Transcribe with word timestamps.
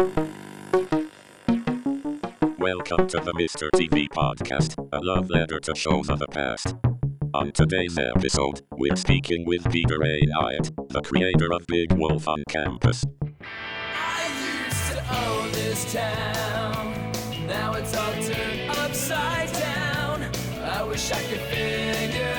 Welcome 0.00 0.30
to 3.08 3.20
the 3.20 3.34
Mr. 3.36 3.68
TV 3.74 4.08
podcast, 4.08 4.78
a 4.94 5.00
love 5.02 5.28
letter 5.28 5.60
to 5.60 5.74
shows 5.74 6.08
of 6.08 6.20
the 6.20 6.26
past. 6.28 6.74
On 7.34 7.52
today's 7.52 7.98
episode, 7.98 8.62
we're 8.70 8.96
speaking 8.96 9.44
with 9.44 9.70
Peter 9.70 10.02
A. 10.02 10.20
Knight, 10.22 10.70
the 10.88 11.02
creator 11.02 11.52
of 11.52 11.66
Big 11.66 11.92
Wolf 11.92 12.26
on 12.28 12.42
Campus. 12.48 13.04
I 13.94 14.64
used 14.66 14.92
to 14.92 15.00
own 15.22 15.52
this 15.52 15.92
town. 15.92 17.12
Now 17.46 17.74
it's 17.74 17.94
all 17.94 18.14
turned 18.22 18.70
upside 18.70 19.52
down. 19.52 20.22
I 20.62 20.82
wish 20.82 21.12
I 21.12 21.22
could 21.24 21.40
figure 21.40 22.29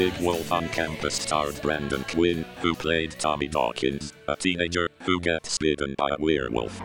Big 0.00 0.16
Wolf 0.22 0.50
on 0.50 0.66
Campus 0.70 1.14
starred 1.14 1.60
Brandon 1.60 2.02
Quinn, 2.04 2.46
who 2.62 2.74
played 2.74 3.10
Tommy 3.18 3.46
Dawkins, 3.46 4.14
a 4.28 4.34
teenager 4.34 4.88
who 5.00 5.20
gets 5.20 5.58
bitten 5.58 5.94
by 5.98 6.08
a 6.08 6.16
werewolf. 6.18 6.80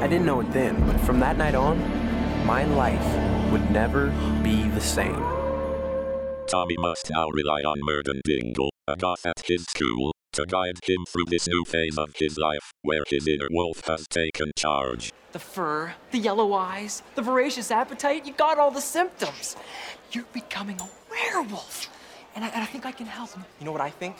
I 0.00 0.06
didn't 0.06 0.24
know 0.24 0.40
it 0.40 0.50
then, 0.52 0.82
but 0.86 0.98
from 1.02 1.20
that 1.20 1.36
night 1.36 1.54
on, 1.54 1.76
my 2.46 2.64
life 2.64 3.52
would 3.52 3.70
never 3.70 4.06
be 4.42 4.66
the 4.70 4.80
same. 4.80 5.22
Tommy 6.48 6.78
must 6.78 7.10
now 7.10 7.28
rely 7.28 7.60
on 7.60 7.76
Merton 7.82 8.22
Dingle, 8.24 8.70
a 8.88 8.96
goth 8.96 9.26
at 9.26 9.42
his 9.44 9.64
school, 9.64 10.14
to 10.32 10.46
guide 10.46 10.78
him 10.84 11.04
through 11.06 11.26
this 11.26 11.46
new 11.46 11.62
phase 11.66 11.98
of 11.98 12.14
his 12.16 12.38
life, 12.38 12.72
where 12.80 13.04
his 13.10 13.28
inner 13.28 13.48
wolf 13.50 13.82
has 13.86 14.08
taken 14.08 14.50
charge. 14.56 15.12
The 15.32 15.38
fur, 15.38 15.92
the 16.10 16.18
yellow 16.18 16.54
eyes, 16.54 17.02
the 17.16 17.22
voracious 17.22 17.70
appetite, 17.70 18.24
you 18.24 18.32
got 18.32 18.58
all 18.58 18.70
the 18.70 18.80
symptoms. 18.80 19.56
You're 20.10 20.24
becoming 20.32 20.80
a 20.80 21.01
werewolf. 21.12 21.88
And 22.34 22.44
I, 22.44 22.48
and 22.48 22.62
I 22.62 22.66
think 22.66 22.86
I 22.86 22.92
can 22.92 23.06
help. 23.06 23.32
Him. 23.32 23.44
You 23.60 23.66
know 23.66 23.72
what 23.72 23.80
I 23.80 23.90
think? 23.90 24.16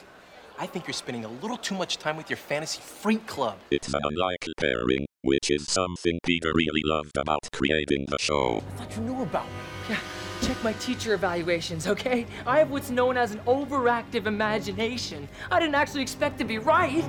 I 0.59 0.67
think 0.67 0.87
you're 0.87 0.95
spending 0.95 1.25
a 1.25 1.29
little 1.29 1.57
too 1.57 1.75
much 1.75 1.97
time 1.97 2.17
with 2.17 2.29
your 2.29 2.37
fantasy 2.37 2.81
freak 2.81 3.27
club. 3.27 3.57
It's 3.71 3.93
an 3.93 4.01
unlikely 4.05 4.53
pairing, 4.61 5.07
which 5.23 5.51
is 5.51 5.67
something 5.67 6.19
Peter 6.25 6.53
really 6.55 6.83
loved 6.85 7.17
about 7.17 7.49
creating 7.53 8.07
the 8.09 8.19
show. 8.21 8.63
I 8.77 8.85
thought 8.85 8.97
you 8.97 9.03
knew 9.03 9.23
about 9.23 9.47
me. 9.47 9.53
Yeah, 9.89 9.99
check 10.43 10.63
my 10.63 10.75
teacher 10.75 11.15
evaluations, 11.15 11.87
okay? 11.87 12.27
I 12.47 12.59
have 12.59 12.71
what's 12.71 12.91
known 12.91 13.17
as 13.17 13.33
an 13.33 13.41
overactive 13.41 14.27
imagination. 14.27 15.29
I 15.51 15.59
didn't 15.59 15.75
actually 15.75 16.03
expect 16.03 16.39
to 16.39 16.45
be 16.45 16.59
right. 16.59 17.05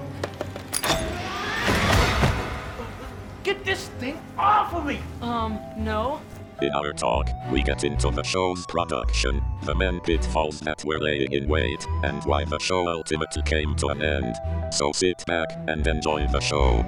Get 3.44 3.66
this 3.66 3.90
thing 4.00 4.22
off 4.38 4.74
of 4.74 4.86
me! 4.86 5.00
Um, 5.22 5.60
no. 5.78 6.22
In 6.64 6.72
our 6.72 6.94
talk, 6.94 7.30
we 7.52 7.62
get 7.62 7.84
into 7.84 8.10
the 8.10 8.24
show's 8.24 8.66
production, 8.68 9.44
the 9.64 9.76
men 9.76 10.00
pitfalls 10.00 10.62
that 10.62 10.86
were 10.86 10.98
laying 10.98 11.34
in 11.34 11.50
wait, 11.50 11.86
and 12.04 12.24
why 12.24 12.46
the 12.46 12.58
show 12.58 12.88
ultimately 12.88 13.42
came 13.42 13.76
to 13.76 13.88
an 13.88 14.02
end. 14.02 14.34
So 14.74 14.94
sit 14.94 15.26
back 15.28 15.50
and 15.68 15.86
enjoy 15.86 16.26
the 16.28 16.40
show. 16.40 16.86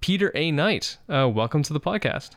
Peter 0.00 0.30
A. 0.34 0.50
Knight, 0.50 0.98
uh, 1.08 1.30
welcome 1.32 1.62
to 1.62 1.72
the 1.72 1.80
podcast. 1.80 2.32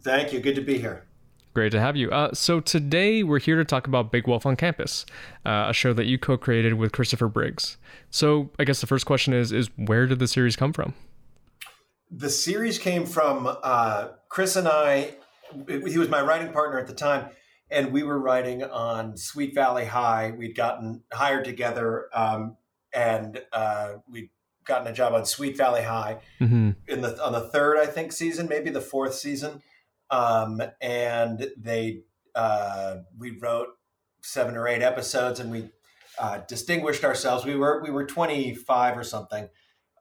Thank 0.00 0.32
you. 0.32 0.40
Good 0.40 0.54
to 0.54 0.62
be 0.62 0.78
here. 0.78 1.04
Great 1.52 1.72
to 1.72 1.80
have 1.80 1.96
you. 1.96 2.10
Uh, 2.10 2.32
so 2.32 2.60
today 2.60 3.22
we're 3.22 3.40
here 3.40 3.56
to 3.56 3.64
talk 3.66 3.86
about 3.86 4.10
Big 4.10 4.26
Wolf 4.26 4.46
on 4.46 4.56
Campus, 4.56 5.04
uh, 5.44 5.66
a 5.68 5.74
show 5.74 5.92
that 5.92 6.06
you 6.06 6.16
co-created 6.16 6.74
with 6.74 6.92
Christopher 6.92 7.28
Briggs. 7.28 7.76
So 8.08 8.48
I 8.58 8.64
guess 8.64 8.80
the 8.80 8.86
first 8.86 9.04
question 9.04 9.34
is: 9.34 9.52
is 9.52 9.68
where 9.76 10.06
did 10.06 10.18
the 10.18 10.28
series 10.28 10.56
come 10.56 10.72
from? 10.72 10.94
The 12.10 12.30
series 12.30 12.78
came 12.78 13.06
from 13.06 13.46
uh, 13.62 14.08
Chris 14.28 14.56
and 14.56 14.66
I. 14.66 15.14
He 15.68 15.98
was 15.98 16.08
my 16.08 16.20
writing 16.20 16.52
partner 16.52 16.78
at 16.78 16.86
the 16.86 16.94
time, 16.94 17.30
and 17.70 17.92
we 17.92 18.02
were 18.02 18.18
writing 18.18 18.62
on 18.64 19.16
Sweet 19.16 19.54
Valley 19.54 19.84
High. 19.84 20.32
We'd 20.36 20.56
gotten 20.56 21.02
hired 21.12 21.44
together, 21.44 22.08
um, 22.12 22.56
and 22.92 23.40
uh, 23.52 23.94
we'd 24.08 24.30
gotten 24.64 24.86
a 24.88 24.92
job 24.92 25.14
on 25.14 25.24
Sweet 25.24 25.56
Valley 25.56 25.82
High 25.82 26.18
Mm-hmm. 26.40 26.70
in 26.88 27.00
the 27.00 27.22
on 27.24 27.32
the 27.32 27.48
third, 27.48 27.78
I 27.78 27.86
think, 27.86 28.12
season, 28.12 28.48
maybe 28.48 28.70
the 28.70 28.80
fourth 28.80 29.14
season. 29.14 29.62
Um, 30.10 30.60
and 30.80 31.48
they 31.56 32.02
uh, 32.34 32.98
we 33.16 33.38
wrote 33.38 33.68
seven 34.22 34.56
or 34.56 34.66
eight 34.66 34.82
episodes, 34.82 35.38
and 35.38 35.50
we 35.50 35.70
uh, 36.18 36.40
distinguished 36.48 37.04
ourselves. 37.04 37.44
We 37.44 37.54
were 37.54 37.80
we 37.82 37.90
were 37.90 38.04
twenty 38.04 38.54
five 38.54 38.98
or 38.98 39.04
something, 39.04 39.48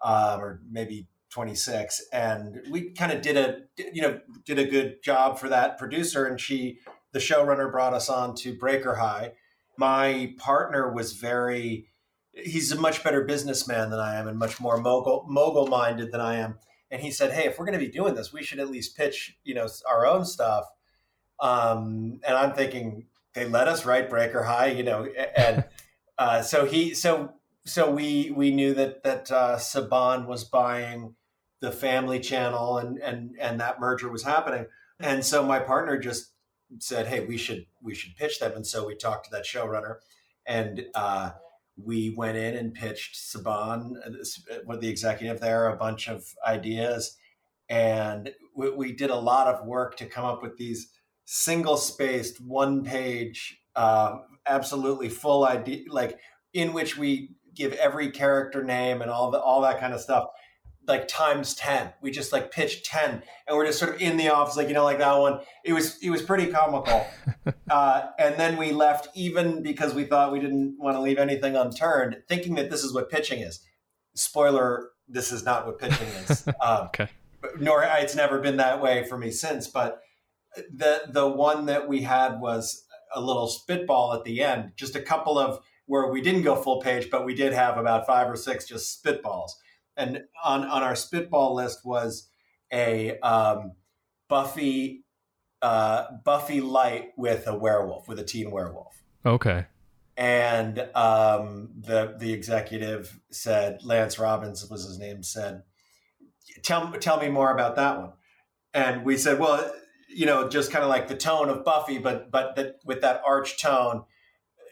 um, 0.03 0.39
or 0.41 0.61
maybe 0.69 1.07
twenty 1.29 1.55
six, 1.55 2.01
and 2.11 2.61
we 2.69 2.91
kind 2.91 3.11
of 3.11 3.21
did 3.21 3.37
a 3.37 3.61
you 3.93 4.01
know 4.01 4.19
did 4.45 4.59
a 4.59 4.65
good 4.65 5.01
job 5.03 5.39
for 5.39 5.49
that 5.49 5.77
producer. 5.77 6.25
And 6.25 6.39
she, 6.39 6.79
the 7.11 7.19
showrunner, 7.19 7.71
brought 7.71 7.93
us 7.93 8.09
on 8.09 8.35
to 8.37 8.57
Breaker 8.57 8.95
High. 8.95 9.33
My 9.77 10.33
partner 10.37 10.91
was 10.91 11.13
very 11.13 11.89
he's 12.33 12.71
a 12.71 12.79
much 12.79 13.03
better 13.03 13.23
businessman 13.23 13.89
than 13.89 13.99
I 13.99 14.15
am 14.15 14.27
and 14.27 14.37
much 14.37 14.59
more 14.59 14.77
mogul 14.77 15.25
mogul 15.27 15.67
minded 15.67 16.11
than 16.11 16.21
I 16.21 16.35
am. 16.35 16.57
And 16.91 17.01
he 17.01 17.11
said, 17.11 17.31
"Hey, 17.31 17.47
if 17.47 17.59
we're 17.59 17.65
going 17.65 17.79
to 17.79 17.85
be 17.85 17.91
doing 17.91 18.15
this, 18.15 18.33
we 18.33 18.43
should 18.43 18.59
at 18.59 18.69
least 18.69 18.97
pitch, 18.97 19.37
you 19.43 19.53
know, 19.53 19.67
our 19.87 20.05
own 20.05 20.25
stuff." 20.25 20.65
Um, 21.39 22.19
and 22.27 22.35
I'm 22.35 22.53
thinking 22.53 23.05
they 23.33 23.45
let 23.45 23.67
us 23.67 23.85
write 23.85 24.09
Breaker 24.09 24.43
High, 24.43 24.67
you 24.67 24.83
know, 24.83 25.05
and 25.35 25.65
uh, 26.17 26.41
so 26.41 26.65
he, 26.65 26.93
so 26.93 27.33
so 27.65 27.91
we 27.91 28.31
we 28.35 28.51
knew 28.51 28.73
that 28.73 29.03
that 29.03 29.31
uh, 29.31 29.57
Saban 29.57 30.25
was 30.25 30.43
buying 30.43 31.15
the 31.61 31.71
Family 31.71 32.19
Channel, 32.19 32.77
and 32.77 32.97
and 32.99 33.35
and 33.39 33.59
that 33.59 33.79
merger 33.79 34.09
was 34.09 34.23
happening. 34.23 34.65
And 34.99 35.23
so 35.23 35.43
my 35.43 35.59
partner 35.59 35.97
just 35.97 36.33
said, 36.79 37.07
"Hey, 37.07 37.25
we 37.25 37.37
should 37.37 37.65
we 37.81 37.93
should 37.93 38.15
pitch 38.15 38.39
them." 38.39 38.53
And 38.55 38.65
so 38.65 38.85
we 38.85 38.95
talked 38.95 39.25
to 39.25 39.31
that 39.31 39.45
showrunner, 39.45 39.95
and 40.45 40.85
uh, 40.95 41.31
we 41.77 42.13
went 42.15 42.37
in 42.37 42.55
and 42.55 42.73
pitched 42.73 43.15
Saban, 43.15 43.93
uh, 44.05 44.59
with 44.65 44.81
the 44.81 44.89
executive 44.89 45.39
there, 45.39 45.67
a 45.67 45.77
bunch 45.77 46.07
of 46.07 46.33
ideas, 46.45 47.17
and 47.69 48.31
we, 48.55 48.69
we 48.71 48.91
did 48.91 49.09
a 49.09 49.15
lot 49.15 49.47
of 49.47 49.65
work 49.65 49.97
to 49.97 50.05
come 50.05 50.25
up 50.25 50.41
with 50.41 50.57
these 50.57 50.89
single 51.25 51.77
spaced, 51.77 52.41
one 52.41 52.83
page, 52.83 53.61
um, 53.75 54.23
absolutely 54.47 55.09
full 55.09 55.45
idea, 55.45 55.83
like 55.89 56.17
in 56.53 56.73
which 56.73 56.97
we 56.97 57.35
give 57.53 57.73
every 57.73 58.11
character 58.11 58.63
name 58.63 59.01
and 59.01 59.11
all 59.11 59.31
the 59.31 59.39
all 59.39 59.61
that 59.61 59.79
kind 59.79 59.93
of 59.93 60.01
stuff 60.01 60.25
like 60.89 61.07
times 61.07 61.53
10 61.53 61.93
we 62.01 62.11
just 62.11 62.33
like 62.33 62.51
pitched 62.51 62.85
10 62.87 63.21
and 63.47 63.55
we're 63.57 63.65
just 63.65 63.79
sort 63.79 63.95
of 63.95 64.01
in 64.01 64.17
the 64.17 64.27
office 64.27 64.57
like 64.57 64.67
you 64.67 64.73
know 64.73 64.83
like 64.83 64.97
that 64.97 65.13
one. 65.17 65.39
It 65.63 65.71
was 65.73 65.97
it 66.03 66.09
was 66.09 66.21
pretty 66.21 66.47
comical. 66.47 67.05
Uh, 67.69 68.07
and 68.17 68.35
then 68.39 68.57
we 68.57 68.71
left 68.71 69.07
even 69.15 69.61
because 69.61 69.93
we 69.93 70.03
thought 70.03 70.31
we 70.31 70.39
didn't 70.39 70.75
want 70.79 70.95
to 70.95 71.01
leave 71.01 71.19
anything 71.19 71.55
unturned 71.55 72.17
thinking 72.27 72.55
that 72.55 72.71
this 72.71 72.83
is 72.83 72.93
what 72.93 73.09
pitching 73.11 73.41
is. 73.41 73.61
Spoiler 74.15 74.89
this 75.07 75.31
is 75.31 75.43
not 75.43 75.65
what 75.65 75.77
pitching 75.79 76.07
is. 76.07 76.47
Um, 76.61 76.87
Okay. 76.87 77.07
nor 77.59 77.83
it's 77.83 78.15
never 78.15 78.39
been 78.39 78.57
that 78.57 78.81
way 78.81 79.05
for 79.07 79.17
me 79.17 79.29
since 79.31 79.67
but 79.67 80.01
the 80.73 81.03
the 81.09 81.27
one 81.27 81.67
that 81.67 81.87
we 81.87 82.01
had 82.01 82.39
was 82.41 82.85
a 83.13 83.21
little 83.21 83.47
spitball 83.47 84.13
at 84.13 84.23
the 84.23 84.43
end 84.43 84.71
just 84.75 84.95
a 84.95 85.01
couple 85.01 85.37
of 85.37 85.59
where 85.85 86.07
we 86.11 86.21
didn't 86.21 86.41
go 86.43 86.55
full 86.55 86.81
page 86.81 87.09
but 87.11 87.23
we 87.25 87.33
did 87.35 87.53
have 87.53 87.77
about 87.77 88.05
five 88.07 88.29
or 88.29 88.35
six 88.35 88.65
just 88.65 89.03
spitballs 89.03 89.51
and 89.99 90.23
on 90.43 90.63
on 90.65 90.81
our 90.81 90.95
spitball 90.95 91.53
list 91.53 91.85
was 91.85 92.29
a 92.73 93.19
um, 93.19 93.73
Buffy 94.29 95.03
uh, 95.61 96.05
Buffy 96.23 96.61
light 96.61 97.09
with 97.17 97.45
a 97.47 97.55
werewolf 97.55 98.07
with 98.07 98.17
a 98.19 98.23
teen 98.23 98.49
werewolf, 98.49 99.03
Okay. 99.25 99.65
and 100.17 100.79
um, 100.95 101.69
the 101.77 102.15
the 102.17 102.33
executive 102.33 103.19
said 103.29 103.83
Lance 103.83 104.17
Robbins 104.17 104.67
was 104.69 104.85
his 104.85 104.97
name 104.97 105.21
said, 105.21 105.63
tell 106.63 106.91
tell 106.93 107.19
me 107.19 107.29
more 107.29 107.51
about 107.51 107.75
that 107.75 107.99
one, 107.99 108.13
and 108.73 109.05
we 109.05 109.17
said 109.17 109.39
well 109.39 109.71
you 110.07 110.25
know 110.25 110.49
just 110.49 110.71
kind 110.71 110.83
of 110.83 110.89
like 110.89 111.07
the 111.07 111.15
tone 111.15 111.49
of 111.49 111.63
Buffy 111.63 111.99
but 111.99 112.31
but 112.31 112.55
that 112.55 112.77
with 112.85 113.01
that 113.01 113.21
arch 113.25 113.61
tone 113.61 114.03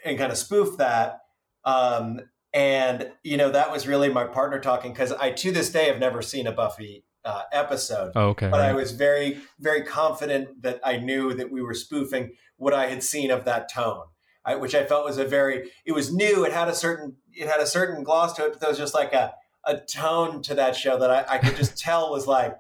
and 0.06 0.18
kind 0.18 0.32
of 0.32 0.38
spoof 0.38 0.78
that. 0.78 1.20
Um, 1.66 2.22
and 2.54 3.12
you 3.24 3.38
know 3.38 3.50
that 3.52 3.72
was 3.72 3.88
really 3.88 4.10
my 4.10 4.24
partner 4.26 4.60
talking 4.60 4.94
because 4.94 5.12
I 5.12 5.32
to 5.32 5.52
this 5.52 5.70
day 5.72 5.88
have 5.88 6.00
never 6.00 6.22
seen 6.22 6.48
a 6.48 6.52
Buffy 6.52 7.04
uh, 7.26 7.44
episode, 7.52 8.14
Oh, 8.16 8.30
okay. 8.30 8.50
but 8.50 8.62
I 8.62 8.74
was 8.74 8.92
very 8.92 9.40
very 9.60 9.84
confident 9.84 10.62
that 10.62 10.80
I 10.84 10.98
knew 10.98 11.34
that 11.34 11.52
we 11.52 11.62
were 11.62 11.74
spoofing 11.74 12.32
what 12.58 12.74
I 12.74 12.88
had 12.88 13.04
seen 13.04 13.32
of 13.32 13.46
that 13.46 13.72
tone, 13.72 14.06
I, 14.46 14.56
which 14.56 14.74
I 14.74 14.86
felt 14.86 15.06
was 15.06 15.18
a 15.18 15.26
very 15.26 15.70
it 15.86 15.92
was 15.92 16.14
new. 16.14 16.46
It 16.46 16.54
had 16.54 16.68
a 16.70 16.74
certain 16.74 17.18
it 17.34 17.48
had 17.48 17.60
a 17.60 17.68
certain 17.68 18.04
gloss 18.04 18.34
to 18.34 18.46
it, 18.46 18.54
but 18.54 18.62
there 18.62 18.70
was 18.70 18.78
just 18.80 18.94
like 18.94 19.14
a 19.14 19.34
a 19.66 19.78
tone 19.78 20.42
to 20.44 20.56
that 20.56 20.76
show 20.78 20.98
that 20.98 21.12
I, 21.12 21.36
I 21.36 21.38
could 21.40 21.58
just 21.58 21.78
tell 21.88 22.12
was 22.12 22.26
like 22.28 22.56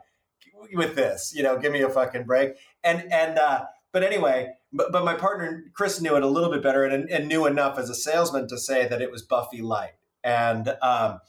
with 0.73 0.95
this, 0.95 1.31
you 1.33 1.43
know, 1.43 1.57
give 1.57 1.71
me 1.71 1.81
a 1.81 1.89
fucking 1.89 2.25
break. 2.25 2.51
And 2.83 3.11
and 3.13 3.39
uh, 3.39 3.65
but 3.93 4.03
anyway, 4.03 4.49
but, 4.73 4.91
but 4.91 5.05
my 5.05 5.15
partner 5.15 5.65
Chris 5.73 6.01
knew 6.01 6.15
it 6.15 6.23
a 6.23 6.27
little 6.27 6.51
bit 6.51 6.63
better 6.63 6.83
and, 6.83 7.09
and 7.09 7.27
knew 7.27 7.45
enough 7.45 7.77
as 7.77 7.89
a 7.89 7.95
salesman 7.95 8.47
to 8.47 8.57
say 8.57 8.87
that 8.87 9.01
it 9.01 9.11
was 9.11 9.21
Buffy 9.21 9.61
light. 9.61 9.93
And 10.23 10.75
um, 10.81 11.19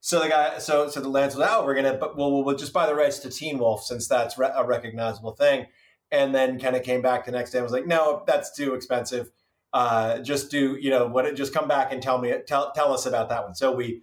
so 0.00 0.20
the 0.20 0.28
guy, 0.28 0.58
so 0.58 0.88
so 0.88 1.00
the 1.00 1.08
Lance 1.08 1.34
was. 1.34 1.46
Oh, 1.48 1.64
we're 1.64 1.74
gonna, 1.74 1.94
but 1.94 2.16
we'll, 2.16 2.44
we'll 2.44 2.56
just 2.56 2.72
buy 2.72 2.86
the 2.86 2.94
rights 2.94 3.18
to 3.20 3.30
Teen 3.30 3.58
Wolf 3.58 3.84
since 3.84 4.08
that's 4.08 4.38
re- 4.38 4.52
a 4.54 4.64
recognizable 4.64 5.32
thing. 5.32 5.66
And 6.10 6.34
then 6.34 6.58
kind 6.58 6.74
of 6.74 6.82
came 6.82 7.02
back 7.02 7.26
the 7.26 7.32
next 7.32 7.50
day 7.50 7.58
and 7.58 7.64
was 7.64 7.72
like, 7.72 7.86
no, 7.86 8.24
that's 8.26 8.56
too 8.56 8.74
expensive. 8.74 9.30
Uh, 9.72 10.20
just 10.20 10.50
do 10.50 10.78
you 10.80 10.90
know 10.90 11.06
what? 11.06 11.32
Just 11.36 11.52
come 11.52 11.68
back 11.68 11.92
and 11.92 12.02
tell 12.02 12.18
me, 12.18 12.32
tell 12.46 12.72
tell 12.72 12.92
us 12.92 13.06
about 13.06 13.28
that 13.28 13.44
one. 13.44 13.54
So 13.54 13.72
we 13.72 14.02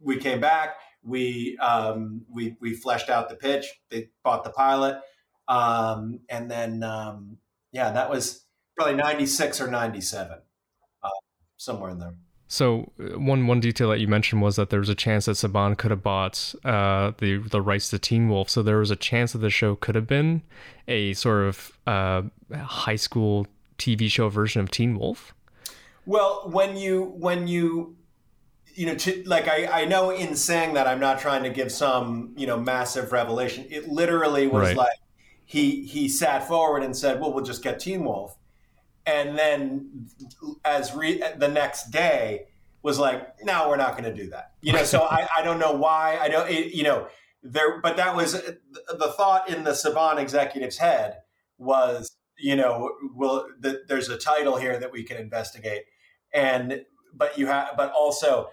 we 0.00 0.16
came 0.16 0.40
back. 0.40 0.76
We 1.02 1.58
um, 1.58 2.22
we 2.30 2.56
we 2.60 2.74
fleshed 2.74 3.10
out 3.10 3.28
the 3.28 3.34
pitch. 3.34 3.66
They 3.90 4.08
bought 4.24 4.44
the 4.44 4.50
pilot, 4.50 5.00
um, 5.48 6.20
and 6.30 6.50
then 6.50 6.82
um, 6.82 7.38
yeah, 7.72 7.90
that 7.92 8.10
was 8.10 8.44
probably 8.76 8.94
ninety 8.94 9.26
six 9.26 9.60
or 9.60 9.68
ninety 9.68 10.00
seven, 10.00 10.38
uh, 11.02 11.08
somewhere 11.56 11.90
in 11.90 11.98
there. 11.98 12.14
So 12.48 12.92
uh, 13.00 13.18
one 13.18 13.46
one 13.46 13.60
detail 13.60 13.88
that 13.90 14.00
you 14.00 14.08
mentioned 14.08 14.42
was 14.42 14.56
that 14.56 14.68
there 14.70 14.80
was 14.80 14.90
a 14.90 14.94
chance 14.94 15.24
that 15.24 15.32
Saban 15.32 15.76
could 15.78 15.90
have 15.90 16.02
bought 16.02 16.54
uh, 16.64 17.12
the 17.18 17.38
the 17.38 17.62
rights 17.62 17.88
to 17.90 17.98
Teen 17.98 18.28
Wolf. 18.28 18.50
So 18.50 18.62
there 18.62 18.78
was 18.78 18.90
a 18.90 18.96
chance 18.96 19.32
that 19.32 19.38
the 19.38 19.50
show 19.50 19.74
could 19.74 19.94
have 19.94 20.06
been 20.06 20.42
a 20.86 21.14
sort 21.14 21.44
of 21.46 21.72
uh, 21.86 22.22
high 22.54 22.96
school 22.96 23.46
TV 23.78 24.08
show 24.10 24.28
version 24.28 24.60
of 24.60 24.70
Teen 24.70 24.98
Wolf. 24.98 25.34
Well, 26.04 26.42
when 26.50 26.76
you 26.76 27.14
when 27.16 27.46
you 27.46 27.96
you 28.74 28.86
know 28.86 28.94
to, 28.96 29.22
like 29.24 29.48
I, 29.48 29.82
I 29.82 29.84
know 29.86 30.10
in 30.10 30.36
saying 30.36 30.74
that 30.74 30.86
I'm 30.86 31.00
not 31.00 31.20
trying 31.20 31.44
to 31.44 31.50
give 31.50 31.72
some 31.72 32.34
you 32.36 32.46
know 32.46 32.58
massive 32.58 33.12
revelation. 33.12 33.66
It 33.70 33.88
literally 33.88 34.46
was 34.46 34.68
Right. 34.68 34.76
like 34.76 34.98
he 35.44 35.84
he 35.86 36.08
sat 36.08 36.46
forward 36.46 36.82
and 36.82 36.96
said, 36.96 37.20
"Well, 37.20 37.32
we'll 37.32 37.44
just 37.44 37.62
get 37.62 37.80
Teen 37.80 38.04
Wolf," 38.04 38.36
and 39.06 39.38
then 39.38 40.08
as 40.64 40.94
re- 40.94 41.22
the 41.36 41.48
next 41.48 41.90
day 41.90 42.46
was 42.82 42.98
like, 42.98 43.44
"No, 43.44 43.68
we're 43.68 43.76
not 43.76 43.92
going 43.92 44.04
to 44.04 44.14
do 44.14 44.30
that." 44.30 44.52
You 44.60 44.72
know, 44.72 44.84
so 44.84 45.02
I, 45.02 45.28
I 45.36 45.42
don't 45.42 45.58
know 45.58 45.72
why. 45.72 46.18
I 46.20 46.28
don't 46.28 46.50
it, 46.50 46.74
you 46.74 46.84
know 46.84 47.08
there, 47.42 47.80
but 47.80 47.96
that 47.96 48.14
was 48.14 48.32
the 48.32 49.12
thought 49.16 49.48
in 49.48 49.64
the 49.64 49.72
Saban 49.72 50.18
executive's 50.18 50.78
head 50.78 51.18
was 51.58 52.10
you 52.38 52.56
know 52.56 52.90
well 53.14 53.46
the, 53.60 53.82
there's 53.88 54.08
a 54.08 54.16
title 54.16 54.56
here 54.56 54.78
that 54.78 54.92
we 54.92 55.02
can 55.02 55.16
investigate 55.16 55.82
and 56.32 56.82
but 57.14 57.38
you 57.38 57.46
have 57.46 57.70
but 57.76 57.92
also 57.92 58.48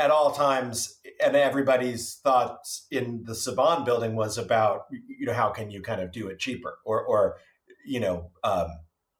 at 0.00 0.10
all 0.10 0.32
times 0.32 0.98
and 1.22 1.36
everybody's 1.36 2.14
thoughts 2.14 2.86
in 2.90 3.22
the 3.24 3.32
Saban 3.32 3.84
building 3.84 4.16
was 4.16 4.38
about 4.38 4.86
you 4.90 5.26
know 5.26 5.34
how 5.34 5.50
can 5.50 5.70
you 5.70 5.82
kind 5.82 6.00
of 6.00 6.10
do 6.10 6.28
it 6.28 6.38
cheaper? 6.38 6.78
Or 6.84 7.02
or 7.02 7.36
you 7.84 8.00
know 8.00 8.30
um 8.42 8.68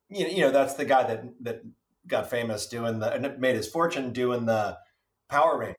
you 0.08 0.24
know, 0.24 0.30
you 0.30 0.40
know 0.40 0.50
that's 0.50 0.74
the 0.74 0.84
guy 0.84 1.04
that 1.04 1.24
that 1.42 1.62
got 2.06 2.30
famous 2.30 2.66
doing 2.66 2.98
the 2.98 3.12
and 3.12 3.38
made 3.38 3.56
his 3.56 3.68
fortune 3.68 4.12
doing 4.12 4.46
the 4.46 4.78
Power 5.28 5.58
Rangers 5.58 5.76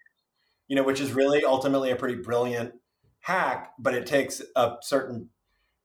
you 0.67 0.75
know 0.75 0.83
which 0.83 1.01
is 1.01 1.11
really 1.11 1.43
ultimately 1.43 1.91
a 1.91 1.95
pretty 1.95 2.15
brilliant 2.15 2.73
hack 3.19 3.73
but 3.77 3.93
it 3.93 4.05
takes 4.05 4.41
a 4.55 4.75
certain 4.81 5.29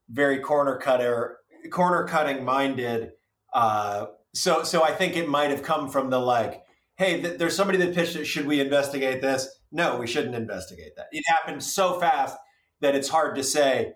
very 0.08 0.38
corner 0.38 0.76
cutter 0.76 1.38
corner 1.70 2.04
cutting 2.04 2.44
minded 2.44 3.12
uh 3.52 4.06
so 4.32 4.62
so 4.62 4.84
I 4.84 4.92
think 4.92 5.16
it 5.16 5.28
might 5.28 5.50
have 5.50 5.62
come 5.62 5.88
from 5.90 6.10
the 6.10 6.20
like 6.20 6.65
hey, 6.96 7.20
th- 7.20 7.38
there's 7.38 7.56
somebody 7.56 7.78
that 7.78 7.94
pitched 7.94 8.16
it. 8.16 8.24
Should 8.24 8.46
we 8.46 8.60
investigate 8.60 9.20
this? 9.20 9.48
No, 9.70 9.98
we 9.98 10.06
shouldn't 10.06 10.34
investigate 10.34 10.96
that. 10.96 11.06
It 11.12 11.24
happened 11.28 11.62
so 11.62 12.00
fast 12.00 12.36
that 12.80 12.94
it's 12.94 13.08
hard 13.08 13.36
to 13.36 13.42
say, 13.42 13.94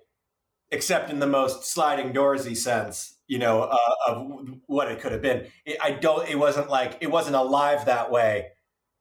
except 0.70 1.11
in 1.11 1.19
the 1.19 1.26
most 1.26 1.64
sliding 1.64 2.12
doorsy 2.12 2.56
sense, 2.56 3.19
you 3.26 3.38
know, 3.38 3.62
uh, 3.62 3.76
of 4.06 4.58
what 4.67 4.91
it 4.91 5.00
could 5.00 5.12
have 5.12 5.23
been. 5.23 5.47
It, 5.64 5.79
I 5.82 5.93
don't. 5.93 6.29
It 6.29 6.38
wasn't 6.38 6.70
like 6.70 6.99
it 7.00 7.11
wasn't 7.11 7.37
alive 7.37 7.87
that 7.87 8.11
way. 8.11 8.49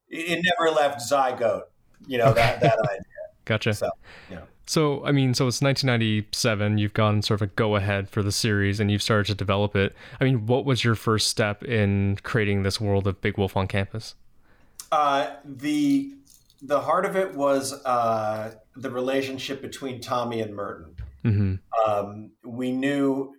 It, 0.07 0.37
it 0.37 0.45
never 0.57 0.73
left 0.73 1.01
zygote. 1.01 1.63
You 2.07 2.17
know 2.17 2.33
that 2.33 2.61
that 2.61 2.79
idea. 2.83 3.03
Gotcha. 3.45 3.73
So 3.73 3.89
yeah. 4.29 4.41
So, 4.69 5.03
I 5.03 5.11
mean, 5.11 5.33
so 5.33 5.47
it's 5.47 5.63
1997. 5.63 6.77
You've 6.77 6.93
gone 6.93 7.23
sort 7.23 7.41
of 7.41 7.49
a 7.49 7.51
go 7.55 7.75
ahead 7.75 8.07
for 8.07 8.21
the 8.21 8.31
series 8.31 8.79
and 8.79 8.91
you've 8.91 9.01
started 9.01 9.25
to 9.25 9.33
develop 9.33 9.75
it. 9.75 9.95
I 10.21 10.25
mean, 10.25 10.45
what 10.45 10.63
was 10.63 10.83
your 10.83 10.93
first 10.93 11.27
step 11.27 11.63
in 11.63 12.19
creating 12.21 12.61
this 12.61 12.79
world 12.79 13.07
of 13.07 13.19
Big 13.19 13.35
Wolf 13.35 13.57
on 13.57 13.65
campus? 13.65 14.13
Uh, 14.91 15.31
the 15.43 16.13
the 16.61 16.81
heart 16.81 17.05
of 17.05 17.15
it 17.15 17.33
was 17.33 17.83
uh, 17.83 18.53
the 18.75 18.91
relationship 18.91 19.59
between 19.59 20.01
Tommy 20.01 20.39
and 20.39 20.55
Merton. 20.55 20.95
hmm 21.23 21.55
um, 21.87 22.29
we 22.45 22.71
knew 22.71 23.33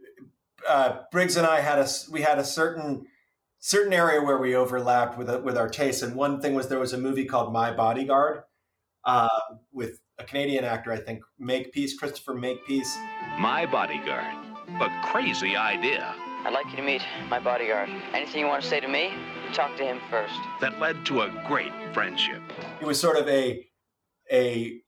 uh, 0.69 0.99
Briggs 1.13 1.37
and 1.37 1.47
I 1.47 1.61
had 1.61 1.79
a 1.79 1.87
we 2.11 2.23
had 2.23 2.41
a 2.41 2.45
certain 2.45 3.07
certain 3.61 3.93
area 3.93 4.21
where 4.21 4.39
we 4.39 4.57
overlapped 4.57 5.17
with 5.17 5.31
with 5.45 5.57
our 5.57 5.69
tastes, 5.69 6.03
and 6.03 6.17
one 6.17 6.41
thing 6.41 6.55
was 6.55 6.67
there 6.67 6.81
was 6.81 6.93
a 6.93 6.99
movie 6.99 7.25
called 7.25 7.53
My 7.53 7.71
Bodyguard 7.71 8.43
uh, 9.05 9.29
with 9.73 10.01
a 10.21 10.25
Canadian 10.25 10.65
actor, 10.65 10.93
I 10.93 10.99
think, 10.99 11.23
Makepeace, 11.39 11.99
Christopher 11.99 12.35
Makepeace. 12.35 12.95
My 13.39 13.67
bodyguard. 13.67 14.35
A 14.81 15.01
crazy 15.03 15.57
idea 15.57 16.15
I'd 16.43 16.55
like 16.55 16.71
you 16.71 16.77
to 16.77 16.83
meet 16.83 17.03
my 17.29 17.39
bodyguard. 17.39 17.91
Anything 18.15 18.41
you 18.41 18.47
want 18.47 18.63
to 18.63 18.69
say 18.69 18.81
to 18.81 18.89
me, 18.89 19.13
talk 19.53 19.77
to 19.77 19.85
him 19.85 20.01
first. 20.09 20.33
that 20.63 20.79
led 20.79 21.05
to 21.07 21.21
a 21.23 21.45
great 21.47 21.73
friendship. 21.93 22.41
He 22.79 22.87
was 22.87 22.99
sort 22.99 23.19
of 23.19 23.29
a 23.29 23.67
a 24.33 24.81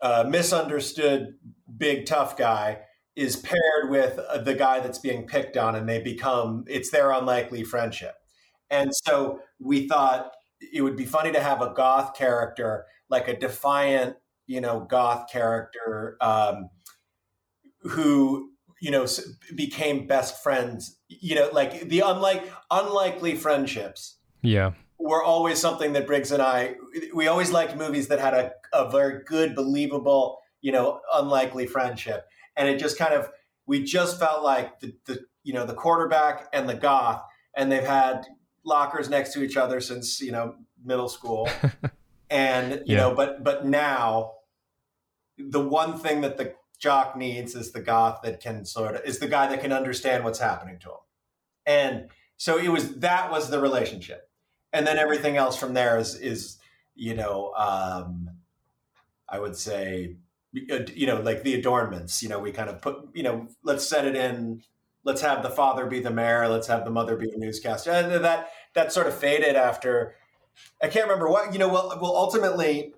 uh, 0.00 0.24
misunderstood 0.28 1.34
big 1.76 2.06
tough 2.06 2.36
guy 2.36 2.80
is 3.14 3.36
paired 3.36 3.90
with 3.90 4.18
uh, 4.18 4.38
the 4.38 4.54
guy 4.54 4.80
that's 4.80 4.98
being 4.98 5.26
picked 5.26 5.56
on 5.56 5.76
and 5.76 5.88
they 5.88 6.00
become 6.00 6.64
it's 6.66 6.90
their 6.90 7.10
unlikely 7.10 7.64
friendship 7.64 8.14
and 8.70 8.90
so 9.04 9.40
we 9.60 9.86
thought 9.88 10.30
it 10.72 10.82
would 10.82 10.96
be 10.96 11.04
funny 11.04 11.32
to 11.32 11.40
have 11.40 11.60
a 11.60 11.74
goth 11.74 12.16
character 12.16 12.86
like 13.10 13.28
a 13.28 13.36
defiant 13.36 14.16
you 14.48 14.60
know 14.60 14.80
goth 14.80 15.30
character 15.30 16.16
um, 16.20 16.70
who 17.82 18.50
you 18.80 18.90
know 18.90 19.06
became 19.54 20.06
best 20.08 20.42
friends 20.42 20.98
you 21.08 21.34
know 21.36 21.48
like 21.52 21.88
the 21.88 22.00
unlike 22.00 22.50
unlikely 22.70 23.36
friendships 23.36 24.18
Yeah. 24.42 24.72
were 24.98 25.22
always 25.22 25.58
something 25.60 25.92
that 25.94 26.06
Briggs 26.06 26.32
and 26.32 26.42
I 26.42 26.74
we 27.14 27.28
always 27.28 27.50
liked 27.50 27.76
movies 27.76 28.08
that 28.08 28.18
had 28.18 28.34
a, 28.34 28.52
a 28.72 28.90
very 28.90 29.22
good, 29.24 29.54
believable, 29.54 30.38
you 30.60 30.72
know, 30.72 31.00
unlikely 31.14 31.66
friendship. 31.66 32.26
And 32.56 32.68
it 32.68 32.78
just 32.78 32.98
kind 32.98 33.14
of 33.14 33.28
we 33.66 33.84
just 33.84 34.18
felt 34.18 34.42
like 34.42 34.80
the, 34.80 34.94
the 35.06 35.20
you 35.44 35.52
know, 35.52 35.64
the 35.66 35.74
quarterback 35.74 36.48
and 36.52 36.68
the 36.68 36.74
goth, 36.74 37.22
and 37.54 37.70
they've 37.70 37.86
had 37.86 38.26
lockers 38.64 39.08
next 39.08 39.32
to 39.34 39.42
each 39.42 39.56
other 39.56 39.80
since, 39.80 40.20
you 40.20 40.32
know, 40.32 40.54
middle 40.84 41.08
school. 41.08 41.48
and 42.30 42.82
you 42.86 42.94
Yeah. 42.94 42.96
know, 42.96 43.14
but 43.14 43.42
but 43.44 43.64
now 43.66 44.32
the 45.38 45.60
one 45.60 45.98
thing 45.98 46.20
that 46.22 46.36
the 46.36 46.54
jock 46.78 47.16
needs 47.16 47.54
is 47.54 47.72
the 47.72 47.80
goth 47.80 48.20
that 48.22 48.40
can 48.40 48.64
sort 48.64 48.94
of 48.94 49.02
is 49.04 49.18
the 49.18 49.28
guy 49.28 49.48
that 49.48 49.60
can 49.60 49.72
understand 49.72 50.24
what's 50.24 50.38
happening 50.38 50.78
to 50.80 50.88
him. 50.88 50.96
And 51.66 52.08
so 52.36 52.56
it 52.56 52.68
was 52.68 52.94
that 52.96 53.30
was 53.30 53.50
the 53.50 53.60
relationship 53.60 54.28
and 54.72 54.86
then 54.86 54.98
everything 54.98 55.36
else 55.36 55.56
from 55.58 55.74
there 55.74 55.98
is 55.98 56.14
is 56.14 56.58
you 56.94 57.14
know 57.14 57.52
um 57.54 58.30
i 59.28 59.38
would 59.38 59.56
say 59.56 60.16
uh, 60.70 60.80
you 60.94 61.06
know 61.06 61.20
like 61.20 61.42
the 61.42 61.54
adornments 61.54 62.22
you 62.22 62.28
know 62.28 62.38
we 62.38 62.52
kind 62.52 62.70
of 62.70 62.80
put 62.80 63.08
you 63.14 63.22
know 63.22 63.48
let's 63.62 63.86
set 63.86 64.06
it 64.06 64.16
in 64.16 64.62
let's 65.04 65.20
have 65.20 65.42
the 65.42 65.50
father 65.50 65.86
be 65.86 66.00
the 66.00 66.10
mayor 66.10 66.48
let's 66.48 66.66
have 66.66 66.84
the 66.84 66.90
mother 66.90 67.16
be 67.16 67.30
the 67.30 67.38
newscaster 67.38 67.90
and 67.90 68.24
that 68.24 68.50
that 68.74 68.92
sort 68.92 69.06
of 69.06 69.14
faded 69.14 69.56
after 69.56 70.14
i 70.82 70.88
can't 70.88 71.06
remember 71.06 71.28
what 71.28 71.52
you 71.52 71.58
know 71.58 71.68
well 71.68 71.96
well 72.00 72.16
ultimately 72.16 72.94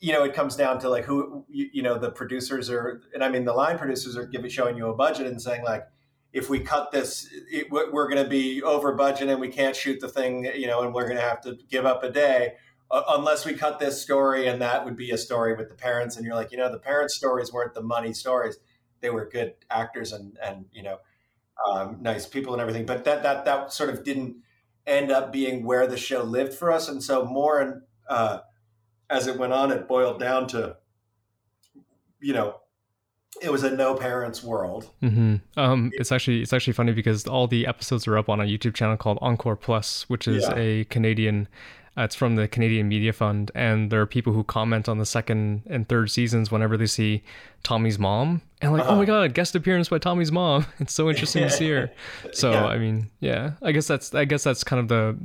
you 0.00 0.12
know 0.12 0.24
it 0.24 0.34
comes 0.34 0.56
down 0.56 0.78
to 0.78 0.88
like 0.88 1.04
who 1.04 1.44
you, 1.48 1.68
you 1.72 1.82
know 1.82 1.98
the 1.98 2.10
producers 2.10 2.70
are 2.70 3.02
and 3.14 3.24
i 3.24 3.28
mean 3.28 3.44
the 3.44 3.52
line 3.52 3.78
producers 3.78 4.16
are 4.16 4.26
giving 4.26 4.50
showing 4.50 4.76
you 4.76 4.88
a 4.88 4.94
budget 4.94 5.26
and 5.26 5.40
saying 5.40 5.62
like 5.64 5.84
if 6.36 6.50
we 6.50 6.60
cut 6.60 6.92
this, 6.92 7.26
it, 7.50 7.70
we're 7.70 8.08
going 8.08 8.22
to 8.22 8.28
be 8.28 8.62
over 8.62 8.92
budget 8.92 9.30
and 9.30 9.40
we 9.40 9.48
can't 9.48 9.74
shoot 9.74 10.00
the 10.00 10.08
thing, 10.08 10.44
you 10.54 10.66
know, 10.66 10.82
and 10.82 10.92
we're 10.92 11.04
going 11.04 11.16
to 11.16 11.22
have 11.22 11.40
to 11.40 11.56
give 11.70 11.86
up 11.86 12.04
a 12.04 12.10
day 12.10 12.52
uh, 12.90 13.02
unless 13.08 13.46
we 13.46 13.54
cut 13.54 13.78
this 13.78 14.02
story. 14.02 14.46
And 14.46 14.60
that 14.60 14.84
would 14.84 14.96
be 14.96 15.12
a 15.12 15.16
story 15.16 15.56
with 15.56 15.70
the 15.70 15.74
parents. 15.74 16.16
And 16.16 16.26
you're 16.26 16.34
like, 16.34 16.52
you 16.52 16.58
know, 16.58 16.70
the 16.70 16.78
parents' 16.78 17.16
stories 17.16 17.54
weren't 17.54 17.72
the 17.72 17.80
money 17.80 18.12
stories; 18.12 18.58
they 19.00 19.08
were 19.08 19.26
good 19.26 19.54
actors 19.70 20.12
and 20.12 20.36
and 20.44 20.66
you 20.72 20.82
know, 20.82 20.98
um, 21.66 21.98
nice 22.02 22.26
people 22.26 22.52
and 22.52 22.60
everything. 22.60 22.84
But 22.84 23.04
that 23.04 23.22
that 23.22 23.46
that 23.46 23.72
sort 23.72 23.88
of 23.88 24.04
didn't 24.04 24.36
end 24.86 25.10
up 25.10 25.32
being 25.32 25.64
where 25.64 25.86
the 25.86 25.96
show 25.96 26.22
lived 26.22 26.52
for 26.52 26.70
us. 26.70 26.86
And 26.86 27.02
so 27.02 27.24
more 27.24 27.60
and 27.60 27.80
uh, 28.10 28.40
as 29.10 29.26
it 29.26 29.38
went 29.38 29.52
on, 29.52 29.70
it 29.70 29.86
boiled 29.88 30.18
down 30.20 30.46
to, 30.48 30.76
you 32.20 32.32
know, 32.34 32.56
it 33.42 33.50
was 33.52 33.62
a 33.64 33.70
no 33.70 33.94
parents 33.94 34.42
world. 34.42 34.90
hmm 35.00 35.36
Um, 35.56 35.90
it's 35.94 36.10
actually 36.10 36.40
it's 36.42 36.52
actually 36.52 36.72
funny 36.72 36.92
because 36.92 37.26
all 37.26 37.46
the 37.46 37.66
episodes 37.66 38.06
are 38.08 38.16
up 38.16 38.28
on 38.28 38.40
a 38.40 38.44
YouTube 38.44 38.74
channel 38.74 38.96
called 38.96 39.18
Encore 39.20 39.56
Plus, 39.56 40.08
which 40.08 40.26
is 40.26 40.44
Yeah. 40.44 40.54
a 40.56 40.84
Canadian. 40.84 41.48
Uh, 41.98 42.02
it's 42.02 42.14
from 42.14 42.36
the 42.36 42.46
Canadian 42.46 42.88
Media 42.88 43.10
Fund, 43.12 43.50
and 43.54 43.90
there 43.90 44.00
are 44.02 44.06
people 44.06 44.34
who 44.34 44.44
comment 44.44 44.86
on 44.86 44.98
the 44.98 45.06
second 45.06 45.62
and 45.66 45.88
third 45.88 46.10
seasons 46.10 46.50
whenever 46.50 46.76
they 46.76 46.84
see 46.86 47.22
Tommy's 47.62 47.98
mom, 47.98 48.42
and 48.60 48.72
like, 48.74 48.84
oh 48.86 48.96
my 48.96 49.06
god, 49.06 49.32
guest 49.32 49.54
appearance 49.54 49.88
by 49.88 49.98
Tommy's 49.98 50.30
mom. 50.32 50.66
It's 50.78 50.92
so 50.92 51.08
interesting 51.08 51.42
to 51.44 51.50
see 51.50 51.70
her. 51.70 51.90
So 52.32 52.50
Yeah. 52.52 52.66
I 52.66 52.76
mean, 52.78 53.10
yeah, 53.20 53.52
I 53.62 53.72
guess 53.72 53.86
that's 53.86 54.14
I 54.14 54.24
guess 54.26 54.44
that's 54.44 54.62
kind 54.64 54.80
of 54.80 54.88
the 54.88 55.16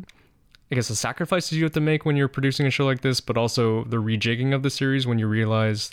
I 0.71 0.75
guess 0.75 0.87
the 0.87 0.95
sacrifices 0.95 1.57
you 1.57 1.63
have 1.65 1.73
to 1.73 1.81
make 1.81 2.05
when 2.05 2.15
you're 2.15 2.29
producing 2.29 2.65
a 2.65 2.69
show 2.69 2.85
like 2.85 3.01
this, 3.01 3.19
but 3.19 3.37
also 3.37 3.83
the 3.85 3.97
rejigging 3.97 4.53
of 4.55 4.63
the 4.63 4.69
series 4.69 5.05
when 5.05 5.19
you 5.19 5.27
realize 5.27 5.91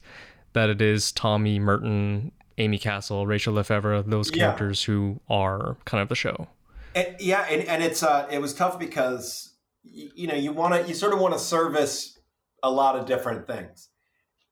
that 0.53 0.71
it 0.71 0.81
is 0.81 1.11
Tommy 1.11 1.59
Merton, 1.59 2.31
Aimee 2.59 2.79
Castle, 2.79 3.27
Rachelle 3.27 3.55
Lefevre, 3.55 4.03
those 4.03 4.31
Yeah. 4.31 4.45
characters 4.45 4.85
who 4.85 5.19
are 5.29 5.77
kind 5.85 6.01
of 6.01 6.09
the 6.09 6.15
show. 6.15 6.47
And, 6.95 7.17
yeah, 7.19 7.41
and, 7.51 7.63
and 7.69 7.83
it's 7.83 8.03
uh, 8.05 8.29
it 8.31 8.41
was 8.41 8.55
tough 8.55 8.79
because 8.79 9.53
y- 9.85 10.11
you 10.15 10.27
know 10.29 10.35
you 10.35 10.53
want 10.53 10.75
to 10.75 10.89
you 10.89 10.95
sort 10.95 11.13
of 11.13 11.19
want 11.19 11.35
to 11.35 11.41
service 11.41 12.17
a 12.63 12.71
lot 12.71 12.97
of 12.97 13.05
different 13.07 13.47
things, 13.47 13.89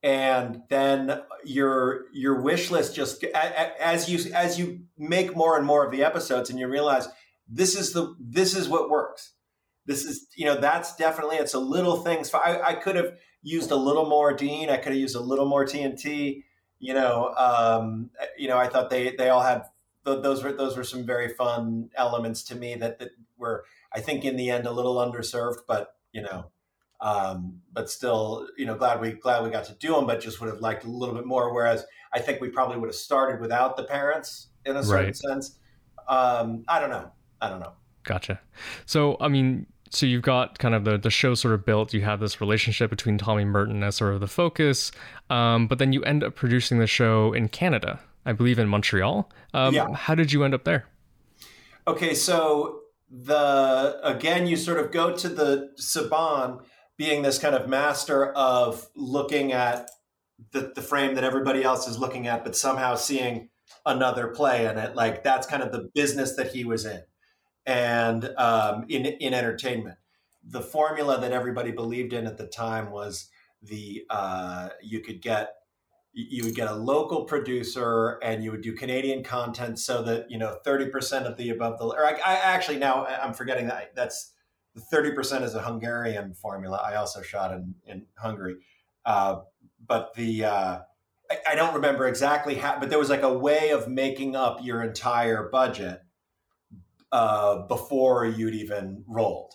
and 0.02 0.62
then 0.68 1.22
your 1.44 2.04
your 2.12 2.40
wish 2.40 2.70
list 2.70 2.94
just 2.94 3.22
a- 3.22 3.30
a- 3.36 3.82
as 3.82 4.08
you 4.08 4.32
as 4.34 4.58
you 4.58 4.80
make 4.98 5.34
more 5.34 5.56
and 5.56 5.66
more 5.66 5.84
of 5.84 5.90
the 5.92 6.04
episodes, 6.04 6.50
and 6.50 6.58
you 6.58 6.68
realize 6.68 7.08
this 7.48 7.76
is 7.76 7.92
the 7.92 8.14
this 8.20 8.54
is 8.54 8.68
what 8.68 8.90
works. 8.90 9.32
This 9.86 10.04
is 10.04 10.26
you 10.34 10.44
know 10.44 10.60
that's 10.60 10.96
definitely 10.96 11.36
it's 11.36 11.54
a 11.54 11.58
little 11.58 11.96
things. 11.96 12.32
I, 12.34 12.60
I 12.60 12.74
could 12.74 12.96
have 12.96 13.18
used 13.42 13.70
a 13.70 13.76
little 13.76 14.06
more 14.08 14.32
Dean. 14.34 14.68
I 14.68 14.76
could 14.76 14.92
have 14.92 15.00
used 15.00 15.16
a 15.16 15.20
little 15.20 15.46
more 15.46 15.64
TNT. 15.64 16.44
You 16.78 16.94
know, 16.94 17.34
um, 17.36 18.10
you 18.36 18.48
know, 18.48 18.58
I 18.58 18.68
thought 18.68 18.90
they 18.90 19.14
they 19.16 19.28
all 19.28 19.42
had 19.42 19.62
those 20.04 20.42
were 20.42 20.52
those 20.52 20.76
were 20.76 20.84
some 20.84 21.04
very 21.04 21.28
fun 21.28 21.90
elements 21.94 22.42
to 22.44 22.54
me 22.54 22.74
that 22.76 22.98
that 22.98 23.10
were 23.36 23.64
I 23.92 24.00
think 24.00 24.24
in 24.24 24.36
the 24.36 24.50
end 24.50 24.66
a 24.66 24.72
little 24.72 24.96
underserved, 24.96 25.60
but 25.66 25.96
you 26.12 26.22
know, 26.22 26.50
um, 27.00 27.62
but 27.72 27.90
still 27.90 28.48
you 28.56 28.66
know 28.66 28.76
glad 28.76 29.00
we 29.00 29.12
glad 29.12 29.42
we 29.44 29.50
got 29.50 29.64
to 29.66 29.74
do 29.74 29.94
them, 29.94 30.06
but 30.06 30.20
just 30.20 30.40
would 30.40 30.50
have 30.50 30.60
liked 30.60 30.84
a 30.84 30.90
little 30.90 31.14
bit 31.14 31.26
more. 31.26 31.52
Whereas 31.54 31.86
I 32.12 32.20
think 32.20 32.40
we 32.40 32.48
probably 32.50 32.76
would 32.78 32.88
have 32.88 32.96
started 32.96 33.40
without 33.40 33.76
the 33.76 33.84
parents 33.84 34.48
in 34.64 34.76
a 34.76 34.82
certain 34.82 35.06
Right. 35.06 35.16
sense. 35.16 35.58
Um, 36.08 36.64
I 36.68 36.80
don't 36.80 36.90
know. 36.90 37.12
I 37.40 37.48
don't 37.50 37.60
know. 37.60 37.74
Gotcha. 38.04 38.40
So, 38.86 39.16
I 39.20 39.28
mean, 39.28 39.66
so 39.96 40.06
you've 40.06 40.22
got 40.22 40.58
kind 40.58 40.74
of 40.74 40.84
the, 40.84 40.98
the 40.98 41.10
show 41.10 41.34
sort 41.34 41.54
of 41.54 41.64
built. 41.64 41.94
You 41.94 42.02
have 42.02 42.20
this 42.20 42.40
relationship 42.40 42.90
between 42.90 43.18
Tommy 43.18 43.44
Merton 43.44 43.82
as 43.82 43.96
sort 43.96 44.14
of 44.14 44.20
the 44.20 44.28
focus, 44.28 44.92
um, 45.30 45.66
but 45.66 45.78
then 45.78 45.92
you 45.92 46.02
end 46.04 46.22
up 46.22 46.34
producing 46.34 46.78
the 46.78 46.86
show 46.86 47.32
in 47.32 47.48
Canada, 47.48 48.00
I 48.24 48.32
believe 48.32 48.58
in 48.58 48.68
Montreal. 48.68 49.30
Um, 49.54 49.74
Yeah. 49.74 49.92
How 49.94 50.14
did 50.14 50.32
you 50.32 50.44
end 50.44 50.54
up 50.54 50.64
there? 50.64 50.86
Okay, 51.88 52.14
so 52.14 52.80
the 53.10 54.00
again, 54.02 54.46
you 54.46 54.56
sort 54.56 54.78
of 54.78 54.90
go 54.90 55.14
to 55.16 55.28
the 55.28 55.70
Saban 55.80 56.62
being 56.96 57.22
this 57.22 57.38
kind 57.38 57.54
of 57.54 57.68
master 57.68 58.32
of 58.32 58.88
looking 58.96 59.52
at 59.52 59.90
the, 60.52 60.72
the 60.74 60.82
frame 60.82 61.14
that 61.14 61.24
everybody 61.24 61.62
else 61.62 61.86
is 61.86 61.98
looking 61.98 62.26
at, 62.26 62.44
but 62.44 62.56
somehow 62.56 62.94
seeing 62.94 63.48
another 63.84 64.28
play 64.28 64.66
in 64.66 64.76
it. 64.78 64.96
Like 64.96 65.22
that's 65.22 65.46
kind 65.46 65.62
of 65.62 65.72
the 65.72 65.88
business 65.94 66.36
that 66.36 66.52
he 66.52 66.64
was 66.64 66.84
in, 66.84 67.02
and 67.66 68.32
um, 68.38 68.84
in 68.88 69.04
in 69.06 69.34
entertainment, 69.34 69.98
the 70.44 70.62
formula 70.62 71.20
that 71.20 71.32
everybody 71.32 71.72
believed 71.72 72.12
in 72.12 72.26
at 72.26 72.38
the 72.38 72.46
time 72.46 72.90
was 72.90 73.28
the 73.62 74.04
uh, 74.08 74.68
you 74.82 75.00
could 75.00 75.20
get 75.20 75.54
you 76.12 76.44
would 76.44 76.54
get 76.54 76.68
a 76.68 76.74
local 76.74 77.24
producer 77.24 78.18
and 78.22 78.42
you 78.42 78.50
would 78.50 78.62
do 78.62 78.72
Canadian 78.72 79.22
content 79.22 79.78
so 79.78 80.02
that 80.02 80.30
you 80.30 80.38
know 80.38 80.56
30% 80.64 81.26
of 81.26 81.36
the 81.36 81.50
above 81.50 81.78
the 81.78 81.84
or 81.84 82.06
I, 82.06 82.12
I 82.12 82.34
actually 82.36 82.78
now 82.78 83.04
I'm 83.04 83.34
forgetting 83.34 83.66
that 83.66 83.94
that's 83.94 84.32
the 84.74 84.80
30% 84.80 85.42
is 85.42 85.54
a 85.54 85.62
Hungarian 85.62 86.34
formula. 86.34 86.80
I 86.82 86.94
also 86.94 87.20
shot 87.20 87.52
in 87.52 87.74
in 87.84 88.06
Hungary. 88.16 88.56
Uh, 89.04 89.40
but 89.84 90.14
the 90.14 90.44
uh, 90.44 90.78
I, 91.30 91.38
I 91.50 91.54
don't 91.54 91.74
remember 91.74 92.06
exactly 92.06 92.54
how 92.54 92.78
but 92.78 92.88
there 92.88 92.98
was 92.98 93.10
like 93.10 93.22
a 93.22 93.36
way 93.36 93.70
of 93.70 93.88
making 93.88 94.36
up 94.36 94.64
your 94.64 94.82
entire 94.82 95.48
budget 95.50 96.00
uh, 97.12 97.66
before 97.66 98.26
you'd 98.26 98.54
even 98.54 99.04
rolled. 99.06 99.52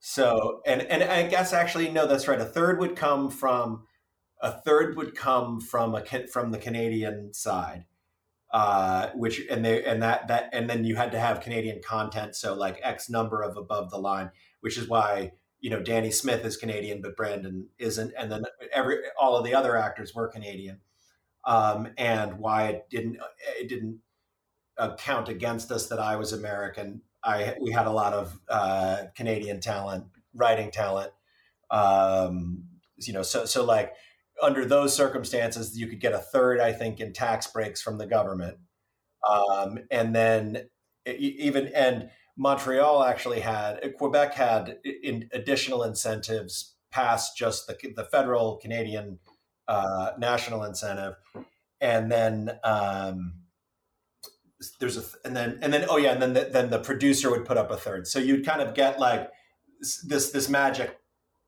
So 0.00 0.62
and 0.66 0.82
and 0.82 1.04
I 1.04 1.28
guess 1.28 1.52
actually 1.52 1.88
no 1.90 2.06
that's 2.06 2.26
right. 2.26 2.40
A 2.40 2.44
third 2.44 2.80
would 2.80 2.96
come 2.96 3.30
from 3.30 3.84
a 4.40 4.50
third 4.50 4.96
would 4.96 5.14
come 5.14 5.60
from 5.60 5.94
a 5.94 6.02
from 6.26 6.50
the 6.50 6.58
Canadian 6.58 7.32
side, 7.32 7.84
uh, 8.52 9.10
which 9.14 9.40
and 9.48 9.64
they 9.64 9.84
and 9.84 10.02
that 10.02 10.26
that 10.26 10.50
and 10.52 10.68
then 10.68 10.84
you 10.84 10.96
had 10.96 11.12
to 11.12 11.20
have 11.20 11.40
Canadian 11.40 11.80
content, 11.84 12.34
so 12.34 12.54
like 12.54 12.80
X 12.82 13.08
number 13.08 13.42
of 13.42 13.56
above 13.56 13.90
the 13.90 13.98
line, 13.98 14.30
which 14.60 14.76
is 14.76 14.88
why 14.88 15.32
you 15.60 15.70
know 15.70 15.80
Danny 15.80 16.10
Smith 16.10 16.44
is 16.44 16.56
Canadian, 16.56 17.00
but 17.00 17.16
Brandon 17.16 17.68
isn't, 17.78 18.12
and 18.18 18.32
then 18.32 18.42
every 18.72 18.96
all 19.18 19.36
of 19.36 19.44
the 19.44 19.54
other 19.54 19.76
actors 19.76 20.12
were 20.12 20.26
Canadian, 20.26 20.80
um, 21.44 21.88
and 21.96 22.38
why 22.38 22.66
it 22.66 22.90
didn't 22.90 23.18
it 23.60 23.68
didn't 23.68 24.00
uh, 24.78 24.94
count 24.96 25.28
against 25.28 25.70
us 25.70 25.88
that 25.88 25.98
I 25.98 26.16
was 26.16 26.32
American. 26.32 27.02
I 27.24 27.56
we 27.60 27.72
had 27.72 27.86
a 27.86 27.92
lot 27.92 28.12
of 28.12 28.38
uh, 28.48 29.04
Canadian 29.14 29.60
talent, 29.60 30.06
writing 30.34 30.70
talent, 30.70 31.12
um, 31.70 32.64
you 32.96 33.12
know, 33.12 33.22
so 33.22 33.44
so 33.44 33.64
like 33.64 33.92
under 34.42 34.64
those 34.64 34.94
circumstances, 34.94 35.78
you 35.78 35.86
could 35.86 36.00
get 36.00 36.12
a 36.12 36.18
third, 36.18 36.60
I 36.60 36.72
think, 36.72 37.00
in 37.00 37.12
tax 37.12 37.46
breaks 37.46 37.80
from 37.80 37.98
the 37.98 38.06
government. 38.06 38.58
Um, 39.28 39.78
and 39.90 40.14
then 40.14 40.68
even, 41.06 41.68
and 41.68 42.10
Montreal 42.36 43.04
actually 43.04 43.40
had, 43.40 43.80
Quebec 43.98 44.34
had 44.34 44.78
in 44.84 45.28
additional 45.32 45.84
incentives 45.84 46.74
past 46.90 47.36
just 47.36 47.68
the, 47.68 47.76
the 47.94 48.04
federal 48.04 48.56
Canadian 48.56 49.20
uh, 49.68 50.10
national 50.18 50.64
incentive. 50.64 51.14
And 51.80 52.10
then, 52.10 52.58
um, 52.64 53.34
there's 54.78 54.96
a, 54.96 55.04
and 55.24 55.34
then, 55.36 55.58
and 55.62 55.72
then, 55.72 55.86
oh 55.88 55.96
yeah, 55.96 56.12
and 56.12 56.22
then 56.22 56.32
the, 56.34 56.44
then 56.52 56.70
the 56.70 56.78
producer 56.78 57.30
would 57.30 57.44
put 57.44 57.56
up 57.56 57.70
a 57.70 57.76
third. 57.76 58.06
So 58.06 58.18
you'd 58.18 58.44
kind 58.46 58.60
of 58.62 58.74
get 58.74 58.98
like 58.98 59.30
this, 60.06 60.30
this 60.30 60.48
magic 60.48 60.98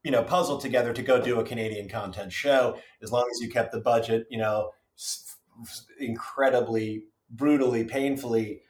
you 0.02 0.10
know 0.10 0.22
puzzle 0.22 0.58
together 0.58 0.92
to 0.92 1.02
go 1.02 1.20
do 1.20 1.40
a 1.40 1.44
Canadian 1.44 1.88
content 1.88 2.30
show 2.30 2.76
as 3.02 3.10
long 3.10 3.24
as 3.32 3.40
you 3.40 3.50
kept 3.50 3.72
the 3.72 3.80
budget 3.80 4.26
you 4.30 4.38
know 4.38 4.70
incredibly 5.98 7.04
brutally 7.30 7.84
painfully 7.84 8.60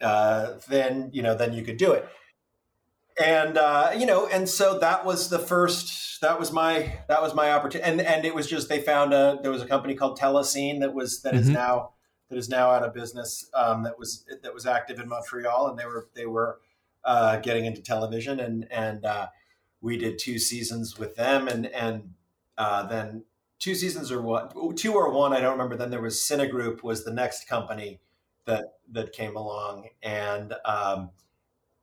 uh, 0.00 0.54
then 0.68 1.10
you 1.12 1.22
know 1.22 1.34
then 1.34 1.52
you 1.52 1.62
could 1.62 1.76
do 1.76 1.92
it 1.92 2.08
and 3.22 3.58
uh, 3.58 3.90
you 3.96 4.06
know 4.06 4.26
and 4.28 4.48
so 4.48 4.78
that 4.78 5.04
was 5.04 5.28
the 5.30 5.38
first 5.38 6.20
that 6.20 6.38
was 6.38 6.52
my 6.52 6.98
that 7.08 7.20
was 7.22 7.34
my 7.34 7.50
opportunity 7.50 7.90
and 7.90 8.00
and 8.00 8.24
it 8.24 8.34
was 8.34 8.46
just 8.46 8.68
they 8.68 8.80
found 8.80 9.12
a 9.12 9.38
there 9.42 9.50
was 9.50 9.62
a 9.62 9.66
company 9.66 9.94
called 9.94 10.18
Telescene 10.18 10.80
that 10.80 10.94
was 10.94 11.22
that 11.22 11.34
is 11.34 11.48
Mhm. 11.48 11.54
now 11.54 11.90
that 12.28 12.36
is 12.36 12.48
now 12.48 12.70
out 12.70 12.82
of 12.82 12.94
business 12.94 13.48
um, 13.54 13.82
that 13.82 13.98
was 13.98 14.24
that 14.42 14.52
was 14.52 14.66
active 14.66 14.98
in 15.00 15.08
Montreal 15.08 15.68
and 15.68 15.78
they 15.78 15.86
were 15.86 16.08
they 16.14 16.26
were 16.26 16.60
uh, 17.04 17.38
getting 17.38 17.64
into 17.64 17.82
television 17.82 18.40
and 18.40 18.66
and 18.70 19.04
uh, 19.04 19.28
we 19.80 19.96
did 19.96 20.18
two 20.18 20.38
seasons 20.38 20.98
with 20.98 21.16
them 21.16 21.48
and 21.48 21.66
and 21.66 22.14
uh, 22.56 22.86
then 22.86 23.24
two 23.58 23.74
seasons 23.74 24.12
or 24.12 24.20
what 24.20 24.54
two 24.76 24.94
or 24.94 25.10
one 25.12 25.32
I 25.32 25.40
don't 25.40 25.52
remember 25.52 25.76
then 25.76 25.90
there 25.90 26.02
was 26.02 26.16
Cinegroup 26.16 26.82
was 26.82 27.04
the 27.04 27.12
next 27.12 27.48
company 27.48 28.00
that 28.44 28.74
that 28.92 29.12
came 29.12 29.36
along 29.36 29.88
and 30.02 30.54
um, 30.64 31.10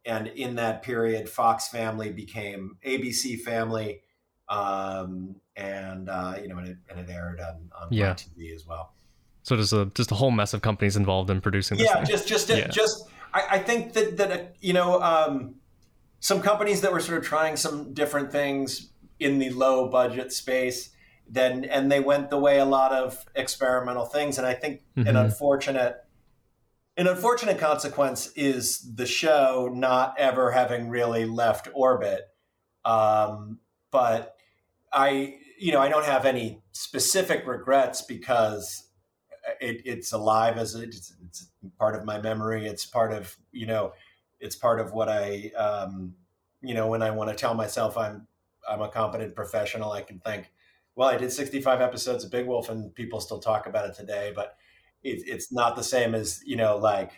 and 0.05 0.27
in 0.27 0.55
that 0.55 0.83
period 0.83 1.27
Fox 1.27 1.67
Family 1.69 2.11
became 2.11 2.77
ABC 2.85 3.41
Family 3.41 4.01
um, 4.47 5.35
and 5.55 6.09
uh, 6.09 6.35
you 6.39 6.47
know 6.47 6.57
and 6.57 6.67
it, 6.67 6.77
and 6.89 6.99
it 6.99 7.09
aired 7.09 7.39
on, 7.39 7.71
on 7.81 7.87
Yeah. 7.91 8.13
TV 8.13 8.53
as 8.53 8.65
well 8.67 8.93
So 9.45 9.55
there's 9.55 9.73
a 9.73 9.85
just 9.93 10.11
a 10.11 10.15
whole 10.15 10.31
mess 10.31 10.55
of 10.55 10.63
companies 10.63 10.95
involved 10.95 11.29
in 11.29 11.39
producing 11.39 11.77
this 11.77 11.85
yeah 11.87 11.97
thing. 11.97 12.05
just 12.07 12.27
just 12.27 12.49
Yeah. 12.49 12.67
just 12.67 13.07
I, 13.31 13.43
I 13.51 13.59
think 13.59 13.93
that 13.93 14.17
that 14.17 14.31
uh, 14.31 14.43
you 14.59 14.73
know 14.73 14.99
um, 15.03 15.55
some 16.19 16.41
companies 16.41 16.81
that 16.81 16.91
were 16.91 16.99
sort 16.99 17.19
of 17.19 17.23
trying 17.23 17.55
some 17.55 17.93
different 17.93 18.31
things 18.31 18.89
in 19.19 19.37
the 19.37 19.51
low 19.51 19.87
budget 19.87 20.33
space 20.33 20.89
then 21.29 21.63
and 21.65 21.91
they 21.91 21.99
went 21.99 22.31
the 22.31 22.39
way 22.39 22.57
a 22.57 22.65
lot 22.65 22.91
of 22.91 23.23
experimental 23.35 24.05
things 24.05 24.37
and 24.39 24.45
i 24.47 24.53
think 24.53 24.81
an 24.95 25.05
Mhm. 25.05 25.25
unfortunate 25.25 25.97
an 26.97 27.07
unfortunate 27.07 27.57
consequence 27.59 28.31
is 28.35 28.93
the 28.95 29.05
show 29.05 29.69
not 29.73 30.15
ever 30.17 30.51
having 30.51 30.89
really 30.89 31.25
left 31.25 31.67
orbit 31.73 32.21
um, 32.83 33.59
but 33.91 34.35
i 34.91 35.35
you 35.59 35.71
know 35.71 35.79
i 35.79 35.87
don't 35.89 36.05
have 36.05 36.25
any 36.25 36.61
specific 36.73 37.45
regrets 37.47 38.01
because 38.01 38.84
it, 39.61 39.81
it's 39.85 40.11
alive 40.11 40.57
as 40.57 40.75
it, 40.75 40.89
it's, 40.89 41.13
it's 41.25 41.47
part 41.77 41.95
of 41.95 42.05
my 42.05 42.19
memory. 42.21 42.65
It's 42.65 42.85
part 42.85 43.13
of 43.13 43.35
you 43.51 43.65
know, 43.65 43.93
it's 44.39 44.55
part 44.55 44.79
of 44.79 44.93
what 44.93 45.09
I 45.09 45.51
um, 45.57 46.15
you 46.61 46.73
know 46.73 46.87
when 46.87 47.01
I 47.01 47.11
want 47.11 47.29
to 47.29 47.35
tell 47.35 47.53
myself 47.53 47.97
I'm 47.97 48.27
I'm 48.67 48.81
a 48.81 48.89
competent 48.89 49.35
professional. 49.35 49.91
I 49.91 50.01
can 50.01 50.19
think, 50.19 50.51
well, 50.95 51.09
I 51.09 51.17
did 51.17 51.31
65 51.31 51.81
episodes 51.81 52.23
of 52.23 52.31
Big 52.31 52.47
Wolf, 52.47 52.69
and 52.69 52.93
people 52.93 53.19
still 53.19 53.39
talk 53.39 53.67
about 53.67 53.87
it 53.87 53.95
today. 53.95 54.31
But 54.35 54.57
it, 55.03 55.23
it's 55.27 55.51
not 55.51 55.75
the 55.75 55.83
same 55.83 56.15
as 56.15 56.41
you 56.45 56.55
know, 56.55 56.77
like 56.77 57.11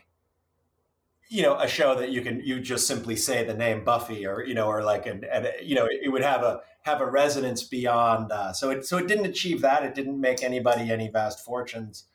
you 1.29 1.41
know, 1.41 1.57
a 1.59 1.67
show 1.67 1.93
that 1.95 2.09
you 2.11 2.21
can 2.21 2.39
you 2.41 2.59
just 2.59 2.87
simply 2.87 3.15
say 3.15 3.43
the 3.43 3.53
name 3.53 3.83
Buffy, 3.83 4.25
or 4.25 4.43
you 4.43 4.53
know, 4.53 4.67
or 4.67 4.83
like 4.83 5.05
and 5.05 5.25
and 5.25 5.51
you 5.63 5.75
know, 5.75 5.87
it 5.89 6.11
would 6.11 6.23
have 6.23 6.43
a 6.43 6.61
have 6.83 7.01
a 7.01 7.05
resonance 7.05 7.63
beyond. 7.63 8.31
Uh, 8.31 8.53
so 8.53 8.69
it 8.69 8.85
so 8.85 8.97
it 8.97 9.07
didn't 9.07 9.25
achieve 9.25 9.61
that. 9.61 9.83
It 9.83 9.93
didn't 9.93 10.19
make 10.19 10.43
anybody 10.43 10.91
any 10.91 11.09
vast 11.09 11.43
fortunes. 11.43 12.05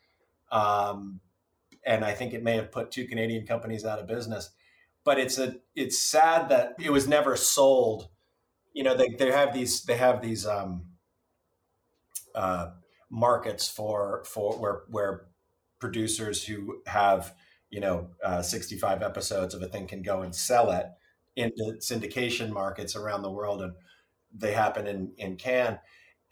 Um, 0.53 1.21
and 1.85 2.05
I 2.05 2.15
think 2.15 2.35
it 2.35 2.45
may 2.45 2.57
have 2.57 2.73
put 2.73 2.93
two 2.93 3.07
Canadian 3.07 3.47
companies 3.47 3.85
out 3.87 4.01
of 4.01 4.07
business. 4.09 4.51
but 5.05 5.19
it's 5.21 5.39
a 5.39 5.57
it's 5.77 6.03
sad 6.03 6.51
that 6.51 6.75
it 6.81 6.93
was 6.93 7.09
never 7.09 7.37
sold. 7.37 8.09
You 8.75 8.85
know, 8.85 8.97
they 8.97 9.11
they 9.11 9.33
have 9.33 9.55
these 9.55 9.85
they 9.85 9.97
have 9.99 10.23
these 10.23 10.47
um, 10.47 10.87
uh, 12.35 12.71
markets 13.11 13.69
for 13.69 14.25
for 14.27 14.59
where 14.59 14.83
where 14.89 15.27
producers 15.79 16.45
who 16.45 16.81
have 16.87 17.35
you 17.71 17.81
know 17.81 18.11
uh, 18.25 18.43
65 18.43 19.03
episodes 19.03 19.55
of 19.55 19.63
a 19.63 19.69
thing 19.69 19.87
can 19.87 20.03
go 20.03 20.23
and 20.23 20.35
sell 20.35 20.71
it 20.71 20.87
into 21.37 21.77
syndication 21.81 22.51
markets 22.51 22.95
around 22.95 23.23
the 23.23 23.31
world 23.31 23.63
and 23.63 23.75
they 24.35 24.53
happen 24.53 24.87
in 24.87 25.13
in 25.19 25.37
Cannes 25.37 25.79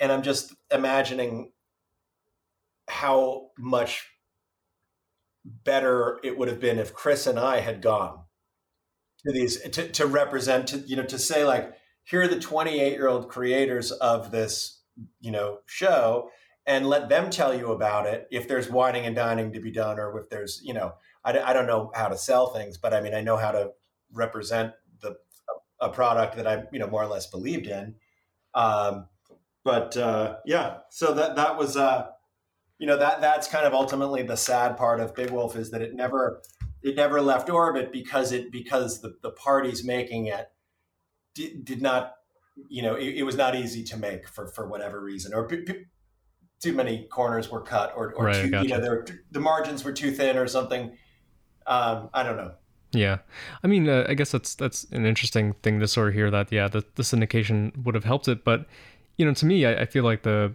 and 0.00 0.12
I'm 0.12 0.22
just 0.22 0.54
imagining 0.72 1.52
how 2.90 3.50
much 3.58 4.06
better 5.44 6.18
it 6.22 6.36
would 6.36 6.48
have 6.48 6.60
been 6.60 6.78
if 6.78 6.92
Chris 6.92 7.26
and 7.26 7.38
I 7.38 7.60
had 7.60 7.80
gone 7.80 8.20
to 9.24 9.32
these 9.32 9.60
to, 9.60 9.88
to 9.88 10.06
represent 10.06 10.68
to 10.68 10.78
you 10.78 10.96
know 10.96 11.04
to 11.04 11.18
say 11.18 11.44
like 11.44 11.72
here 12.04 12.22
are 12.22 12.28
the 12.28 12.40
28 12.40 12.92
year 12.92 13.08
old 13.08 13.28
creators 13.28 13.92
of 13.92 14.30
this 14.30 14.82
you 15.20 15.30
know 15.30 15.58
show 15.66 16.30
and 16.66 16.86
let 16.86 17.08
them 17.08 17.30
tell 17.30 17.54
you 17.54 17.72
about 17.72 18.06
it 18.06 18.28
if 18.30 18.48
there's 18.48 18.70
wining 18.70 19.06
and 19.06 19.16
dining 19.16 19.52
to 19.52 19.60
be 19.60 19.70
done 19.70 19.98
or 19.98 20.18
if 20.18 20.28
there's 20.28 20.60
you 20.64 20.74
know 20.74 20.94
I, 21.24 21.38
I 21.38 21.52
don't 21.52 21.66
know 21.66 21.90
how 21.94 22.08
to 22.08 22.16
sell 22.16 22.48
things 22.48 22.76
but 22.78 22.94
i 22.94 23.00
mean 23.00 23.14
i 23.14 23.20
know 23.20 23.36
how 23.36 23.52
to 23.52 23.70
represent 24.12 24.72
the 25.00 25.16
a 25.80 25.88
product 25.88 26.36
that 26.36 26.46
i 26.46 26.64
you 26.72 26.78
know 26.78 26.88
more 26.88 27.02
or 27.02 27.08
less 27.08 27.26
believed 27.26 27.66
in. 27.66 27.94
Um, 28.54 29.06
but 29.64 29.96
uh, 29.96 30.36
yeah 30.44 30.78
so 30.90 31.14
that 31.14 31.36
that 31.36 31.56
was 31.56 31.76
uh, 31.76 32.08
you 32.80 32.86
know 32.86 32.96
that 32.96 33.20
that's 33.20 33.46
kind 33.46 33.66
of 33.66 33.74
ultimately 33.74 34.22
the 34.22 34.36
sad 34.36 34.76
part 34.76 34.98
of 35.00 35.14
big 35.14 35.30
wolf 35.30 35.54
is 35.54 35.70
that 35.70 35.82
it 35.82 35.94
never 35.94 36.42
it 36.82 36.96
never 36.96 37.20
left 37.20 37.50
orbit 37.50 37.92
because 37.92 38.32
it 38.32 38.50
because 38.50 39.00
the, 39.02 39.14
the 39.22 39.30
parties 39.30 39.84
making 39.84 40.26
it 40.26 40.48
did, 41.34 41.64
did 41.64 41.82
not 41.82 42.14
you 42.68 42.82
know 42.82 42.94
it, 42.94 43.16
it 43.16 43.22
was 43.22 43.36
not 43.36 43.54
easy 43.54 43.84
to 43.84 43.96
make 43.96 44.26
for 44.26 44.48
for 44.48 44.66
whatever 44.66 45.00
reason 45.00 45.32
or 45.34 45.46
p- 45.46 45.58
p- 45.62 45.84
too 46.60 46.72
many 46.72 47.06
corners 47.10 47.50
were 47.50 47.60
cut 47.62 47.92
or, 47.96 48.12
or 48.14 48.26
Right, 48.26 48.44
too, 48.44 48.50
gotcha. 48.50 48.68
you 48.68 48.74
know 48.74 48.80
there, 48.80 49.06
the 49.30 49.40
margins 49.40 49.84
were 49.84 49.92
too 49.92 50.10
thin 50.10 50.36
or 50.36 50.46
something 50.48 50.96
um, 51.66 52.08
i 52.14 52.22
don't 52.22 52.36
know 52.36 52.52
Yeah, 52.92 53.18
I 53.62 53.68
mean, 53.68 53.88
uh, 53.88 54.04
I 54.08 54.14
guess 54.14 54.32
that's 54.32 54.56
that's 54.56 54.84
an 54.90 55.06
interesting 55.06 55.54
thing 55.62 55.78
to 55.78 55.86
sort 55.86 56.08
of 56.08 56.14
hear 56.14 56.28
that. 56.32 56.50
Yeah, 56.50 56.66
the, 56.66 56.82
the 56.96 57.04
syndication 57.04 57.70
would 57.84 57.94
have 57.94 58.02
helped 58.04 58.26
it, 58.26 58.42
but 58.42 58.66
you 59.16 59.24
know, 59.24 59.32
to 59.34 59.46
me, 59.46 59.64
I, 59.64 59.82
I 59.82 59.86
feel 59.86 60.02
like 60.02 60.22
the 60.24 60.52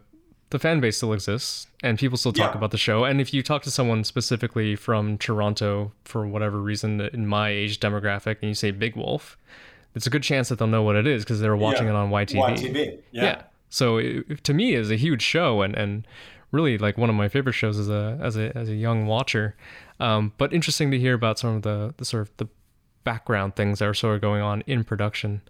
the 0.52 0.60
fan 0.60 0.80
base 0.80 0.98
still 0.98 1.12
exists 1.14 1.68
and 1.84 1.98
people 1.98 2.18
still 2.18 2.32
talk 2.34 2.52
Yeah. 2.54 2.58
about 2.58 2.72
the 2.72 2.78
show. 2.78 3.04
And 3.04 3.20
if 3.20 3.34
you 3.34 3.42
talk 3.44 3.64
to 3.64 3.72
someone 3.72 4.04
specifically 4.04 4.76
from 4.76 5.18
Toronto 5.18 5.92
for 6.04 6.26
whatever 6.28 6.60
reason 6.62 7.02
in 7.02 7.28
my 7.28 7.50
age 7.50 7.80
demographic, 7.80 8.38
and 8.42 8.50
you 8.50 8.54
say 8.56 8.72
Big 8.72 8.96
Wolf, 8.96 9.38
it's 9.96 10.06
a 10.06 10.10
good 10.10 10.24
chance 10.24 10.50
that 10.50 10.60
they'll 10.60 10.68
know 10.68 10.84
what 10.84 10.96
it 10.96 11.08
is 11.08 11.24
because 11.24 11.40
they 11.42 11.50
were 11.50 11.58
watching 11.58 11.86
Yeah. 11.88 11.94
it 11.94 11.96
on 11.96 12.10
YTV. 12.12 12.40
YTV, 12.58 12.98
yeah. 13.12 13.42
So 13.70 13.98
it, 13.98 14.44
to 14.44 14.54
me, 14.54 14.74
is 14.76 14.92
a 14.92 14.96
huge 14.96 15.22
show 15.22 15.62
and 15.62 15.76
and 15.76 16.08
really 16.52 16.78
like 16.78 16.98
one 16.98 17.10
of 17.10 17.16
my 17.16 17.28
favorite 17.28 17.54
shows 17.54 17.78
as 17.78 17.90
a 17.90 18.18
as 18.22 18.38
a 18.38 18.56
as 18.58 18.70
a 18.70 18.76
young 18.76 19.08
watcher. 19.08 19.56
Um, 20.00 20.32
but 20.38 20.54
interesting 20.54 20.92
to 20.92 21.00
hear 21.00 21.14
about 21.14 21.40
some 21.40 21.56
of 21.56 21.62
the 21.64 21.94
the 21.98 22.06
sort 22.06 22.22
of 22.22 22.38
the 22.38 22.48
background 23.04 23.56
things 23.56 23.80
that 23.80 23.88
are 23.88 23.94
sort 23.94 24.16
of 24.16 24.22
going 24.22 24.42
on 24.42 24.62
in 24.68 24.84
production. 24.84 25.42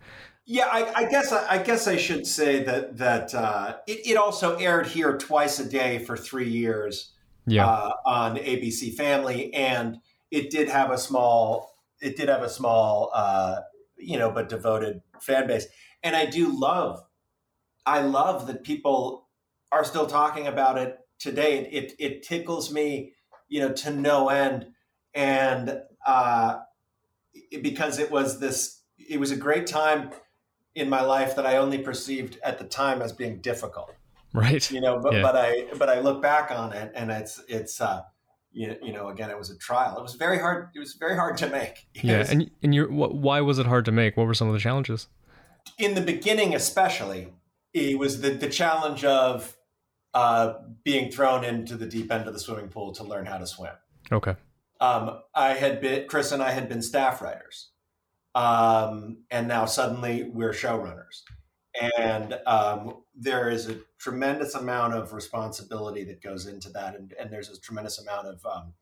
Yeah, 0.46 0.68
I, 0.68 1.06
I 1.06 1.10
guess 1.10 1.32
I, 1.32 1.56
I 1.56 1.64
guess 1.64 1.88
I 1.88 1.98
should 1.98 2.28
say 2.28 2.64
that 2.64 2.98
that 2.98 3.34
uh, 3.34 3.78
it, 3.88 4.06
it 4.08 4.18
also 4.18 4.56
aired 4.58 4.86
here 4.88 5.18
twice 5.18 5.60
a 5.60 5.68
day 5.68 6.00
for 6.06 6.16
three 6.16 6.50
years 6.50 7.14
Yeah. 7.48 7.66
uh, 7.66 7.94
on 8.06 8.38
ABC 8.38 8.92
Family, 8.92 9.52
and 9.54 9.98
it 10.30 10.52
did 10.52 10.70
have 10.70 10.92
a 10.92 10.98
small 11.00 11.74
it 12.00 12.16
did 12.16 12.30
have 12.30 12.44
a 12.44 12.50
small 12.50 13.10
uh, 13.14 13.62
you 13.98 14.20
know 14.20 14.30
but 14.30 14.48
devoted 14.50 15.02
fan 15.20 15.48
base, 15.48 15.66
and 16.04 16.16
I 16.16 16.28
do 16.28 16.48
love 16.60 17.02
I 17.86 18.02
love 18.02 18.48
that 18.48 18.64
people 18.64 19.30
are 19.72 19.84
still 19.84 20.08
talking 20.08 20.48
about 20.48 20.78
it 20.78 21.00
today. 21.20 21.66
It 21.72 21.94
it 22.00 22.24
tickles 22.24 22.72
me, 22.74 23.14
you 23.48 23.60
know, 23.62 23.74
to 23.74 23.92
no 23.92 24.30
end, 24.30 24.68
and 25.14 25.82
uh, 26.06 26.60
it- 27.34 27.64
because 27.64 28.00
it 28.00 28.12
was 28.12 28.40
this 28.40 28.84
it 28.98 29.20
was 29.20 29.32
a 29.32 29.36
great 29.38 29.68
time 29.68 30.12
in 30.76 30.90
my 30.90 31.02
life 31.02 31.36
that 31.36 31.46
I 31.46 31.58
only 31.58 31.78
perceived 31.78 32.38
at 32.44 32.60
the 32.60 32.66
time 32.66 33.02
as 33.02 33.12
being 33.14 33.40
difficult. 33.42 33.94
Right. 34.34 34.70
You 34.70 34.82
know, 34.82 35.00
but 35.00 35.14
Yeah. 35.14 35.22
but 35.22 35.36
I 35.36 35.66
but 35.78 35.90
I 35.90 36.00
look 36.02 36.22
back 36.22 36.52
on 36.52 36.74
it 36.74 36.92
and 36.96 37.10
it's 37.10 37.42
it's 37.48 37.80
uh 37.82 38.02
you, 38.52 38.76
you 38.84 38.92
know 38.94 39.08
again 39.10 39.30
it 39.30 39.38
was 39.38 39.50
a 39.50 39.58
trial. 39.58 39.98
It 39.98 40.02
was 40.04 40.16
very 40.16 40.38
hard. 40.40 40.70
It 40.76 40.80
was 40.80 40.94
very 40.94 41.16
hard 41.16 41.38
to 41.38 41.48
make. 41.50 41.88
It 41.96 42.04
Yeah. 42.04 42.18
was- 42.20 42.30
And 42.30 42.52
and 42.62 42.76
you 42.76 42.86
wh- 42.88 43.14
why 43.16 43.42
was 43.42 43.60
it 43.60 43.66
hard 43.66 43.86
to 43.86 43.92
make? 43.92 44.18
What 44.18 44.28
were 44.28 44.34
some 44.34 44.48
of 44.48 44.54
the 44.54 44.60
challenges? 44.60 45.08
in 45.80 45.96
the 45.96 46.02
beginning, 46.02 46.54
especially, 46.54 47.34
it 47.74 47.98
was 47.98 48.22
the 48.22 48.30
the 48.32 48.50
challenge 48.50 49.04
of 49.04 49.58
uh, 50.14 50.54
being 50.84 51.12
thrown 51.12 51.44
into 51.44 51.76
the 51.76 51.86
deep 51.88 52.12
end 52.12 52.28
of 52.28 52.34
the 52.34 52.40
swimming 52.40 52.70
pool 52.70 52.94
to 52.94 53.04
learn 53.04 53.26
how 53.26 53.38
to 53.38 53.48
swim. 53.48 53.74
Okay. 54.12 54.36
um, 54.80 55.20
I 55.34 55.50
had 55.54 55.82
been 55.82 56.08
Chris 56.08 56.32
and 56.32 56.42
I 56.44 56.52
had 56.52 56.70
been 56.70 56.82
staff 56.82 57.22
writers, 57.22 57.72
um, 58.36 59.24
and 59.32 59.48
now 59.48 59.66
suddenly 59.66 60.30
we're 60.32 60.52
showrunners, 60.52 61.24
and 61.98 62.38
um, 62.46 63.04
there 63.16 63.50
is 63.50 63.70
a 63.70 63.78
tremendous 63.98 64.56
amount 64.56 64.94
of 64.94 65.14
responsibility 65.14 66.04
that 66.04 66.22
goes 66.22 66.46
into 66.46 66.70
that, 66.72 66.96
and, 66.96 67.14
and 67.20 67.32
there's 67.32 67.50
a 67.50 67.60
tremendous 67.60 68.00
amount 68.00 68.28
of 68.28 68.46
um, 68.46 68.74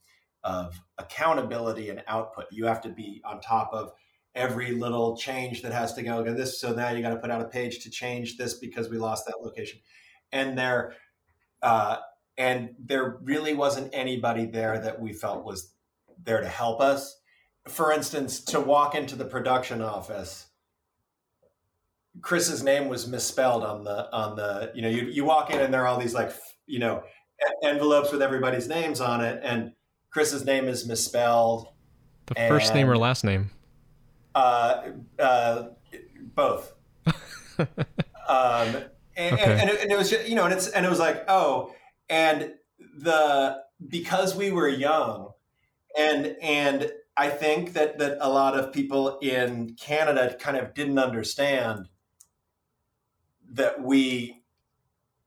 of 0.43 0.81
accountability 0.97 1.89
and 1.89 2.03
output. 2.07 2.45
You 2.51 2.65
have 2.65 2.81
to 2.81 2.89
be 2.89 3.21
on 3.23 3.39
top 3.39 3.69
of 3.73 3.91
every 4.35 4.71
little 4.71 5.15
change 5.15 5.61
that 5.61 5.71
has 5.71 5.93
to 5.93 6.03
go. 6.03 6.17
Okay, 6.17 6.33
this 6.33 6.59
so 6.59 6.73
now 6.73 6.89
you 6.89 7.03
got 7.03 7.11
to 7.11 7.17
put 7.17 7.29
out 7.29 7.41
a 7.41 7.47
page 7.47 7.83
to 7.83 7.91
change 7.91 8.37
this 8.37 8.55
because 8.55 8.89
we 8.89 8.97
lost 8.97 9.27
that 9.27 9.41
location, 9.41 9.79
and 10.31 10.57
there. 10.57 10.95
Uh, 11.61 11.97
and 12.37 12.71
there 12.79 13.19
really 13.21 13.53
wasn't 13.53 13.89
anybody 13.93 14.45
there 14.45 14.79
that 14.79 14.99
we 14.99 15.13
felt 15.13 15.45
was 15.45 15.73
there 16.23 16.41
to 16.41 16.47
help 16.47 16.81
us. 16.81 17.21
For 17.67 17.91
instance, 17.91 18.41
to 18.45 18.59
walk 18.59 18.95
into 18.95 19.15
the 19.15 19.25
production 19.25 19.81
office, 19.81 20.47
Chris's 22.21 22.63
name 22.63 22.89
was 22.89 23.07
misspelled 23.07 23.63
on 23.63 23.83
the 23.83 24.13
on 24.13 24.35
the 24.35 24.71
you 24.75 24.81
know 24.81 24.89
you 24.89 25.03
you 25.03 25.23
walk 25.23 25.51
in 25.51 25.59
and 25.59 25.73
there 25.73 25.81
are 25.81 25.87
all 25.87 25.99
these 25.99 26.13
like 26.13 26.31
you 26.65 26.79
know 26.79 27.03
envelopes 27.63 28.11
with 28.11 28.21
everybody's 28.21 28.67
names 28.67 29.01
on 29.01 29.21
it, 29.21 29.39
and 29.43 29.71
Chris's 30.11 30.45
name 30.45 30.67
is 30.67 30.87
misspelled. 30.87 31.67
The 32.27 32.35
first 32.35 32.73
name 32.73 32.89
or 32.89 32.97
last 32.97 33.23
name? 33.23 33.49
Uh, 34.35 34.91
uh, 35.19 35.69
both. 36.35 36.73
um, 37.59 37.67
and, 39.15 39.33
Okay. 39.33 39.57
and, 39.59 39.69
it, 39.69 39.81
and 39.81 39.91
it 39.91 39.97
was 39.97 40.09
just, 40.09 40.27
you 40.27 40.35
know, 40.35 40.45
and 40.45 40.53
it's 40.53 40.67
and 40.67 40.85
it 40.85 40.89
was 40.89 40.99
like, 40.99 41.23
oh, 41.27 41.73
and 42.09 42.53
the 42.97 43.61
because 43.87 44.35
we 44.35 44.51
were 44.51 44.69
young, 44.69 45.31
and 45.97 46.35
and 46.41 46.91
I 47.15 47.29
think 47.29 47.73
that 47.73 47.99
that 47.99 48.17
a 48.19 48.29
lot 48.29 48.57
of 48.57 48.73
people 48.73 49.19
in 49.19 49.75
Canada 49.79 50.35
kind 50.39 50.57
of 50.57 50.73
didn't 50.73 50.99
understand 50.99 51.89
that 53.51 53.81
we. 53.81 54.39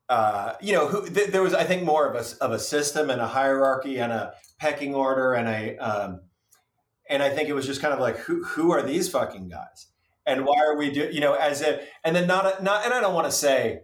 Uh, 0.08 0.54
you 0.60 0.72
know, 0.72 0.86
who, 0.86 1.10
th- 1.10 1.30
there 1.30 1.42
was, 1.42 1.52
I 1.52 1.64
think, 1.64 1.82
more 1.82 2.08
of 2.08 2.14
a 2.14 2.44
of 2.44 2.52
a 2.52 2.60
system 2.60 3.10
and 3.10 3.20
a 3.20 3.26
hierarchy 3.26 3.98
and 3.98 4.12
a 4.12 4.34
pecking 4.56 4.94
order 4.94 5.34
and 5.34 5.48
a, 5.48 5.76
um, 5.78 6.20
and 7.10 7.24
I 7.24 7.30
think 7.30 7.48
it 7.48 7.54
was 7.54 7.66
just 7.66 7.80
kind 7.80 7.92
of 7.92 7.98
like, 7.98 8.16
who 8.18 8.44
who 8.44 8.70
are 8.70 8.82
these 8.82 9.08
fucking 9.08 9.48
guys? 9.48 9.88
and 10.26 10.44
why 10.44 10.58
are 10.58 10.76
we 10.76 10.90
do 10.90 11.08
you 11.12 11.20
know 11.20 11.34
as 11.34 11.62
if 11.62 11.88
and 12.04 12.14
then 12.14 12.26
not 12.26 12.44
a, 12.60 12.62
not 12.62 12.84
and 12.84 12.92
I 12.92 13.00
don't 13.00 13.14
want 13.14 13.26
to 13.26 13.32
say 13.32 13.80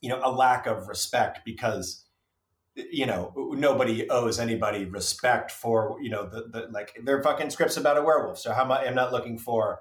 you 0.00 0.08
know 0.08 0.20
a 0.22 0.30
lack 0.30 0.66
of 0.66 0.86
respect 0.86 1.40
because 1.44 2.04
you 2.90 3.06
know 3.06 3.32
nobody 3.56 4.08
owes 4.10 4.38
anybody 4.38 4.84
respect 4.84 5.50
for 5.50 5.96
you 6.00 6.10
know 6.10 6.28
the, 6.28 6.48
the 6.50 6.68
like 6.70 6.96
they're 7.02 7.22
fucking 7.22 7.50
scripts 7.50 7.76
about 7.76 7.96
a 7.96 8.02
werewolf. 8.02 8.38
So 8.38 8.52
how 8.52 8.64
am 8.64 8.72
I, 8.72 8.86
I'm 8.86 8.94
not 8.94 9.12
looking 9.12 9.38
for 9.38 9.80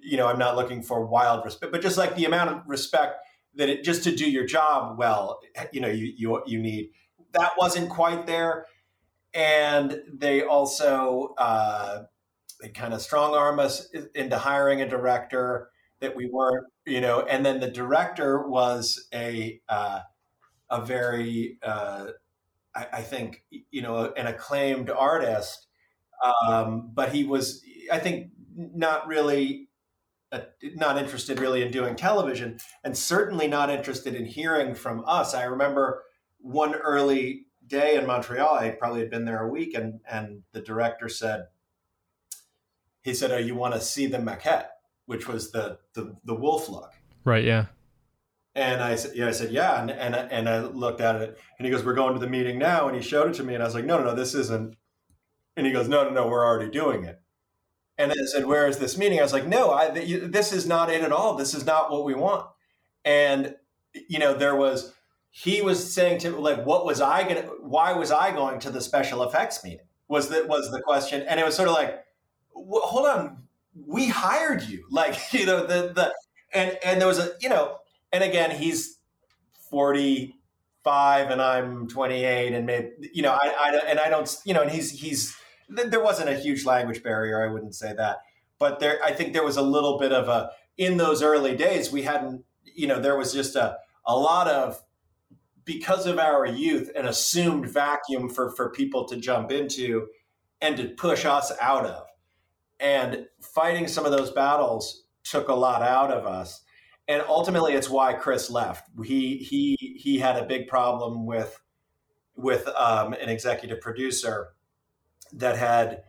you 0.00 0.16
know 0.16 0.28
I'm 0.28 0.38
not 0.38 0.56
looking 0.56 0.82
for 0.82 1.04
wild 1.04 1.44
respect 1.44 1.72
but 1.72 1.82
just 1.82 1.98
like 1.98 2.16
the 2.16 2.24
amount 2.24 2.50
of 2.50 2.62
respect 2.66 3.16
that 3.54 3.68
it 3.68 3.84
just 3.84 4.04
to 4.04 4.14
do 4.14 4.30
your 4.30 4.46
job 4.46 4.98
well 4.98 5.40
you 5.72 5.80
know 5.80 5.88
you 5.88 6.12
you 6.16 6.42
you 6.46 6.60
need. 6.60 6.90
That 7.32 7.52
wasn't 7.58 7.90
quite 7.90 8.26
there. 8.26 8.66
And 9.34 10.00
they 10.12 10.42
also 10.42 11.34
uh 11.36 12.04
they 12.60 12.68
kind 12.70 12.94
of 12.94 13.02
strong 13.02 13.34
arm 13.34 13.58
us 13.58 13.88
into 14.14 14.38
hiring 14.38 14.80
a 14.80 14.88
director 14.88 15.70
that 16.00 16.14
we 16.16 16.28
weren't, 16.30 16.66
you 16.84 17.00
know, 17.00 17.20
and 17.22 17.44
then 17.44 17.60
the 17.60 17.70
director 17.70 18.46
was 18.48 19.08
a 19.12 19.60
uh, 19.68 20.00
a 20.70 20.84
very, 20.84 21.58
uh, 21.62 22.06
I, 22.76 22.86
I 22.92 23.02
think, 23.02 23.44
you 23.70 23.82
know, 23.82 24.12
an 24.16 24.26
acclaimed 24.26 24.90
artist, 24.90 25.66
um, 26.46 26.90
but 26.92 27.12
he 27.12 27.24
was, 27.24 27.62
I 27.90 27.98
think, 27.98 28.30
not 28.54 29.06
really. 29.06 29.64
Uh, 30.32 30.40
not 30.74 30.98
interested 30.98 31.38
really 31.38 31.62
in 31.62 31.70
doing 31.70 31.94
television 31.94 32.58
and 32.82 32.98
certainly 32.98 33.46
not 33.46 33.70
interested 33.70 34.12
in 34.12 34.26
hearing 34.26 34.74
from 34.74 35.04
us. 35.06 35.34
I 35.34 35.44
remember 35.44 36.02
one 36.40 36.74
early 36.74 37.46
day 37.64 37.94
in 37.94 38.08
Montreal, 38.08 38.56
I 38.56 38.70
probably 38.70 38.98
had 38.98 39.08
been 39.08 39.24
there 39.24 39.40
a 39.40 39.48
week 39.48 39.74
and, 39.74 40.00
and 40.10 40.42
the 40.50 40.60
director 40.60 41.08
said, 41.08 41.46
he 43.02 43.14
said, 43.14 43.30
"Oh, 43.30 43.38
you 43.38 43.54
want 43.54 43.74
to 43.74 43.80
see 43.80 44.06
the 44.06 44.18
maquette, 44.18 44.66
which 45.06 45.28
was 45.28 45.52
the 45.52 45.78
the, 45.94 46.16
the 46.24 46.34
wolf 46.34 46.68
look." 46.68 46.92
Right. 47.24 47.44
Yeah. 47.44 47.66
And 48.56 48.82
I 48.82 48.96
said, 48.96 49.14
"Yeah." 49.14 49.28
I 49.28 49.32
said, 49.32 49.52
"Yeah." 49.52 49.80
And 49.80 49.90
and 49.90 50.14
and 50.14 50.48
I 50.48 50.60
looked 50.60 51.00
at 51.02 51.16
it, 51.16 51.38
and 51.58 51.66
he 51.66 51.70
goes, 51.70 51.84
"We're 51.84 51.94
going 51.94 52.14
to 52.14 52.18
the 52.20 52.26
meeting 52.26 52.58
now." 52.58 52.88
And 52.88 52.96
he 52.96 53.02
showed 53.02 53.30
it 53.30 53.34
to 53.34 53.44
me, 53.44 53.54
and 53.54 53.62
I 53.62 53.66
was 53.66 53.74
like, 53.74 53.84
"No, 53.84 53.98
no, 53.98 54.04
no, 54.04 54.14
this 54.14 54.34
isn't." 54.34 54.76
And 55.56 55.66
he 55.66 55.72
goes, 55.72 55.88
"No, 55.88 56.04
no, 56.04 56.10
no, 56.10 56.26
we're 56.26 56.44
already 56.44 56.70
doing 56.70 57.04
it." 57.04 57.20
And 57.98 58.12
I 58.12 58.14
said, 58.26 58.46
"Where 58.46 58.66
is 58.66 58.78
this 58.78 58.96
meeting?" 58.96 59.18
I 59.20 59.22
was 59.22 59.34
like, 59.34 59.46
"No, 59.46 59.70
I, 59.70 59.90
this 59.90 60.52
is 60.52 60.66
not 60.66 60.90
it 60.90 61.02
at 61.02 61.12
all. 61.12 61.34
This 61.36 61.54
is 61.54 61.66
not 61.66 61.90
what 61.90 62.04
we 62.04 62.14
want." 62.14 62.46
And 63.04 63.56
you 64.08 64.18
know, 64.18 64.34
there 64.34 64.56
was 64.56 64.94
he 65.30 65.60
was 65.60 65.92
saying 65.92 66.18
to 66.20 66.30
like, 66.30 66.64
"What 66.64 66.86
was 66.86 67.02
I 67.02 67.28
gonna? 67.28 67.42
Why 67.60 67.92
was 67.92 68.10
I 68.10 68.30
going 68.32 68.58
to 68.60 68.70
the 68.70 68.80
special 68.80 69.22
effects 69.22 69.62
meeting?" 69.62 69.86
Was 70.08 70.30
that 70.30 70.48
was 70.48 70.70
the 70.70 70.80
question? 70.80 71.22
And 71.28 71.38
it 71.38 71.44
was 71.44 71.54
sort 71.54 71.68
of 71.68 71.74
like, 71.74 72.04
"Hold 72.54 73.06
on, 73.06 73.48
we 73.86 74.08
hired 74.08 74.62
you." 74.62 74.86
Like 74.90 75.32
you 75.34 75.44
know 75.44 75.66
the 75.66 75.92
the 75.94 76.14
and 76.54 76.78
and 76.84 77.00
there 77.00 77.08
was 77.08 77.18
a 77.18 77.32
you 77.40 77.48
know, 77.50 77.78
and 78.16 78.24
again, 78.24 78.50
he's 78.50 78.98
forty 79.70 80.36
five 80.86 81.30
and 81.30 81.42
I'm 81.42 81.88
28 81.88 82.54
and 82.54 82.64
maybe 82.64 82.90
you 83.12 83.20
know 83.20 83.32
I, 83.32 83.52
I 83.58 83.76
and 83.88 83.98
I 83.98 84.08
don't 84.08 84.32
you 84.44 84.54
know 84.54 84.62
and 84.62 84.70
he's 84.70 84.92
he's 84.92 85.36
there 85.68 86.00
wasn't 86.00 86.28
a 86.28 86.36
huge 86.36 86.64
language 86.64 87.02
barrier 87.02 87.44
I 87.44 87.52
wouldn't 87.52 87.74
say 87.74 87.92
that. 87.92 88.18
But 88.60 88.78
there 88.78 89.00
I 89.04 89.10
think 89.10 89.32
there 89.32 89.42
was 89.42 89.56
a 89.56 89.62
little 89.62 89.98
bit 89.98 90.12
of 90.12 90.28
a 90.28 90.52
in 90.78 90.96
those 90.96 91.24
early 91.24 91.56
days 91.56 91.90
we 91.90 92.02
hadn't 92.02 92.44
you 92.62 92.86
know 92.86 93.00
there 93.00 93.18
was 93.18 93.32
just 93.32 93.56
a 93.56 93.78
a 94.06 94.16
lot 94.16 94.46
of 94.46 94.80
because 95.64 96.06
of 96.06 96.20
our 96.20 96.46
youth 96.46 96.88
an 96.94 97.06
assumed 97.06 97.68
vacuum 97.68 98.28
for 98.28 98.52
for 98.52 98.70
people 98.70 99.06
to 99.06 99.16
jump 99.16 99.50
into 99.50 100.06
and 100.60 100.76
to 100.76 100.84
push 100.90 101.24
us 101.24 101.52
out 101.60 101.84
of. 101.84 102.06
And 102.78 103.26
fighting 103.40 103.88
some 103.88 104.04
of 104.04 104.12
those 104.12 104.30
battles 104.30 105.02
took 105.24 105.48
a 105.48 105.54
lot 105.54 105.82
out 105.82 106.12
of 106.12 106.26
us 106.26 106.62
and 107.08 107.22
ultimately 107.28 107.74
it's 107.74 107.90
why 107.90 108.12
Chris 108.14 108.50
left. 108.50 108.88
He 109.04 109.38
he 109.38 109.76
he 110.00 110.18
had 110.18 110.36
a 110.36 110.44
big 110.46 110.68
problem 110.68 111.26
with 111.26 111.60
with 112.36 112.66
um, 112.68 113.12
an 113.14 113.28
executive 113.28 113.80
producer 113.80 114.48
that 115.32 115.56
had 115.56 116.02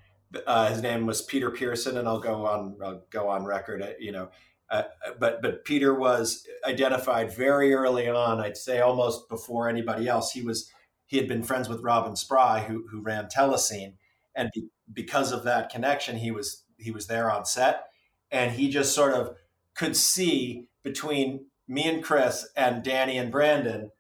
uh, 0.46 0.70
his 0.70 0.82
name 0.82 1.06
was 1.06 1.22
Peter 1.22 1.52
Pearson, 1.52 1.98
and 1.98 2.08
I'll 2.08 2.20
go 2.20 2.46
on 2.46 2.78
I'll 2.84 3.04
go 3.10 3.30
on 3.30 3.46
record. 3.46 3.82
uh, 3.82 3.90
You 4.00 4.12
know, 4.12 4.30
uh, 4.70 4.84
but 5.20 5.42
but 5.42 5.66
Peter 5.66 5.94
was 5.94 6.46
identified 6.66 7.36
very 7.36 7.74
early 7.74 8.10
on. 8.10 8.40
I'd 8.40 8.58
say 8.58 8.80
almost 8.80 9.30
before 9.30 9.70
anybody 9.70 10.08
else. 10.08 10.32
He 10.32 10.42
was 10.42 10.72
he 11.06 11.18
had 11.18 11.28
been 11.28 11.44
friends 11.44 11.70
with 11.70 11.82
Robin 11.82 12.16
Spry, 12.16 12.62
who 12.62 12.86
who 12.90 13.02
ran 13.02 13.28
Telescene, 13.28 13.94
and 14.36 14.50
be, 14.54 14.68
because 14.92 15.32
of 15.32 15.44
that 15.44 15.70
connection, 15.70 16.18
he 16.18 16.32
was 16.32 16.64
he 16.78 16.92
was 16.92 17.08
there 17.08 17.32
on 17.32 17.46
set, 17.46 17.86
and 18.32 18.52
he 18.52 18.70
just 18.70 18.94
sort 18.94 19.14
of 19.14 19.36
could 19.76 19.96
see 19.96 20.67
between 20.84 21.46
me 21.68 21.88
and 21.88 22.04
Chris 22.04 22.48
and 22.56 22.84
Danny 22.84 23.18
and 23.18 23.32
Brandon, 23.32 23.92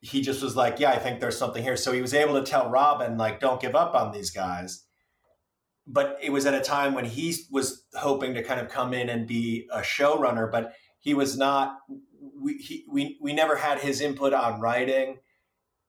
he 0.00 0.20
just 0.20 0.42
was 0.42 0.56
like, 0.56 0.80
"Yeah, 0.80 0.90
I 0.90 0.98
think 0.98 1.20
there's 1.20 1.38
something 1.38 1.62
here." 1.62 1.76
So 1.76 1.92
he 1.92 2.02
was 2.02 2.14
able 2.14 2.34
to 2.34 2.50
tell 2.50 2.70
Robin, 2.70 3.16
like, 3.16 3.40
"Don't 3.40 3.60
give 3.60 3.74
up 3.74 3.94
on 3.94 4.12
these 4.12 4.30
guys." 4.30 4.84
But 5.86 6.18
it 6.22 6.30
was 6.30 6.46
at 6.46 6.54
a 6.54 6.60
time 6.60 6.94
when 6.94 7.04
he 7.04 7.36
was 7.50 7.84
hoping 7.94 8.34
to 8.34 8.42
kind 8.42 8.60
of 8.60 8.68
come 8.68 8.94
in 8.94 9.08
and 9.08 9.26
be 9.26 9.68
a 9.72 9.80
showrunner, 9.80 10.50
but 10.50 10.74
he 10.98 11.14
was 11.14 11.36
not. 11.36 11.78
We 12.40 12.54
he, 12.54 12.84
we 12.88 13.18
we 13.20 13.32
never 13.32 13.56
had 13.56 13.80
his 13.80 14.00
input 14.00 14.32
on 14.32 14.60
writing. 14.60 15.18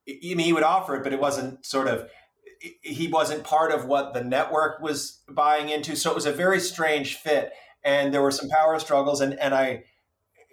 I 0.07 0.19
mean, 0.21 0.39
he 0.39 0.53
would 0.53 0.63
offer 0.63 0.95
it, 0.95 1.03
but 1.03 1.13
it 1.13 1.19
wasn't 1.19 1.65
sort 1.65 1.87
of. 1.87 2.09
He 2.81 3.07
wasn't 3.07 3.43
part 3.43 3.71
of 3.71 3.85
what 3.85 4.13
the 4.13 4.23
network 4.23 4.81
was 4.81 5.21
buying 5.29 5.69
into, 5.69 5.95
so 5.95 6.11
it 6.11 6.15
was 6.15 6.25
a 6.25 6.31
very 6.31 6.59
strange 6.59 7.15
fit. 7.15 7.51
And 7.83 8.13
there 8.13 8.21
were 8.21 8.31
some 8.31 8.49
power 8.49 8.79
struggles, 8.79 9.21
and 9.21 9.37
and 9.39 9.53
I 9.53 9.83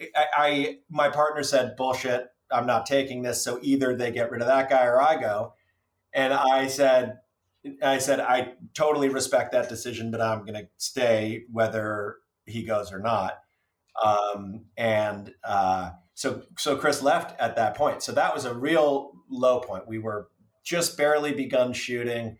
I, 0.00 0.26
I, 0.36 0.76
my 0.88 1.08
partner 1.08 1.42
said 1.42 1.76
bullshit 1.76 2.28
i'm 2.50 2.66
not 2.66 2.86
taking 2.86 3.22
this 3.22 3.42
so 3.42 3.58
either 3.62 3.96
they 3.96 4.10
get 4.10 4.30
rid 4.30 4.40
of 4.40 4.48
that 4.48 4.70
guy 4.70 4.86
or 4.86 5.00
i 5.00 5.20
go. 5.20 5.54
And 6.12 6.32
i 6.32 6.66
said 6.66 7.18
i 7.82 7.98
said 7.98 8.20
i 8.20 8.54
totally 8.74 9.08
respect 9.08 9.52
that 9.52 9.68
decision 9.68 10.10
but 10.10 10.20
i'm 10.20 10.40
going 10.40 10.54
to 10.54 10.68
stay 10.76 11.44
whether 11.50 12.16
he 12.50 12.62
goes 12.62 12.92
or 12.92 12.98
not. 12.98 13.38
Um, 14.02 14.66
and 14.76 15.32
uh, 15.44 15.90
so 16.14 16.42
so 16.58 16.76
chris 16.76 17.02
left 17.02 17.38
at 17.40 17.56
that 17.56 17.76
point. 17.76 18.02
So 18.02 18.12
that 18.12 18.34
was 18.34 18.44
a 18.44 18.54
real 18.54 19.12
low 19.28 19.60
point. 19.60 19.88
We 19.88 19.98
were 19.98 20.28
just 20.64 20.96
barely 20.96 21.32
begun 21.32 21.72
shooting. 21.72 22.38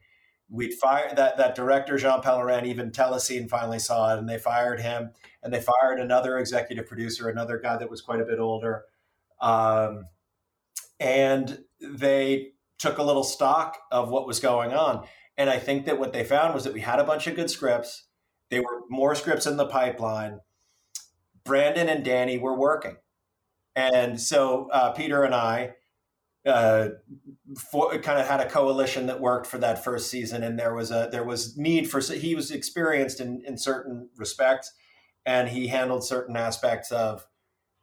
We'd 0.49 0.75
fired 0.75 1.17
that 1.17 1.37
that 1.39 1.55
director 1.55 1.97
Jean 1.97 2.23
Pellerin, 2.23 2.67
even 2.67 2.91
Telescene 2.91 3.49
finally 3.49 3.79
saw 3.79 4.15
it, 4.15 4.19
and 4.19 4.29
they 4.29 4.39
fired 4.39 4.81
him, 4.81 5.13
and 5.43 5.53
they 5.53 5.61
fired 5.61 5.99
another 5.99 6.39
executive 6.39 6.87
producer, 6.87 7.29
another 7.29 7.59
guy 7.59 7.77
that 7.77 7.91
was 7.91 8.01
quite 8.01 8.21
a 8.21 8.25
bit 8.25 8.39
older, 8.39 8.85
um, 9.41 10.05
and 10.99 11.65
they 11.81 12.53
took 12.79 12.99
a 12.99 13.03
little 13.03 13.25
stock 13.25 13.79
of 13.91 14.11
what 14.11 14.27
was 14.27 14.41
going 14.41 14.73
on. 14.73 15.07
And 15.37 15.49
I 15.49 15.59
think 15.59 15.87
that 15.87 15.99
what 15.99 16.13
they 16.13 16.25
found 16.25 16.55
was 16.55 16.65
that 16.65 16.75
we 16.75 16.81
had 16.81 16.99
a 16.99 17.05
bunch 17.05 17.27
of 17.27 17.37
good 17.37 17.51
scripts. 17.51 18.07
There 18.51 18.63
were 18.63 18.83
more 18.91 19.15
scripts 19.15 19.47
in 19.47 19.57
the 19.57 19.67
pipeline. 19.67 20.41
Brandon 21.45 21.89
and 21.89 22.05
Danny 22.05 22.37
were 22.37 22.59
working, 22.59 22.97
and 23.75 24.21
so 24.21 24.69
uh, 24.71 24.93
Peter 24.93 25.25
and 25.25 25.35
I 25.35 25.75
uh, 26.47 26.89
for, 27.57 27.97
kind 27.99 28.21
of 28.21 28.27
had 28.27 28.41
a 28.41 28.49
coalition 28.49 29.07
that 29.07 29.21
worked 29.21 29.47
for 29.47 29.59
that 29.59 29.85
first 29.85 30.11
season, 30.11 30.43
and 30.43 30.59
there 30.59 30.75
was 30.75 30.91
a 30.91 31.09
there 31.11 31.25
was 31.25 31.57
need 31.57 31.91
for 31.91 32.01
he 32.01 32.35
was 32.35 32.51
experienced 32.51 33.21
in 33.21 33.43
in 33.47 33.59
certain 33.59 34.09
respects, 34.17 34.73
and 35.27 35.49
he 35.49 35.69
handled 35.69 36.05
certain 36.05 36.37
aspects 36.37 36.91
of 36.93 37.27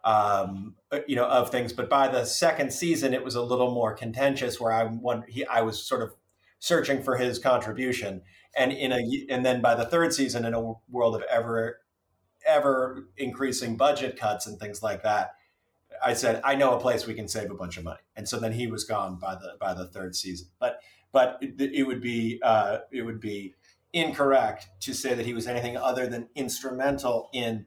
um, 0.04 0.76
you 1.08 1.16
know 1.16 1.26
of 1.26 1.50
things. 1.50 1.74
But 1.74 1.90
by 1.90 2.08
the 2.08 2.26
second 2.26 2.72
season, 2.72 3.14
it 3.14 3.24
was 3.24 3.36
a 3.36 3.42
little 3.42 3.72
more 3.72 3.94
contentious, 3.94 4.60
where 4.60 4.72
I 4.72 4.86
one 4.86 5.24
he 5.28 5.46
I 5.46 5.62
was 5.62 5.86
sort 5.86 6.02
of 6.02 6.14
searching 6.60 7.04
for 7.04 7.18
his 7.18 7.40
contribution, 7.40 8.22
and 8.56 8.72
in 8.72 8.92
a 8.92 9.26
and 9.30 9.46
then 9.46 9.62
by 9.62 9.76
the 9.76 9.86
third 9.86 10.14
season, 10.14 10.46
in 10.46 10.54
a 10.54 10.74
world 10.90 11.16
of 11.16 11.24
ever 11.30 11.82
ever 12.46 13.10
increasing 13.18 13.76
budget 13.76 14.18
cuts 14.18 14.48
and 14.48 14.58
things 14.60 14.82
like 14.82 15.04
that 15.04 15.32
I 16.04 16.14
said, 16.14 16.42
I 16.44 16.56
know 16.56 16.76
a 16.76 16.80
place 16.80 17.08
we 17.08 17.14
can 17.14 17.28
save 17.28 17.52
a 17.52 17.56
bunch 17.56 17.78
of 17.78 17.84
money, 17.84 18.00
and 18.16 18.28
so 18.28 18.40
then 18.40 18.52
he 18.52 18.68
was 18.68 18.84
gone 18.84 19.18
by 19.18 19.36
the 19.36 19.56
by 19.60 19.74
the 19.74 19.88
third 19.88 20.16
season. 20.16 20.48
But 20.60 20.80
but 21.12 21.38
it, 21.42 21.72
it 21.74 21.84
would 21.84 22.02
be 22.02 22.40
uh, 22.44 22.80
it 22.92 23.02
would 23.02 23.20
be 23.20 23.56
incorrect 23.94 24.68
to 24.82 24.94
say 24.94 25.14
that 25.14 25.26
he 25.26 25.34
was 25.34 25.48
anything 25.48 25.78
other 25.78 26.08
than 26.08 26.30
instrumental 26.36 27.30
in 27.34 27.66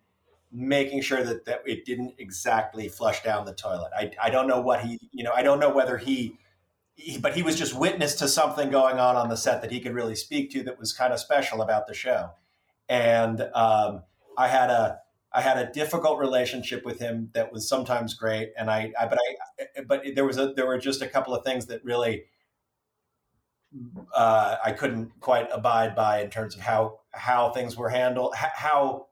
making 0.52 1.00
sure 1.00 1.22
that 1.22 1.44
that 1.44 1.62
it 1.66 1.84
didn't 1.84 2.14
exactly 2.18 2.88
flush 2.88 3.22
down 3.22 3.44
the 3.44 3.54
toilet. 3.54 3.90
I 3.96 4.10
I 4.20 4.30
don't 4.30 4.48
know 4.48 4.60
what 4.60 4.82
he 4.82 4.98
you 5.12 5.24
know 5.24 5.32
I 5.32 5.42
don't 5.42 5.60
know 5.60 5.70
whether 5.70 5.96
he. 5.96 6.36
he 6.94 7.18
but 7.18 7.34
he 7.34 7.42
was 7.42 7.56
just 7.56 7.74
witness 7.78 8.14
to 8.16 8.28
something 8.28 8.70
going 8.70 8.98
on 8.98 9.16
on 9.16 9.28
the 9.28 9.36
set 9.36 9.62
that 9.62 9.70
he 9.70 9.80
could 9.80 9.94
really 9.94 10.16
speak 10.16 10.50
to 10.52 10.62
that 10.64 10.78
was 10.78 10.92
kind 10.92 11.12
of 11.12 11.20
special 11.20 11.62
about 11.62 11.86
the 11.86 11.94
show, 11.94 12.30
and 12.88 13.40
um, 13.54 14.02
I 14.36 14.48
had 14.48 14.70
a 14.70 14.98
I 15.32 15.40
had 15.42 15.58
a 15.58 15.72
difficult 15.72 16.18
relationship 16.18 16.84
with 16.84 16.98
him 16.98 17.30
that 17.34 17.52
was 17.52 17.68
sometimes 17.68 18.14
great, 18.14 18.52
and 18.58 18.68
I, 18.70 18.92
I 19.00 19.06
but 19.06 19.18
I, 19.18 19.82
but 19.82 20.02
there 20.14 20.24
was 20.24 20.36
a 20.38 20.52
there 20.54 20.66
were 20.66 20.78
just 20.78 21.00
a 21.00 21.08
couple 21.08 21.34
of 21.34 21.44
things 21.44 21.66
that 21.66 21.84
really 21.84 22.24
uh, 24.14 24.56
I 24.64 24.72
couldn't 24.72 25.12
quite 25.20 25.48
abide 25.52 25.94
by 25.94 26.22
in 26.22 26.30
terms 26.30 26.54
of 26.54 26.60
how 26.60 27.00
how 27.12 27.50
things 27.50 27.76
were 27.76 27.88
handled, 27.88 28.34
how 28.36 29.06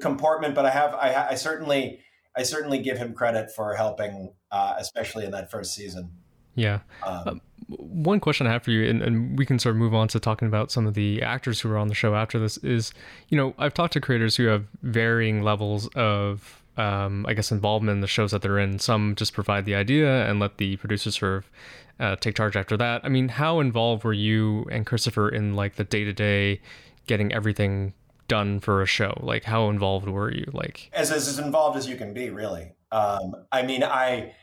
comportment. 0.00 0.54
But 0.54 0.66
I 0.66 0.70
have 0.70 0.94
I, 0.94 1.28
I 1.30 1.34
certainly 1.34 2.00
I 2.36 2.42
certainly 2.42 2.78
give 2.78 2.98
him 2.98 3.14
credit 3.14 3.50
for 3.50 3.74
helping, 3.74 4.32
uh, 4.50 4.74
especially 4.78 5.24
in 5.24 5.30
that 5.32 5.50
first 5.50 5.74
season. 5.74 6.10
Yeah. 6.54 6.80
Um, 7.04 7.28
um, 7.28 7.40
one 7.68 8.20
question 8.20 8.46
I 8.46 8.52
have 8.52 8.62
for 8.62 8.70
you, 8.70 8.88
and, 8.88 9.02
and, 9.02 9.38
we 9.38 9.46
can 9.46 9.58
sort 9.58 9.74
of 9.74 9.78
move 9.78 9.94
on 9.94 10.08
to 10.08 10.20
talking 10.20 10.48
about 10.48 10.70
some 10.70 10.86
of 10.86 10.94
the 10.94 11.22
actors 11.22 11.60
who 11.60 11.70
are 11.70 11.78
on 11.78 11.88
the 11.88 11.94
show 11.94 12.14
after 12.14 12.38
this, 12.38 12.58
is, 12.58 12.92
you 13.28 13.38
know, 13.38 13.54
I've 13.56 13.72
talked 13.72 13.94
to 13.94 14.00
creators 14.00 14.36
who 14.36 14.46
have 14.46 14.66
varying 14.82 15.42
levels 15.42 15.88
of, 15.94 16.62
um, 16.76 17.24
I 17.26 17.32
guess, 17.32 17.50
involvement 17.50 17.96
in 17.96 18.00
the 18.00 18.06
shows 18.06 18.32
that 18.32 18.42
they're 18.42 18.58
in. 18.58 18.78
Some 18.78 19.14
just 19.14 19.32
provide 19.32 19.64
the 19.64 19.74
idea 19.74 20.28
and 20.28 20.38
let 20.40 20.58
the 20.58 20.76
producers 20.76 21.18
sort 21.18 21.38
of 21.38 21.50
uh, 22.00 22.16
take 22.16 22.34
charge 22.36 22.56
after 22.56 22.76
that. 22.76 23.04
I 23.04 23.08
mean, 23.08 23.28
how 23.28 23.60
involved 23.60 24.04
were 24.04 24.12
you 24.12 24.66
and 24.70 24.86
Christopher 24.86 25.28
in 25.28 25.54
like 25.54 25.76
the 25.76 25.84
day 25.84 26.04
to 26.04 26.12
day 26.12 26.60
getting 27.06 27.32
everything 27.32 27.94
done 28.28 28.60
for 28.60 28.82
a 28.82 28.86
show? 28.86 29.18
Like, 29.20 29.44
how 29.44 29.68
involved 29.68 30.08
were 30.08 30.32
you? 30.32 30.46
Like, 30.52 30.90
as, 30.92 31.10
as 31.10 31.38
involved 31.38 31.76
as 31.76 31.88
you 31.88 31.96
can 31.96 32.14
be, 32.14 32.30
really. 32.30 32.72
Um, 32.90 33.34
I 33.50 33.62
mean, 33.62 33.82
I, 33.82 34.34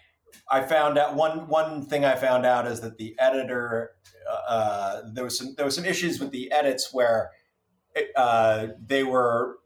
I 0.49 0.63
found 0.63 0.97
out 0.97 1.15
one 1.15 1.47
one 1.47 1.85
thing 1.85 2.05
I 2.05 2.15
found 2.15 2.45
out 2.45 2.67
is 2.67 2.81
that 2.81 2.97
the 2.97 3.15
editor 3.19 3.91
uh, 4.47 5.01
there 5.13 5.23
was 5.23 5.38
some 5.38 5.53
there 5.55 5.65
was 5.65 5.75
some 5.75 5.85
issues 5.85 6.19
with 6.19 6.31
the 6.31 6.51
edits 6.51 6.93
where 6.93 7.31
uh, 8.15 8.67
they 8.85 9.03
were 9.03 9.57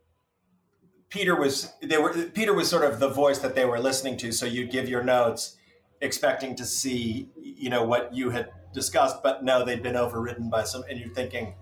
Peter 1.09 1.35
was 1.35 1.71
they 1.81 1.97
were 1.97 2.13
Peter 2.33 2.53
was 2.53 2.69
sort 2.69 2.83
of 2.83 2.99
the 2.99 3.09
voice 3.09 3.39
that 3.39 3.55
they 3.55 3.65
were 3.65 3.79
listening 3.79 4.17
to. 4.17 4.31
So 4.31 4.45
you'd 4.45 4.71
give 4.71 4.89
your 4.89 5.03
notes 5.03 5.57
expecting 6.03 6.55
to 6.57 6.65
see 6.65 7.29
you 7.35 7.69
know 7.69 7.83
what 7.83 8.13
you 8.13 8.29
had 8.29 8.51
discussed, 8.73 9.23
but 9.23 9.43
no, 9.43 9.65
they'd 9.65 9.81
been 9.81 9.95
overridden 9.95 10.49
by 10.49 10.63
some, 10.63 10.83
and 10.89 10.99
you're 10.99 11.13
thinking 11.13 11.55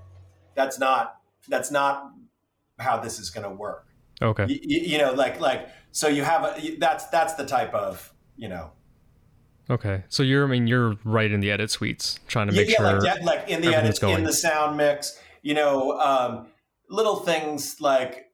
that's 0.55 0.79
not 0.79 1.17
that's 1.47 1.71
not 1.71 2.11
how 2.79 2.99
this 2.99 3.19
is 3.19 3.29
going 3.29 3.47
to 3.47 3.55
work. 3.55 3.87
Okay. 4.21 4.45
You, 4.47 4.79
you 4.81 4.97
know, 4.97 5.13
like 5.13 5.39
like 5.39 5.69
so 5.91 6.07
you 6.07 6.23
have 6.23 6.43
a 6.43 6.75
that's 6.77 7.05
that's 7.07 7.35
the 7.35 7.45
type 7.45 7.73
of 7.73 8.13
you 8.35 8.49
know 8.49 8.71
Okay. 9.71 10.03
So 10.09 10.21
you're 10.21 10.43
I 10.43 10.47
mean 10.47 10.67
you're 10.67 10.97
right 11.05 11.31
in 11.31 11.39
the 11.39 11.49
edit 11.49 11.71
suites 11.71 12.19
trying 12.27 12.47
to 12.47 12.53
make 12.53 12.69
yeah, 12.69 12.77
sure 12.77 12.99
like, 12.99 13.03
yeah, 13.03 13.25
like 13.25 13.49
in 13.49 13.61
the 13.61 13.73
edits, 13.73 13.99
going. 13.99 14.17
in 14.17 14.23
the 14.23 14.33
sound 14.33 14.75
mix, 14.75 15.17
you 15.41 15.53
know, 15.53 15.97
um, 15.99 16.47
little 16.89 17.15
things 17.17 17.79
like 17.79 18.25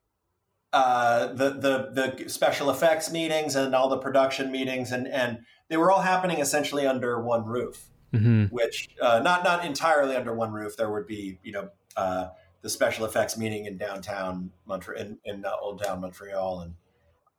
uh, 0.73 1.27
the 1.27 1.51
the 1.51 2.15
the 2.17 2.29
special 2.29 2.71
effects 2.71 3.11
meetings 3.11 3.55
and 3.55 3.75
all 3.75 3.87
the 3.87 3.99
production 3.99 4.51
meetings, 4.51 4.91
and 4.91 5.07
and 5.07 5.39
they 5.69 5.77
were 5.77 5.91
all 5.91 6.01
happening 6.01 6.39
essentially 6.39 6.85
under 6.85 7.21
one 7.21 7.45
roof. 7.45 7.89
Mhm. 8.13 8.51
Which 8.51 8.89
uh, 9.01 9.19
not 9.19 9.43
not 9.43 9.65
entirely 9.65 10.15
under 10.15 10.33
one 10.33 10.51
roof. 10.53 10.77
There 10.77 10.89
would 10.89 11.07
be 11.07 11.39
you 11.43 11.51
know 11.51 11.69
uh, 11.97 12.29
the 12.61 12.69
special 12.69 13.05
effects 13.05 13.37
meeting 13.37 13.65
in 13.65 13.77
downtown 13.77 14.51
Montreal 14.65 15.01
in, 15.01 15.17
in 15.25 15.45
uh, 15.45 15.51
Old 15.61 15.83
Town 15.83 15.99
Montreal, 16.01 16.61
and 16.61 16.75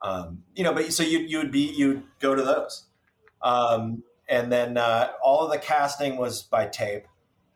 um, 0.03 0.43
you 0.55 0.65
know, 0.65 0.75
but 0.75 0.93
so 0.93 1.03
you 1.03 1.21
you 1.21 1.39
would 1.39 1.51
be 1.51 1.73
you'd 1.75 2.03
go 2.21 2.35
to 2.35 2.43
those. 2.43 2.85
Um, 3.41 4.03
and 4.29 4.53
then 4.53 4.77
uh, 4.77 5.13
all 5.23 5.45
of 5.45 5.51
the 5.51 5.59
casting 5.59 6.19
was 6.19 6.43
by 6.43 6.67
tape, 6.67 7.07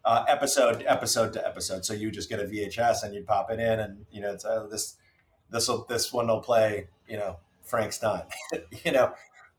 uh, 0.04 0.24
episode 0.26 0.82
episode 0.87 1.35
to 1.35 1.46
episode. 1.46 1.85
So 1.85 1.92
you 1.92 2.11
just 2.11 2.30
get 2.30 2.40
a 2.40 2.44
VHS 2.44 3.04
and 3.04 3.14
you 3.14 3.22
pop 3.24 3.50
it 3.50 3.61
in, 3.61 3.78
and 3.78 4.06
you 4.11 4.22
know 4.22 4.32
it's 4.32 4.44
uh, 4.44 4.66
this 4.70 4.96
this 5.50 5.68
will 5.68 5.85
this 5.88 6.12
one 6.12 6.28
will 6.28 6.40
play 6.40 6.88
you 7.06 7.18
know 7.18 7.37
Frank 7.62 7.92
Stein, 7.92 8.22
you 8.85 8.92
know, 8.92 9.12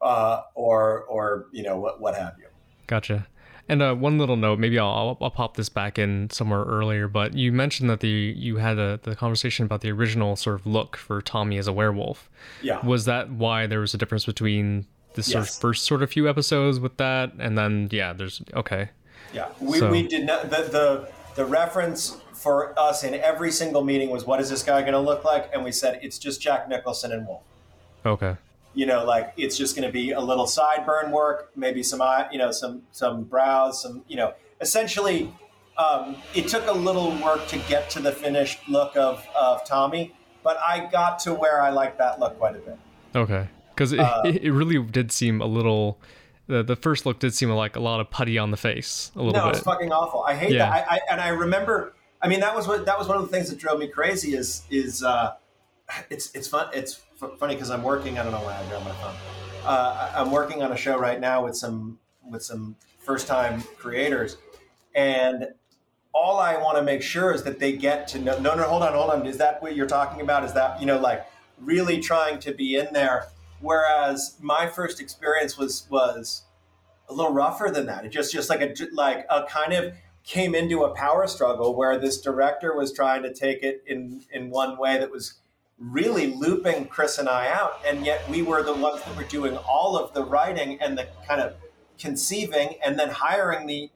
uh, 0.03 0.43
or 0.55 1.03
or 1.03 1.47
you 1.51 1.63
know 1.63 1.77
what 1.79 1.99
what 2.01 2.15
have 2.15 2.35
you. 2.37 2.45
Gotcha. 2.87 3.27
And 3.69 3.81
uh, 3.81 3.95
one 3.95 4.17
little 4.17 4.35
note, 4.35 4.59
maybe 4.59 4.77
I'll, 4.77 4.89
I'll 4.89 5.17
I'll 5.21 5.31
pop 5.31 5.55
this 5.55 5.69
back 5.69 5.97
in 5.97 6.29
somewhere 6.29 6.63
earlier, 6.63 7.07
but 7.07 7.33
you 7.33 7.51
mentioned 7.53 7.89
that 7.89 8.01
the 8.01 8.09
you 8.09 8.57
had 8.57 8.77
a, 8.77 8.99
the 9.03 9.15
conversation 9.15 9.65
about 9.65 9.79
the 9.81 9.89
original 9.91 10.35
sort 10.35 10.59
of 10.59 10.67
look 10.67 10.97
for 10.97 11.21
Tommy 11.21 11.57
as 11.57 11.67
a 11.67 11.73
werewolf. 11.73 12.29
Yeah. 12.61 12.85
Was 12.85 13.05
that 13.05 13.31
why 13.31 13.65
there 13.67 13.79
was 13.79 13.93
a 13.93 13.97
difference 13.97 14.25
between 14.25 14.85
the 15.13 15.23
sort 15.23 15.47
of 15.47 15.49
first 15.49 15.85
sort 15.85 16.03
of 16.03 16.11
few 16.11 16.27
episodes 16.29 16.79
with 16.79 16.97
that, 16.97 17.31
and 17.39 17.57
then 17.57 17.87
yeah, 17.91 18.11
there's 18.11 18.41
okay. 18.53 18.89
Yeah, 19.33 19.47
we, 19.61 19.79
So- 19.79 19.89
we 19.89 20.07
did 20.07 20.25
not 20.25 20.49
the, 20.49 20.57
the 20.63 21.09
the 21.35 21.45
reference 21.45 22.17
for 22.33 22.77
us 22.77 23.05
in 23.05 23.13
every 23.15 23.51
single 23.51 23.83
meeting 23.83 24.09
was 24.09 24.25
what 24.25 24.41
is 24.41 24.49
this 24.49 24.61
guy 24.63 24.81
going 24.81 24.91
to 24.93 24.99
look 24.99 25.23
like, 25.23 25.49
and 25.53 25.63
we 25.63 25.71
said 25.71 25.99
it's 26.03 26.19
just 26.19 26.41
Jack 26.41 26.67
Nicholson 26.67 27.13
and 27.13 27.25
Wolf. 27.25 27.43
Okay. 28.05 28.35
You 28.73 28.85
know 28.85 29.05
like 29.05 29.33
it's 29.37 29.57
just 29.57 29.75
going 29.75 29.87
to 29.87 29.91
be 29.91 30.11
a 30.11 30.19
little 30.19 30.45
sideburn 30.45 31.11
work 31.11 31.51
maybe 31.55 31.83
some 31.83 32.01
eye 32.01 32.27
you 32.31 32.37
know 32.37 32.51
some 32.51 32.81
some 32.91 33.23
brows 33.23 33.81
some 33.81 34.03
you 34.07 34.15
know 34.15 34.33
essentially 34.61 35.33
um, 35.77 36.15
it 36.35 36.47
took 36.47 36.67
a 36.67 36.71
little 36.71 37.11
work 37.23 37.47
to 37.47 37.57
get 37.67 37.89
to 37.89 37.99
the 37.99 38.11
finished 38.11 38.59
look 38.69 38.95
of, 38.95 39.25
of 39.39 39.63
tommy 39.65 40.13
but 40.43 40.57
i 40.65 40.87
got 40.91 41.19
to 41.19 41.33
where 41.33 41.61
i 41.61 41.69
like 41.69 41.97
that 41.97 42.19
look 42.19 42.37
quite 42.37 42.55
a 42.55 42.59
bit 42.59 42.77
Okay. 43.15 43.47
Because 43.75 43.91
it, 43.93 43.99
Uh, 43.99 44.21
it 44.25 44.51
really 44.51 44.81
did 44.81 45.11
seem 45.11 45.39
a 45.39 45.45
little. 45.45 45.99
The, 46.47 46.63
the 46.63 46.75
first 46.75 47.05
look 47.05 47.19
did 47.19 47.33
seem 47.35 47.49
like 47.51 47.75
a 47.75 47.79
lot 47.79 47.99
of 47.99 48.09
putty 48.09 48.39
on 48.39 48.49
the 48.49 48.57
face 48.57 49.11
a 49.15 49.19
little 49.19 49.33
bit. 49.33 49.37
no 49.37 49.45
bit. 49.45 49.55
it's 49.57 49.63
fucking 49.63 49.91
awful 49.91 50.23
i 50.23 50.33
hate 50.33 50.51
Yeah. 50.51 50.69
that 50.69 50.87
I, 50.91 50.95
I, 50.95 50.99
and 51.11 51.21
i 51.21 51.27
remember 51.29 51.93
i 52.23 52.27
mean 52.27 52.39
that 52.41 52.53
was 52.55 52.67
what 52.67 52.85
that 52.87 52.97
was 52.97 53.07
one 53.07 53.17
of 53.17 53.23
the 53.23 53.29
things 53.29 53.49
that 53.49 53.59
drove 53.59 53.77
me 53.79 53.87
crazy 53.87 54.35
is 54.35 54.63
is 54.71 55.03
uh, 55.03 55.35
it's 56.09 56.33
it's 56.33 56.47
fun 56.47 56.67
it's 56.73 57.01
f- 57.21 57.37
funny 57.37 57.55
because 57.55 57.69
i'm 57.69 57.83
working 57.83 58.17
i 58.17 58.23
don't 58.23 58.31
know 58.31 58.39
why 58.39 58.55
i 58.55 58.65
grabbed 58.67 58.85
my 58.85 58.91
phone. 58.93 59.15
Uh, 59.65 60.11
i'm 60.15 60.31
working 60.31 60.63
on 60.63 60.71
a 60.71 60.77
show 60.77 60.97
right 60.97 61.19
now 61.19 61.43
with 61.43 61.55
some 61.55 61.99
with 62.29 62.43
some 62.43 62.75
first 62.99 63.27
time 63.27 63.61
creators 63.77 64.37
and 64.95 65.47
all 66.13 66.39
i 66.39 66.55
want 66.55 66.77
to 66.77 66.83
make 66.83 67.01
sure 67.01 67.33
is 67.33 67.43
that 67.43 67.59
they 67.59 67.73
get 67.73 68.07
to 68.07 68.19
know 68.19 68.37
no 68.39 68.55
no 68.55 68.63
hold 68.63 68.83
on 68.83 68.93
hold 68.93 69.09
on 69.09 69.25
is 69.25 69.37
that 69.37 69.61
what 69.61 69.75
you're 69.75 69.87
talking 69.87 70.21
about? 70.21 70.43
Is 70.43 70.53
that 70.53 70.79
you 70.79 70.85
know 70.85 70.99
like 70.99 71.25
really 71.59 71.99
trying 71.99 72.39
to 72.39 72.53
be 72.53 72.75
in 72.75 72.87
there? 72.93 73.27
Whereas 73.59 74.37
my 74.41 74.67
first 74.67 75.01
experience 75.01 75.57
was 75.57 75.87
was 75.89 76.43
a 77.09 77.13
little 77.13 77.33
rougher 77.33 77.69
than 77.73 77.85
that. 77.87 78.05
It 78.05 78.09
just 78.09 78.31
just 78.31 78.49
like 78.49 78.61
a 78.61 78.73
like 78.93 79.25
a 79.29 79.43
kind 79.43 79.73
of 79.73 79.93
came 80.23 80.53
into 80.55 80.83
a 80.83 80.93
power 80.93 81.27
struggle 81.27 81.75
where 81.75 81.97
this 81.99 82.21
director 82.21 82.75
was 82.75 82.93
trying 82.93 83.23
to 83.23 83.33
take 83.33 83.63
it 83.63 83.83
in 83.87 84.21
in 84.31 84.49
one 84.49 84.77
way 84.77 84.97
that 84.99 85.09
was 85.09 85.35
really 85.89 86.33
looping 86.33 86.85
Chris 86.85 87.17
and 87.17 87.27
I 87.27 87.49
out, 87.49 87.81
and 87.85 88.05
yet 88.05 88.27
we 88.29 88.41
were 88.41 88.63
the 88.63 88.73
ones 88.73 89.01
that 89.03 89.15
were 89.15 89.23
doing 89.23 89.57
all 89.57 89.97
of 89.97 90.13
the 90.13 90.23
writing 90.23 90.79
and 90.81 90.97
the 90.97 91.07
kind 91.27 91.41
of 91.41 91.55
conceiving, 91.99 92.75
and 92.83 92.97
then 92.97 93.09
hiring 93.09 93.67
the, 93.67 93.89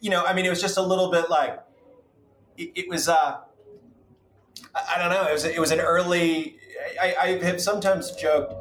you 0.00 0.10
know, 0.10 0.24
I 0.24 0.34
mean, 0.34 0.44
it 0.44 0.50
was 0.50 0.60
just 0.60 0.76
a 0.76 0.82
little 0.82 1.10
bit 1.10 1.30
like, 1.30 1.60
it, 2.56 2.72
it 2.74 2.88
was, 2.88 3.08
uh, 3.08 3.38
I 4.74 4.94
I 4.94 4.98
don't 4.98 5.10
know, 5.10 5.28
it 5.28 5.32
was 5.32 5.44
it 5.44 5.60
was 5.60 5.70
an 5.70 5.80
early. 5.80 6.58
I, 7.00 7.14
I 7.20 7.26
have 7.44 7.60
sometimes 7.60 8.12
joked 8.12 8.54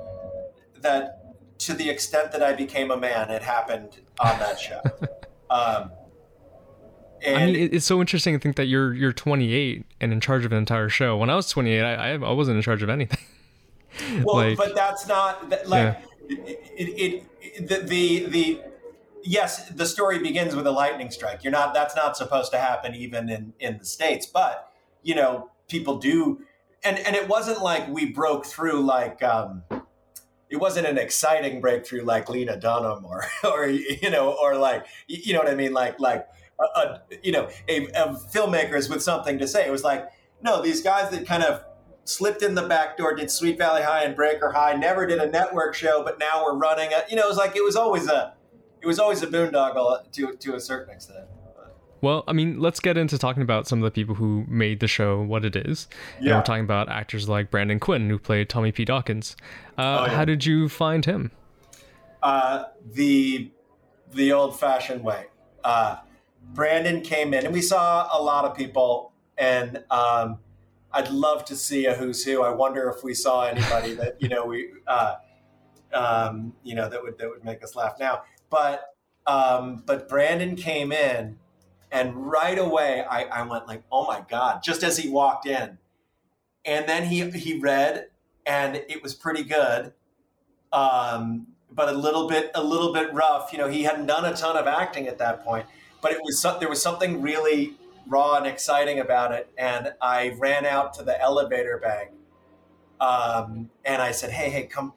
that 0.82 1.24
to 1.60 1.74
the 1.74 1.90
extent 1.90 2.32
that 2.32 2.44
I 2.44 2.54
became 2.54 2.92
a 2.92 2.98
man, 2.98 3.30
it 3.30 3.42
happened 3.42 4.00
on 4.20 4.38
that 4.40 4.60
show. 4.60 4.82
um, 5.50 5.92
and 7.26 7.38
I 7.38 7.46
mean, 7.46 7.70
it's 7.72 7.86
so 7.86 8.00
interesting 8.02 8.34
to 8.34 8.40
think 8.40 8.56
that 8.56 8.66
you're 8.66 8.94
you're 8.94 9.14
28 9.14 9.86
and 10.02 10.14
in 10.14 10.20
charge 10.20 10.46
of 10.46 10.52
an 10.52 10.58
entire 10.58 10.90
show. 10.90 11.18
When 11.18 11.30
I 11.30 11.36
was 11.36 11.50
28, 11.50 11.82
I 11.82 12.14
I, 12.14 12.32
wasn't 12.32 12.58
in 12.58 12.64
charge 12.64 12.84
of 12.84 12.90
anything. 12.90 13.20
Well, 14.24 14.38
like- 14.38 14.58
but 14.58 14.74
that's 14.74 15.08
not 15.08 15.52
that, 15.52 15.70
like 15.70 16.00
it, 16.28 16.60
it, 16.76 17.24
it. 17.42 17.68
The, 17.68 17.78
the 17.78 18.26
the 18.26 18.62
yes, 19.24 19.70
the 19.70 19.86
story 19.86 20.18
begins 20.18 20.56
with 20.56 20.66
a 20.66 20.72
lightning 20.72 21.12
strike. 21.12 21.44
You're 21.44 21.52
not. 21.52 21.76
That's 21.76 21.96
not 21.96 22.18
supposed 22.18 22.52
to 22.54 22.58
happen 22.58 22.96
even 22.96 23.30
in 23.30 23.54
in 23.60 23.78
the 23.78 23.86
states. 23.86 24.26
But 24.26 24.68
you 25.04 25.14
know, 25.14 25.52
people 25.68 25.98
do, 25.98 26.42
and 26.84 26.98
and 26.98 27.16
it 27.16 27.28
wasn't 27.30 27.62
like 27.62 27.88
we 27.88 28.06
broke 28.12 28.48
through 28.48 28.82
like. 28.82 29.22
um 29.22 29.62
it 30.50 30.60
wasn't 30.60 30.86
an 30.86 31.00
exciting 31.00 31.60
breakthrough 31.62 32.04
like 32.04 32.30
Lena 32.30 32.56
Dunham 32.56 33.04
or, 33.06 33.26
or 33.44 33.66
you 33.66 34.12
know, 34.12 34.38
or 34.40 34.56
like 34.56 34.86
you 35.08 35.34
know 35.34 35.40
what 35.40 35.50
I 35.50 35.56
mean, 35.56 35.74
like 35.74 36.00
like 36.00 36.28
a, 36.60 36.64
a 36.80 37.02
you 37.24 37.32
know 37.32 37.50
a, 37.68 37.86
a 37.88 38.14
filmmakers 38.34 38.90
with 38.90 39.02
something 39.04 39.38
to 39.40 39.48
say. 39.48 39.66
It 39.68 39.72
was 39.72 39.84
like 39.84 40.10
no, 40.42 40.62
these 40.62 40.82
guys 40.82 41.10
that 41.12 41.26
kind 41.26 41.44
of 41.44 41.64
slipped 42.06 42.42
in 42.42 42.54
the 42.54 42.64
back 42.68 42.98
door, 42.98 43.16
did 43.16 43.32
Sweet 43.32 43.58
Valley 43.58 43.82
High 43.82 44.04
and 44.04 44.14
Breaker 44.14 44.52
High, 44.52 44.74
never 44.74 45.08
did 45.08 45.20
a 45.20 45.30
network 45.32 45.74
show, 45.74 46.04
but 46.04 46.20
now 46.20 46.44
we're 46.44 46.58
running 46.58 46.92
a. 46.92 47.04
You 47.10 47.16
know, 47.16 47.24
it 47.24 47.30
was 47.30 47.38
like 47.38 47.56
it 47.56 47.64
was 47.64 47.76
always 47.78 48.08
a, 48.10 48.34
it 48.82 48.88
was 48.88 49.00
always 49.00 49.22
a 49.24 49.28
boondoggle 49.28 50.12
to 50.12 50.34
to 50.36 50.56
a 50.56 50.60
certain 50.60 50.94
extent. 50.94 51.26
Well, 52.02 52.26
I 52.28 52.34
mean, 52.34 52.60
let's 52.60 52.82
get 52.82 52.98
into 52.98 53.18
talking 53.18 53.42
about 53.44 53.66
some 53.66 53.80
of 53.80 53.86
the 53.86 53.92
people 53.92 54.16
who 54.16 54.44
made 54.50 54.82
the 54.82 54.90
show 54.90 55.22
what 55.22 55.46
it 55.46 55.56
is. 55.56 55.88
And 56.18 56.26
Yeah. 56.28 56.36
we're 56.36 56.44
talking 56.44 56.66
about 56.66 56.90
actors 56.90 57.30
like 57.30 57.50
Brandon 57.50 57.80
Quinn, 57.80 58.10
who 58.10 58.20
played 58.20 58.50
Tommy 58.50 58.74
P. 58.74 58.84
Dawkins. 58.84 59.38
Uh, 59.78 60.00
Oh, 60.02 60.06
yeah. 60.08 60.16
How 60.18 60.26
did 60.26 60.46
you 60.46 60.68
find 60.68 61.06
him? 61.06 61.32
uh, 62.22 62.66
the 62.92 63.52
the 64.14 64.34
old 64.34 64.60
fashioned 64.60 65.04
way. 65.04 65.28
Uh, 65.64 65.96
Brandon 66.54 67.02
came 67.02 67.34
in, 67.34 67.46
and 67.46 67.54
we 67.54 67.62
saw 67.62 68.08
a 68.12 68.22
lot 68.22 68.46
of 68.46 68.56
people, 68.56 69.12
and 69.38 69.84
um, 69.90 70.40
I'd 70.92 71.10
love 71.10 71.46
to 71.46 71.56
see 71.56 71.86
a 71.86 71.94
who's 71.94 72.24
who. 72.24 72.44
I 72.44 72.50
wonder 72.50 72.90
if 72.90 73.04
we 73.04 73.14
saw 73.14 73.46
anybody 73.46 73.94
that 73.96 74.22
you 74.22 74.30
know 74.30 74.46
we 74.46 74.70
uh, 74.88 75.16
um, 75.94 76.54
you 76.64 76.76
know 76.76 76.90
that 76.90 77.02
would 77.02 77.18
that 77.18 77.30
would 77.30 77.44
make 77.44 77.64
us 77.64 77.76
laugh 77.76 77.96
now. 78.00 78.24
But 78.50 78.94
um, 79.26 79.84
but 79.86 80.10
Brandon 80.10 80.56
came 80.56 80.92
in, 80.92 81.38
and 81.92 82.16
right 82.16 82.60
away 82.60 83.04
I, 83.10 83.24
I 83.24 83.48
went 83.48 83.68
like, 83.68 83.84
oh 83.92 84.06
my 84.06 84.24
god! 84.30 84.62
Just 84.64 84.84
as 84.84 84.98
he 84.98 85.10
walked 85.10 85.48
in, 85.48 85.78
and 86.66 86.88
then 86.88 87.06
he 87.06 87.30
he 87.32 87.60
read, 87.60 88.08
and 88.46 88.76
it 88.76 89.02
was 89.02 89.14
pretty 89.14 89.44
good 89.44 89.94
um, 90.74 91.48
but 91.72 91.88
a 91.88 91.94
little 91.94 92.28
bit 92.28 92.52
a 92.56 92.64
little 92.64 92.92
bit 92.92 93.14
rough. 93.14 93.54
You 93.54 93.60
know, 93.60 93.70
he 93.70 93.84
hadn't 93.84 94.08
done 94.08 94.26
a 94.26 94.36
ton 94.36 94.58
of 94.58 94.68
acting 94.68 95.08
at 95.08 95.20
that 95.20 95.44
point, 95.46 95.66
but 96.04 96.12
it 96.12 96.20
was 96.22 96.46
there 96.60 96.70
was 96.70 96.82
something 96.82 97.22
really 97.22 97.74
raw 98.06 98.36
and 98.36 98.46
exciting 98.46 99.00
about 99.00 99.32
it. 99.32 99.50
And 99.58 99.94
I 100.02 100.36
ran 100.38 100.66
out 100.66 100.94
to 100.96 101.04
the 101.04 101.20
elevator 101.20 101.80
bank, 101.82 102.12
um, 103.00 103.72
and 103.84 104.02
I 104.02 104.12
said, 104.12 104.30
"Hey, 104.32 104.50
hey, 104.52 104.68
come." 104.68 104.94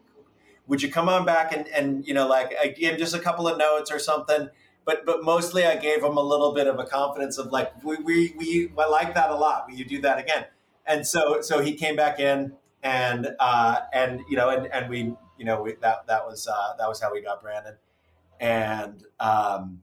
Would 0.69 0.83
you 0.83 0.91
come 0.91 1.09
on 1.09 1.25
back 1.25 1.57
and, 1.57 1.69
and 1.69 2.05
you 2.05 2.13
know 2.13 2.27
like 2.27 2.53
I 2.61 2.67
gave 2.67 2.95
him 2.95 2.99
just 2.99 3.15
a 3.15 3.21
couple 3.21 3.47
of 3.47 3.57
notes 3.57 3.93
or 3.93 4.01
something, 4.01 4.49
but 4.85 5.07
but 5.07 5.23
mostly 5.23 5.65
I 5.65 5.77
gave 5.77 6.03
him 6.03 6.17
a 6.17 6.23
little 6.23 6.53
bit 6.53 6.67
of 6.67 6.81
a 6.81 6.85
confidence 6.85 7.39
of 7.39 7.53
like 7.53 7.73
we 7.85 7.97
we, 7.99 8.35
we 8.37 8.73
I 8.77 8.89
like 8.89 9.15
that 9.15 9.31
a 9.31 9.37
lot. 9.37 9.67
Will 9.69 9.77
you 9.77 9.85
do 9.85 10.01
that 10.01 10.19
again? 10.19 10.47
And 10.85 11.07
so 11.07 11.41
so 11.41 11.63
he 11.63 11.75
came 11.75 11.95
back 11.95 12.19
in 12.19 12.55
and 12.83 13.29
uh, 13.39 13.83
and 13.93 14.23
you 14.29 14.37
know 14.37 14.49
and, 14.49 14.67
and 14.73 14.91
we 14.91 15.15
you 15.39 15.45
know 15.45 15.63
we, 15.63 15.75
that 15.83 16.09
that 16.09 16.27
was 16.27 16.49
uh, 16.49 16.75
that 16.79 16.89
was 16.89 17.01
how 17.01 17.13
we 17.13 17.23
got 17.23 17.43
Brandon, 17.43 17.77
and 18.41 19.05
um, 19.21 19.83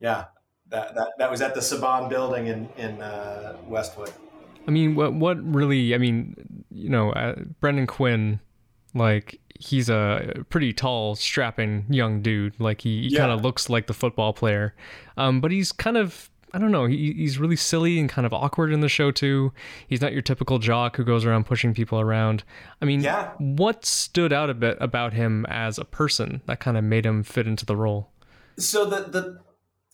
yeah, 0.00 0.24
that, 0.70 0.94
that 0.94 1.08
that 1.18 1.30
was 1.30 1.40
at 1.42 1.54
the 1.54 1.60
Saban 1.60 2.08
building 2.08 2.46
in 2.46 2.68
in 2.76 3.00
uh, 3.02 3.56
Westwood. 3.66 4.12
I 4.66 4.70
mean, 4.70 4.94
what 4.94 5.12
what 5.14 5.42
really? 5.42 5.94
I 5.94 5.98
mean, 5.98 6.64
you 6.70 6.88
know, 6.88 7.10
uh, 7.12 7.34
Brandon 7.60 7.86
Quinn, 7.86 8.40
like 8.94 9.40
he's 9.58 9.88
a 9.90 10.44
pretty 10.48 10.72
tall, 10.72 11.14
strapping 11.16 11.84
young 11.90 12.22
dude. 12.22 12.58
Like 12.60 12.80
he, 12.82 13.02
he 13.02 13.08
Yeah. 13.08 13.20
kind 13.20 13.32
of 13.32 13.42
looks 13.42 13.68
like 13.68 13.86
the 13.86 13.94
football 13.94 14.32
player, 14.32 14.74
um, 15.16 15.40
but 15.40 15.50
he's 15.50 15.72
kind 15.72 15.96
of 15.96 16.30
I 16.52 16.58
don't 16.58 16.72
know. 16.72 16.86
He, 16.86 17.12
he's 17.12 17.38
really 17.38 17.54
silly 17.54 18.00
and 18.00 18.08
kind 18.08 18.26
of 18.26 18.32
awkward 18.34 18.72
in 18.72 18.80
the 18.80 18.88
show 18.88 19.12
too. 19.12 19.52
He's 19.86 20.00
not 20.00 20.12
your 20.12 20.22
typical 20.22 20.58
jock 20.58 20.96
who 20.96 21.04
goes 21.04 21.24
around 21.24 21.46
pushing 21.46 21.72
people 21.74 22.00
around. 22.00 22.42
I 22.82 22.86
mean, 22.86 23.02
Yeah. 23.02 23.30
what 23.38 23.84
stood 23.84 24.32
out 24.32 24.50
a 24.50 24.54
bit 24.54 24.76
about 24.80 25.12
him 25.12 25.46
as 25.48 25.78
a 25.78 25.84
person 25.84 26.42
that 26.46 26.58
kind 26.58 26.76
of 26.76 26.82
made 26.82 27.06
him 27.06 27.22
fit 27.22 27.46
into 27.46 27.64
the 27.64 27.76
role? 27.76 28.10
So 28.58 28.84
the 28.84 29.02
the 29.10 29.38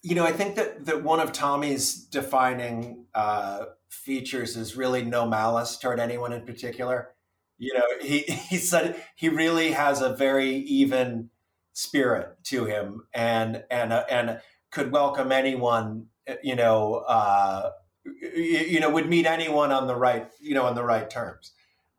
you 0.07 0.15
know 0.15 0.25
I 0.25 0.31
think 0.31 0.55
that 0.55 0.87
that 0.87 1.03
one 1.03 1.19
of 1.19 1.33
Tommy's 1.33 1.97
defining 1.97 3.07
uh, 3.13 3.65
features 3.89 4.57
is 4.57 4.77
really 4.77 5.05
no 5.05 5.27
malice 5.27 5.77
toward 5.79 5.99
anyone 5.99 6.33
in 6.33 6.47
particular. 6.47 7.13
You 7.59 7.75
know, 7.75 7.85
he 8.01 8.21
he 8.51 8.57
said 8.57 9.03
he 9.17 9.29
really 9.29 9.73
has 9.73 10.01
a 10.01 10.15
very 10.15 10.59
even 10.59 11.31
spirit 11.73 12.37
to 12.45 12.67
him, 12.67 13.03
and 13.13 13.65
and 13.69 13.93
uh, 13.93 14.05
and 14.09 14.41
could 14.71 14.93
welcome 14.93 15.33
anyone. 15.33 16.07
You 16.41 16.55
know, 16.55 16.95
uh, 17.09 17.71
you, 18.05 18.61
you 18.61 18.81
know, 18.81 18.91
would 18.91 19.09
meet 19.09 19.27
anyone 19.27 19.73
on 19.73 19.89
the 19.89 19.97
right 19.97 20.29
you 20.41 20.55
know 20.55 20.67
on 20.67 20.77
the 20.77 20.85
right 20.85 21.11
terms, 21.11 21.51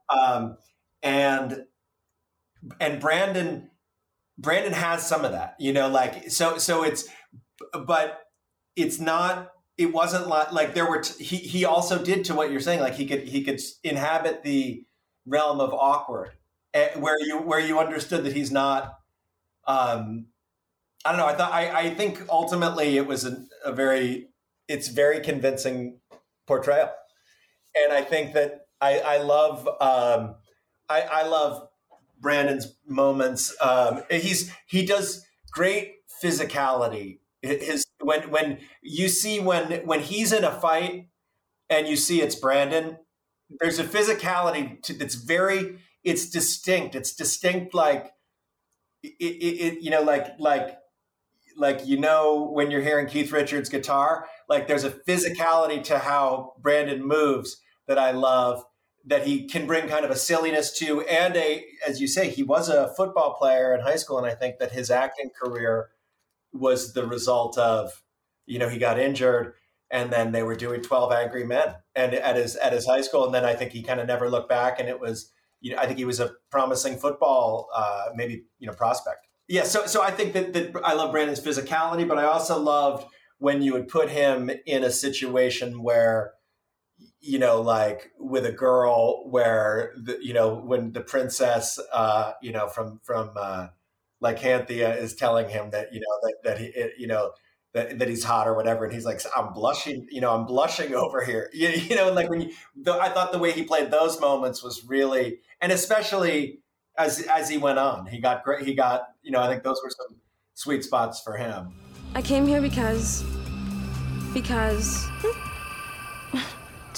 um, 0.10 0.56
and 1.04 1.65
and 2.80 3.02
Brandon 3.02 3.70
Brandon 4.38 4.73
has 4.73 5.06
some 5.06 5.26
of 5.26 5.32
that, 5.32 5.56
you 5.60 5.73
know, 5.73 5.88
like 5.89 6.30
so 6.32 6.58
so 6.58 6.84
it's 6.84 7.08
but 7.86 8.21
it's 8.76 9.00
not 9.00 9.52
it 9.78 9.93
wasn't 9.93 10.28
like 10.28 10.52
like 10.52 10.73
there 10.73 10.89
were 10.89 11.02
t- 11.02 11.23
he 11.23 11.38
he 11.38 11.65
also 11.65 12.04
did 12.04 12.26
to 12.26 12.36
what 12.36 12.52
you're 12.52 12.60
saying 12.62 12.80
like 12.80 12.95
he 12.95 13.06
could 13.08 13.23
he 13.28 13.43
could 13.43 13.60
inhabit 13.84 14.43
the 14.43 14.84
realm 15.26 15.60
of 15.60 15.73
awkward 15.73 16.32
eh, 16.73 16.89
where 17.00 17.19
you 17.21 17.39
where 17.39 17.60
you 17.60 17.80
understood 17.80 18.23
that 18.26 18.34
he's 18.34 18.52
not 18.52 18.95
um 19.67 20.28
I 21.06 21.12
don't 21.12 21.19
know 21.19 21.28
I 21.28 21.36
thought 21.36 21.52
I 21.54 21.71
I 21.82 21.89
think 21.95 22.23
ultimately 22.30 22.97
it 22.97 23.08
was 23.08 23.26
a, 23.26 23.45
a 23.65 23.71
very 23.73 24.30
it's 24.67 24.89
very 24.89 25.21
convincing 25.21 26.00
portrayal. 26.47 26.91
And 27.76 27.93
I 27.93 28.02
think 28.02 28.34
that 28.34 28.67
I 28.82 29.00
I 29.00 29.17
love 29.17 29.67
um 29.67 30.36
I 30.89 31.02
I 31.02 31.28
love 31.28 31.66
Brandon's 32.19 32.75
moments. 32.86 33.56
Um, 33.62 34.03
he's 34.10 34.51
he 34.67 34.86
does 34.86 35.25
great 35.51 35.95
physicality. 36.23 37.19
His 37.41 37.86
when 38.01 38.30
when 38.30 38.60
you 38.82 39.08
see 39.08 39.39
when 39.39 39.86
when 39.86 40.01
he's 40.01 40.32
in 40.32 40.43
a 40.43 40.51
fight 40.51 41.10
and 41.69 41.88
you 41.88 41.95
see 41.95 42.21
it's 42.21 42.36
Brandon, 42.36 42.97
there's 43.60 43.80
a 43.80 43.84
physicality 43.84 44.82
to, 44.84 44.93
that's 44.93 45.15
very 45.15 45.80
it's 46.03 46.30
distinct. 46.30 46.95
It's 46.95 47.13
distinct 47.13 47.73
like 47.73 48.13
it, 49.03 49.15
it, 49.19 49.23
it 49.23 49.82
you 49.82 49.91
know 49.91 50.01
like 50.01 50.39
like 50.39 50.77
like 51.58 51.86
you 51.86 51.97
know 51.99 52.49
when 52.53 52.71
you're 52.71 52.82
hearing 52.82 53.08
Keith 53.08 53.32
Richards 53.32 53.69
guitar, 53.69 54.27
like 54.47 54.67
there's 54.67 54.84
a 54.84 54.91
physicality 54.91 55.84
to 55.86 55.99
how 55.99 56.53
Brandon 56.60 57.06
moves 57.06 57.58
that 57.88 57.97
I 57.97 58.12
love 58.12 58.63
that 59.08 59.26
he 59.26 59.48
can 59.48 59.65
bring 59.65 59.88
kind 59.88 60.04
of 60.04 60.12
a 60.12 60.15
silliness 60.15 60.72
to 60.78 61.02
and 61.02 61.36
a 61.36 61.65
as 61.88 62.00
you 62.00 62.08
say 62.08 62.30
he 62.30 62.43
was 62.43 62.70
a 62.70 62.93
football 62.96 63.36
player 63.36 63.74
in 63.74 63.82
high 63.82 63.96
school 63.96 64.17
and 64.17 64.28
i 64.28 64.36
think 64.36 64.60
that 64.60 64.72
his 64.72 64.91
acting 64.91 65.30
career 65.30 65.89
was 66.54 66.93
the 66.93 67.06
result 67.06 67.58
of 67.58 68.04
you 68.46 68.60
know 68.60 68.70
he 68.70 68.78
got 68.78 69.00
injured 69.00 69.54
and 69.89 70.12
then 70.12 70.34
they 70.34 70.43
were 70.43 70.56
doing 70.56 70.82
12 70.82 71.12
angry 71.12 71.46
men 71.46 71.76
and 71.96 72.13
at 72.13 72.36
his 72.36 72.56
at 72.58 72.74
his 72.74 72.86
high 72.86 73.02
school 73.02 73.26
and 73.26 73.34
then 73.34 73.46
i 73.46 73.56
think 73.56 73.72
he 73.72 73.82
kind 73.82 74.00
of 74.00 74.08
never 74.08 74.30
looked 74.30 74.50
back 74.50 74.80
and 74.80 74.89
it 74.89 75.00
was 75.00 75.32
you 75.62 75.72
know 75.72 75.82
i 75.82 75.86
think 75.86 75.98
he 75.98 76.06
was 76.06 76.20
a 76.20 76.34
promising 76.52 76.98
football 76.98 77.70
uh, 77.74 78.08
maybe 78.15 78.43
you 78.60 78.67
know 78.67 78.74
prospect. 78.74 79.28
Yeah 79.48 79.63
so 79.63 79.86
so 79.86 80.04
i 80.04 80.12
think 80.12 80.34
that, 80.34 80.54
that 80.54 80.76
i 80.84 80.93
love 80.93 81.12
brandon's 81.12 81.39
physicality 81.39 82.06
but 82.08 82.17
i 82.17 82.26
also 82.26 82.60
loved 82.60 83.08
when 83.39 83.62
you 83.62 83.72
would 83.74 83.88
put 83.88 84.10
him 84.10 84.50
in 84.65 84.84
a 84.84 84.91
situation 84.91 85.84
where 85.84 86.34
you 87.20 87.40
know, 87.40 87.62
like 87.62 88.12
with 88.20 88.46
a 88.46 88.52
girl 88.52 89.30
where 89.30 89.94
the, 89.98 90.18
you 90.22 90.34
know, 90.34 90.56
when 90.56 90.94
the 90.94 91.02
princess, 91.02 91.80
uh, 91.92 92.34
you 92.42 92.52
know, 92.52 92.68
from, 92.68 93.00
from, 93.04 93.32
uh, 93.36 93.68
Lycanthia 94.24 94.98
is 94.98 95.14
telling 95.14 95.50
him 95.50 95.70
that, 95.72 95.94
you 95.94 96.00
know, 96.00 96.06
that, 96.24 96.36
that 96.44 96.60
he, 96.60 96.68
it, 96.68 96.94
you 96.98 97.08
know, 97.08 97.32
that, 97.74 98.00
that 98.00 98.08
he's 98.08 98.24
hot 98.24 98.48
or 98.48 98.56
whatever. 98.56 98.86
And 98.86 98.94
he's 98.94 99.06
like, 99.06 99.22
I'm 99.36 99.54
blushing, 99.54 100.08
you 100.10 100.22
know, 100.22 100.34
I'm 100.34 100.46
blushing 100.46 100.96
over 100.96 101.24
here. 101.24 101.50
You, 101.54 101.70
you 101.70 101.96
know, 101.96 102.12
like 102.12 102.30
when 102.30 102.42
you, 102.42 102.52
the, 102.76 102.94
I 102.94 103.10
thought 103.10 103.32
the 103.32 103.40
way 103.40 103.52
he 103.52 103.64
played 103.64 103.92
those 103.92 104.20
moments 104.20 104.64
was 104.64 104.86
really, 104.86 105.40
and 105.62 105.72
especially 105.72 106.62
as, 106.98 107.22
as 107.24 107.50
he 107.50 107.58
went 107.58 107.78
on, 107.78 108.08
he 108.08 108.20
got 108.20 108.44
great. 108.44 108.66
He 108.66 108.74
got, 108.74 109.10
you 109.22 109.32
know, 109.32 109.40
I 109.40 109.48
think 109.48 109.64
those 109.64 109.80
were 109.84 109.90
some 109.90 110.18
sweet 110.54 110.84
spots 110.84 111.22
for 111.22 111.38
him. 111.38 111.74
I 112.16 112.22
came 112.22 112.48
here 112.48 112.62
because. 112.62 113.24
because. 114.34 115.08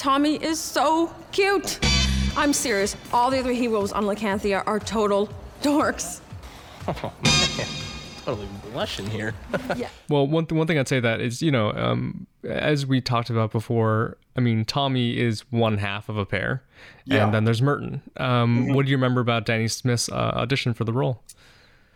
Tommy 0.03 0.35
is 0.41 0.57
so 0.59 1.13
cute. 1.33 1.77
I'm 2.37 2.53
serious. 2.53 2.95
All 3.11 3.29
the 3.29 3.37
other 3.37 3.51
heroes 3.51 3.91
on 3.91 4.05
Lycanthia 4.05 4.63
are 4.65 4.79
total 4.79 5.27
dorks. 5.61 6.21
Oh 6.87 7.13
man, 7.23 7.67
totally 8.25 8.47
blushing 8.71 9.05
here. 9.07 9.35
Yeah. 9.75 9.89
Well, 10.07 10.25
one 10.25 10.45
th- 10.47 10.57
one 10.57 10.65
thing 10.65 10.79
I'd 10.79 10.87
say 10.87 10.99
that 11.01 11.19
is, 11.19 11.41
you 11.41 11.51
know, 11.51 11.71
um, 11.73 12.25
as 12.45 12.85
we 12.87 12.99
talked 13.01 13.29
about 13.29 13.51
before, 13.51 14.17
I 14.37 14.39
mean, 14.39 14.63
Tommy 14.65 15.19
is 15.19 15.41
one 15.51 15.77
half 15.77 16.07
of 16.09 16.17
a 16.17 16.25
pair, 16.25 16.63
Yeah. 17.05 17.25
and 17.25 17.33
then 17.33 17.43
there's 17.43 17.61
Merton. 17.61 18.01
Um, 18.17 18.69
What 18.73 18.85
do 18.85 18.91
you 18.91 18.97
remember 18.97 19.19
about 19.21 19.45
Danny 19.45 19.67
Smith's 19.67 20.09
uh, 20.09 20.15
audition 20.15 20.73
for 20.73 20.83
the 20.85 20.93
role? 20.93 21.21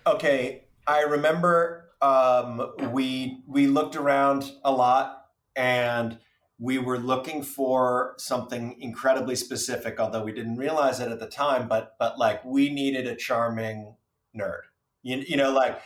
Okay, 0.05 0.65
I 0.85 1.03
remember 1.03 1.89
um, 2.01 2.73
we 2.91 3.41
we 3.47 3.65
looked 3.67 3.95
around 3.95 4.51
a 4.63 4.71
lot 4.71 5.25
and 5.55 6.19
we 6.59 6.77
were 6.77 6.97
looking 6.97 7.43
for 7.43 8.13
something 8.17 8.77
incredibly 8.79 9.35
specific, 9.35 9.99
although 9.99 10.23
we 10.23 10.31
didn't 10.31 10.57
realize 10.57 10.99
it 10.99 11.11
at 11.11 11.19
the 11.19 11.27
time. 11.27 11.67
But 11.67 11.95
but 11.99 12.17
like 12.17 12.43
we 12.45 12.69
needed 12.69 13.07
a 13.07 13.15
charming 13.15 13.95
nerd, 14.37 14.61
you, 15.01 15.17
you 15.27 15.37
know, 15.37 15.51
like 15.51 15.81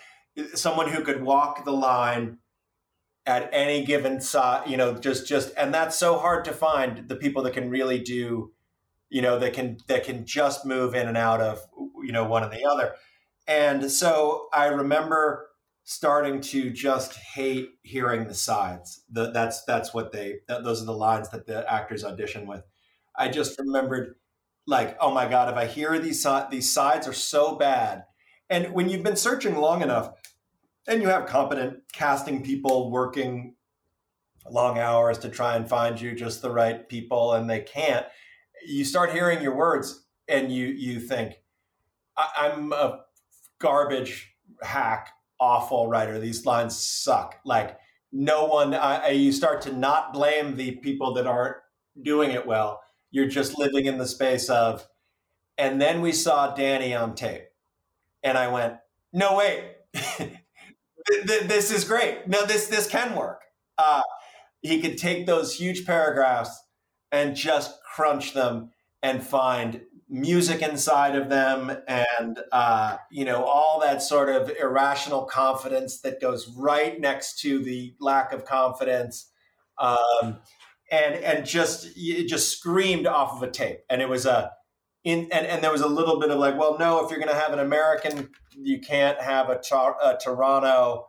someone 0.53 0.89
who 0.89 1.03
could 1.03 1.23
walk 1.23 1.65
the 1.65 1.71
line 1.71 2.37
at 3.25 3.49
any 3.51 3.83
given 3.83 4.21
size, 4.21 4.69
you 4.69 4.77
know, 4.77 4.95
just 4.95 5.27
just 5.27 5.53
and 5.57 5.73
that's 5.73 5.97
so 5.97 6.17
hard 6.17 6.45
to 6.45 6.53
find 6.53 7.07
the 7.07 7.15
people 7.15 7.43
that 7.43 7.53
can 7.53 7.69
really 7.69 7.99
do, 7.99 8.51
you 9.09 9.21
know, 9.21 9.39
that 9.39 9.53
can 9.53 9.77
that 9.87 10.03
can 10.03 10.25
just 10.25 10.65
move 10.65 10.95
in 10.95 11.07
and 11.07 11.17
out 11.17 11.41
of 11.41 11.59
you 12.03 12.11
know 12.11 12.25
one 12.25 12.43
or 12.43 12.49
the 12.49 12.65
other. 12.65 12.93
And 13.47 13.89
so 13.89 14.49
I 14.53 14.65
remember 14.67 15.46
starting 15.89 16.41
to 16.41 16.69
just 16.69 17.13
hate 17.13 17.69
hearing 17.81 18.27
the 18.27 18.33
sides. 18.33 19.05
The, 19.09 19.31
that's 19.31 19.63
that's 19.63 19.93
what 19.93 20.11
they 20.11 20.39
that, 20.49 20.65
those 20.65 20.81
are 20.81 20.85
the 20.85 20.91
lines 20.91 21.29
that 21.29 21.47
the 21.47 21.65
actors 21.71 22.03
audition 22.03 22.45
with. 22.45 22.61
I 23.15 23.29
just 23.29 23.57
remembered 23.57 24.15
like, 24.65 24.97
oh 24.99 25.13
my 25.13 25.29
god, 25.29 25.49
if 25.49 25.55
I 25.55 25.65
hear 25.65 25.97
these 25.97 26.27
these 26.51 26.71
sides 26.71 27.07
are 27.07 27.13
so 27.13 27.55
bad. 27.55 28.03
And 28.49 28.73
when 28.73 28.89
you've 28.89 29.03
been 29.03 29.15
searching 29.15 29.55
long 29.55 29.81
enough 29.81 30.11
and 30.89 31.01
you 31.01 31.07
have 31.07 31.25
competent 31.25 31.79
casting 31.93 32.43
people 32.43 32.91
working 32.91 33.55
long 34.49 34.77
hours 34.77 35.17
to 35.19 35.29
try 35.29 35.55
and 35.55 35.69
find 35.69 36.01
you 36.01 36.13
just 36.13 36.41
the 36.41 36.51
right 36.51 36.89
people 36.89 37.31
and 37.31 37.49
they 37.49 37.61
can't, 37.61 38.05
you 38.65 38.83
start 38.83 39.13
hearing 39.13 39.41
your 39.41 39.55
words 39.55 40.05
and 40.27 40.51
you 40.51 40.65
you 40.65 40.99
think 40.99 41.35
I'm 42.17 42.73
a 42.73 43.03
garbage 43.59 44.33
hack 44.61 45.13
awful 45.39 45.87
writer. 45.87 46.19
These 46.19 46.45
lines 46.45 46.77
suck. 46.77 47.39
Like 47.45 47.77
no 48.11 48.45
one 48.45 48.73
I, 48.73 49.09
you 49.09 49.31
start 49.31 49.61
to 49.63 49.73
not 49.73 50.13
blame 50.13 50.55
the 50.55 50.71
people 50.77 51.13
that 51.15 51.27
aren't 51.27 51.57
doing 52.01 52.31
it 52.31 52.45
well. 52.45 52.81
You're 53.11 53.27
just 53.27 53.57
living 53.57 53.85
in 53.85 53.97
the 53.97 54.07
space 54.07 54.49
of 54.49 54.87
and 55.57 55.81
then 55.81 56.01
we 56.01 56.11
saw 56.11 56.53
danny 56.53 56.93
on 56.93 57.15
tape. 57.15 57.43
And 58.23 58.37
i 58.37 58.47
went 58.47 58.75
no 59.13 59.37
wait. 59.37 59.63
Th- 59.93 61.25
th- 61.25 61.43
this 61.43 61.71
is 61.71 61.85
great. 61.85 62.27
No 62.27 62.45
this 62.45 62.67
this 62.67 62.87
can 62.87 63.15
work. 63.15 63.41
Uh, 63.77 64.01
he 64.61 64.81
could 64.81 64.97
take 64.97 65.25
those 65.25 65.55
huge 65.55 65.85
paragraphs 65.85 66.61
and 67.11 67.35
just 67.35 67.77
crunch 67.83 68.33
them 68.33 68.71
and 69.01 69.25
find 69.25 69.81
music 70.09 70.61
inside 70.61 71.15
of 71.15 71.29
them 71.29 71.75
and 71.87 72.39
uh, 72.51 72.97
you 73.11 73.25
know 73.25 73.43
all 73.43 73.79
that 73.81 74.01
sort 74.01 74.29
of 74.29 74.49
irrational 74.59 75.23
confidence 75.23 75.99
that 75.99 76.21
goes 76.21 76.47
right 76.57 76.99
next 76.99 77.39
to 77.39 77.59
the 77.59 77.93
lack 77.99 78.31
of 78.31 78.45
confidence 78.45 79.29
um, 79.77 80.37
and 80.91 81.15
and 81.15 81.45
just 81.45 81.89
it 81.95 82.27
just 82.27 82.57
screamed 82.57 83.05
off 83.05 83.33
of 83.35 83.43
a 83.43 83.51
tape. 83.51 83.79
And 83.89 84.01
it 84.01 84.09
was 84.09 84.25
a 84.25 84.51
in 85.03 85.27
and, 85.31 85.45
and 85.45 85.63
there 85.63 85.71
was 85.71 85.81
a 85.81 85.87
little 85.87 86.19
bit 86.19 86.31
of 86.31 86.39
like 86.39 86.57
well 86.57 86.77
no 86.79 87.03
if 87.03 87.11
you're 87.11 87.19
going 87.19 87.31
to 87.31 87.39
have 87.39 87.53
an 87.53 87.59
american 87.59 88.29
you 88.57 88.79
can't 88.79 89.21
have 89.21 89.49
a, 89.49 89.59
Tor- 89.59 89.97
a 90.03 90.17
toronto 90.17 91.07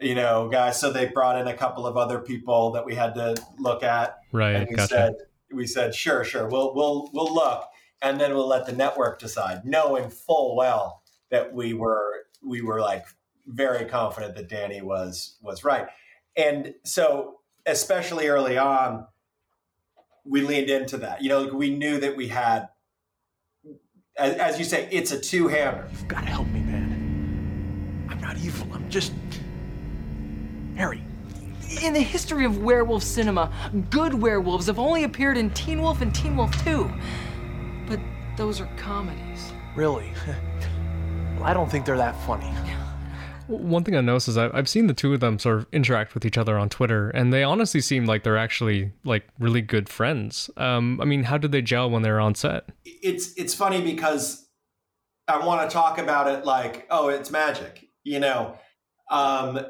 you 0.00 0.14
know 0.14 0.48
guy. 0.48 0.70
So 0.70 0.92
they 0.92 1.06
brought 1.06 1.38
in 1.38 1.46
a 1.46 1.54
couple 1.54 1.86
of 1.86 1.96
other 1.96 2.20
people 2.20 2.72
that 2.72 2.84
we 2.86 2.94
had 2.94 3.14
to 3.14 3.36
look 3.58 3.82
at. 3.82 4.16
Right, 4.32 4.56
and 4.56 4.68
we 4.70 4.76
gotcha. 4.76 4.88
said 4.88 5.14
we 5.52 5.66
said 5.66 5.94
sure 5.94 6.24
sure 6.24 6.48
we'll 6.48 6.74
we'll 6.74 7.10
we'll 7.12 7.34
look 7.34 7.64
and 8.02 8.20
then 8.20 8.34
we'll 8.34 8.48
let 8.48 8.66
the 8.66 8.72
network 8.72 9.18
decide 9.18 9.64
knowing 9.64 10.10
full 10.10 10.56
well 10.56 11.02
that 11.30 11.52
we 11.52 11.74
were 11.74 12.26
we 12.42 12.62
were 12.62 12.80
like 12.80 13.04
very 13.46 13.84
confident 13.84 14.34
that 14.34 14.48
danny 14.48 14.80
was 14.80 15.36
was 15.42 15.64
right 15.64 15.88
and 16.36 16.74
so 16.84 17.40
especially 17.66 18.28
early 18.28 18.58
on, 18.58 19.06
we 20.24 20.42
leaned 20.42 20.70
into 20.70 20.98
that. 20.98 21.22
You 21.22 21.28
know, 21.28 21.54
we 21.54 21.76
knew 21.76 22.00
that 22.00 22.16
we 22.16 22.28
had, 22.28 22.68
as, 24.16 24.34
as 24.34 24.58
you 24.58 24.64
say, 24.64 24.88
it's 24.90 25.12
a 25.12 25.20
two-hander. 25.20 25.88
You've 25.90 26.08
got 26.08 26.20
to 26.20 26.26
help 26.26 26.46
me, 26.48 26.60
man. 26.60 28.06
I'm 28.10 28.20
not 28.20 28.36
evil. 28.38 28.66
I'm 28.72 28.88
just 28.90 29.12
hairy. 30.76 31.02
In 31.82 31.92
the 31.92 32.00
history 32.00 32.44
of 32.44 32.58
werewolf 32.58 33.02
cinema, 33.02 33.52
good 33.90 34.12
werewolves 34.12 34.66
have 34.66 34.78
only 34.78 35.04
appeared 35.04 35.36
in 35.36 35.50
Teen 35.50 35.80
Wolf 35.80 36.00
and 36.00 36.14
Teen 36.14 36.36
Wolf 36.36 36.52
2. 36.64 36.90
But 38.40 38.46
those 38.46 38.60
are 38.62 38.68
comedies. 38.78 39.52
Really? 39.76 40.14
well, 41.36 41.44
I 41.44 41.52
don't 41.52 41.70
think 41.70 41.84
they're 41.84 41.98
that 41.98 42.16
funny. 42.24 42.50
One 43.48 43.84
thing 43.84 43.94
I 43.94 44.00
noticed 44.00 44.28
is 44.28 44.38
I've 44.38 44.66
seen 44.66 44.86
the 44.86 44.94
two 44.94 45.12
of 45.12 45.20
them 45.20 45.38
sort 45.38 45.58
of 45.58 45.66
interact 45.72 46.14
with 46.14 46.24
each 46.24 46.38
other 46.38 46.56
on 46.56 46.70
Twitter, 46.70 47.10
and 47.10 47.34
they 47.34 47.42
honestly 47.42 47.82
seem 47.82 48.06
like 48.06 48.22
they're 48.22 48.38
actually 48.38 48.92
like 49.04 49.28
really 49.38 49.60
good 49.60 49.90
friends. 49.90 50.48
Um, 50.56 51.02
I 51.02 51.04
mean, 51.04 51.24
how 51.24 51.36
did 51.36 51.52
they 51.52 51.60
gel 51.60 51.90
when 51.90 52.00
they 52.00 52.10
were 52.10 52.18
on 52.18 52.34
set? 52.34 52.64
It's 52.86 53.34
it's 53.36 53.54
funny 53.54 53.82
because 53.82 54.48
I 55.28 55.44
want 55.44 55.68
to 55.68 55.74
talk 55.74 55.98
about 55.98 56.26
it 56.26 56.46
like, 56.46 56.86
oh, 56.88 57.10
it's 57.10 57.30
magic, 57.30 57.90
you 58.04 58.20
know, 58.20 58.56
um, 59.10 59.66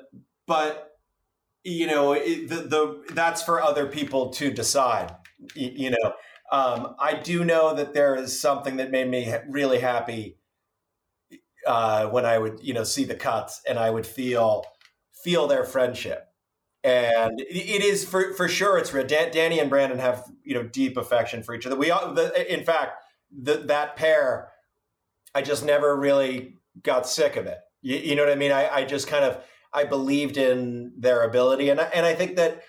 but 0.47 0.93
you 1.65 1.89
know, 1.89 2.13
it, 2.13 2.49
the 2.49 2.55
the 2.55 3.15
that's 3.15 3.43
for 3.43 3.61
other 3.61 3.87
people 3.87 4.31
to 4.35 4.53
decide, 4.53 5.13
you, 5.57 5.73
you 5.75 5.91
know. 5.91 6.13
Um, 6.51 6.97
I 6.99 7.15
do 7.15 7.45
know 7.45 7.75
that 7.75 7.95
there 7.95 8.17
is 8.17 8.41
something 8.41 8.77
that 8.79 8.91
made 8.91 9.09
me 9.09 9.33
really 9.49 9.79
happy 9.79 10.37
uh, 11.67 12.07
when 12.07 12.25
I 12.25 12.39
would 12.39 12.61
you 12.63 12.75
know 12.75 12.85
see 12.85 13.05
the 13.05 13.15
cuts 13.15 13.61
and 13.69 13.79
I 13.79 13.91
would 13.91 14.07
feel 14.07 14.65
feel 15.13 15.47
their 15.47 15.65
friendship. 15.65 16.27
And 16.83 17.41
it 17.41 17.83
is 17.85 18.05
for 18.05 18.33
for 18.33 18.49
sure. 18.49 18.79
It's 18.79 18.93
real. 18.93 19.07
Dan, 19.07 19.31
Danny 19.31 19.61
and 19.61 19.69
Brandon 19.69 19.99
have 19.99 20.25
you 20.43 20.55
know 20.55 20.63
deep 20.63 20.97
affection 20.97 21.43
for 21.43 21.55
each 21.55 21.67
other. 21.67 21.77
We 21.77 21.91
all, 21.91 22.15
the, 22.15 22.53
in 22.53 22.65
fact, 22.65 23.05
the, 23.31 23.59
that 23.67 23.97
pair, 23.97 24.49
I 25.35 25.43
just 25.43 25.65
never 25.65 25.95
really 25.95 26.57
got 26.83 27.07
sick 27.07 27.37
of 27.37 27.47
it. 27.47 27.59
You, 27.83 27.97
you 27.97 28.15
know 28.15 28.25
what 28.25 28.33
I 28.33 28.37
mean? 28.37 28.51
I, 28.51 28.69
I 28.77 28.85
just 28.85 29.09
kind 29.09 29.25
of 29.25 29.45
I 29.75 29.85
believed 29.85 30.39
in 30.39 30.95
their 30.97 31.23
ability, 31.23 31.69
and 31.69 31.81
I, 31.81 31.85
and 31.85 32.07
I 32.07 32.15
think 32.15 32.37
that 32.37 32.63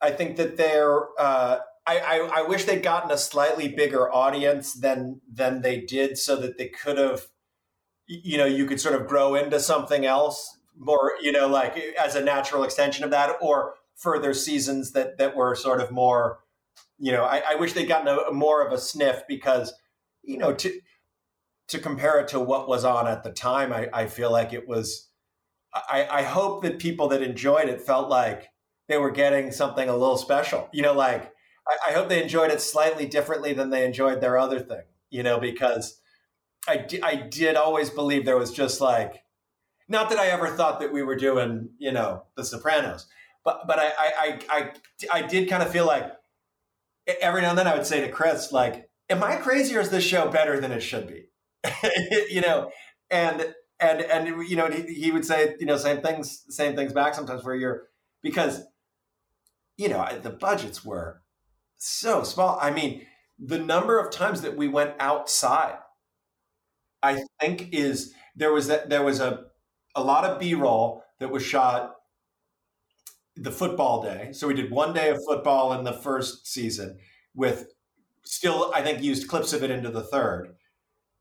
I 0.00 0.10
think 0.10 0.36
that 0.36 0.56
they're. 0.56 1.06
Uh, 1.18 1.58
I, 1.88 1.98
I, 1.98 2.30
I 2.40 2.42
wish 2.42 2.64
they'd 2.64 2.82
gotten 2.82 3.10
a 3.10 3.16
slightly 3.16 3.68
bigger 3.68 4.12
audience 4.12 4.74
than 4.74 5.20
than 5.32 5.62
they 5.62 5.80
did, 5.80 6.18
so 6.18 6.36
that 6.36 6.58
they 6.58 6.68
could 6.68 6.98
have 6.98 7.28
you 8.08 8.38
know 8.38 8.46
you 8.46 8.66
could 8.66 8.80
sort 8.80 8.94
of 8.94 9.06
grow 9.06 9.34
into 9.34 9.60
something 9.60 10.06
else 10.06 10.58
more 10.76 11.12
you 11.20 11.30
know 11.30 11.46
like 11.46 11.76
eh, 11.76 11.92
as 12.00 12.14
a 12.14 12.24
natural 12.24 12.64
extension 12.64 13.04
of 13.04 13.10
that 13.10 13.36
or 13.40 13.74
further 13.96 14.32
seasons 14.32 14.92
that 14.92 15.18
that 15.18 15.36
were 15.36 15.54
sort 15.54 15.80
of 15.80 15.90
more 15.90 16.38
you 16.98 17.12
know 17.12 17.24
i, 17.24 17.42
I 17.50 17.54
wish 17.56 17.74
they'd 17.74 17.86
gotten 17.86 18.08
a 18.08 18.32
more 18.32 18.66
of 18.66 18.72
a 18.72 18.78
sniff 18.78 19.22
because 19.28 19.74
you 20.22 20.38
know 20.38 20.54
to 20.54 20.80
to 21.68 21.78
compare 21.78 22.18
it 22.20 22.28
to 22.28 22.40
what 22.40 22.68
was 22.68 22.84
on 22.84 23.06
at 23.06 23.24
the 23.24 23.32
time 23.32 23.72
i, 23.72 23.88
I 23.92 24.06
feel 24.06 24.32
like 24.32 24.52
it 24.52 24.66
was 24.66 25.08
I, 25.74 26.08
I 26.10 26.22
hope 26.22 26.62
that 26.62 26.78
people 26.78 27.08
that 27.08 27.20
enjoyed 27.20 27.68
it 27.68 27.82
felt 27.82 28.08
like 28.08 28.48
they 28.88 28.96
were 28.96 29.10
getting 29.10 29.52
something 29.52 29.86
a 29.86 29.96
little 29.96 30.16
special 30.16 30.68
you 30.72 30.82
know 30.82 30.94
like 30.94 31.32
I, 31.88 31.92
hope 31.92 32.08
they 32.08 32.22
enjoyed 32.22 32.50
it 32.50 32.60
slightly 32.60 33.06
differently 33.06 33.52
than 33.52 33.70
they 33.70 33.84
enjoyed 33.84 34.20
their 34.20 34.38
other 34.38 34.60
thing 34.60 34.82
you 35.10 35.22
know 35.22 35.38
because 35.38 36.00
I, 36.68 36.86
I 37.02 37.16
did 37.16 37.56
always 37.56 37.90
believe 37.90 38.24
there 38.24 38.36
was 38.36 38.52
just 38.52 38.80
like, 38.80 39.22
not 39.88 40.10
that 40.10 40.18
I 40.18 40.26
ever 40.26 40.48
thought 40.48 40.80
that 40.80 40.92
we 40.92 41.02
were 41.02 41.16
doing, 41.16 41.70
you 41.78 41.92
know, 41.92 42.24
The 42.36 42.44
Sopranos, 42.44 43.06
but 43.42 43.66
but 43.66 43.78
I 43.78 43.92
I 43.98 44.38
I, 44.50 44.72
I 45.12 45.22
did 45.22 45.48
kind 45.48 45.62
of 45.62 45.70
feel 45.70 45.86
like 45.86 46.12
every 47.20 47.40
now 47.40 47.50
and 47.50 47.58
then 47.58 47.66
I 47.66 47.74
would 47.74 47.86
say 47.86 48.02
to 48.02 48.12
Chris 48.12 48.52
like, 48.52 48.90
"Am 49.08 49.24
I 49.24 49.36
crazy 49.36 49.74
or 49.76 49.80
is 49.80 49.88
this 49.88 50.04
show 50.04 50.28
better 50.28 50.60
than 50.60 50.72
it 50.72 50.80
should 50.80 51.06
be?" 51.06 51.30
you 52.28 52.42
know, 52.42 52.70
and 53.10 53.54
and 53.80 54.02
and 54.02 54.46
you 54.46 54.56
know 54.56 54.68
he, 54.68 54.82
he 54.92 55.10
would 55.10 55.24
say 55.24 55.56
you 55.58 55.64
know 55.64 55.78
same 55.78 56.02
things 56.02 56.44
same 56.50 56.76
things 56.76 56.92
back 56.92 57.14
sometimes 57.14 57.42
where 57.44 57.54
you're 57.54 57.84
because 58.22 58.64
you 59.78 59.88
know 59.88 60.06
the 60.22 60.30
budgets 60.30 60.84
were 60.84 61.22
so 61.78 62.22
small. 62.22 62.58
I 62.60 62.70
mean, 62.70 63.06
the 63.38 63.58
number 63.58 63.98
of 63.98 64.10
times 64.10 64.42
that 64.42 64.56
we 64.56 64.68
went 64.68 64.94
outside 65.00 65.78
I 67.02 67.22
think 67.40 67.72
is 67.72 68.14
there 68.36 68.52
was 68.52 68.66
that 68.68 68.88
there 68.90 69.02
was 69.02 69.20
a 69.20 69.46
a 69.94 70.02
lot 70.02 70.24
of 70.24 70.38
B 70.38 70.54
roll 70.54 71.02
that 71.18 71.30
was 71.30 71.42
shot 71.42 71.96
the 73.36 73.50
football 73.52 74.02
day. 74.02 74.30
So 74.32 74.48
we 74.48 74.54
did 74.54 74.70
one 74.70 74.92
day 74.92 75.10
of 75.10 75.18
football 75.26 75.72
in 75.74 75.84
the 75.84 75.92
first 75.92 76.46
season 76.46 76.98
with 77.34 77.68
still 78.24 78.72
I 78.74 78.82
think 78.82 79.02
used 79.02 79.28
clips 79.28 79.52
of 79.52 79.62
it 79.62 79.70
into 79.70 79.90
the 79.90 80.02
third. 80.02 80.56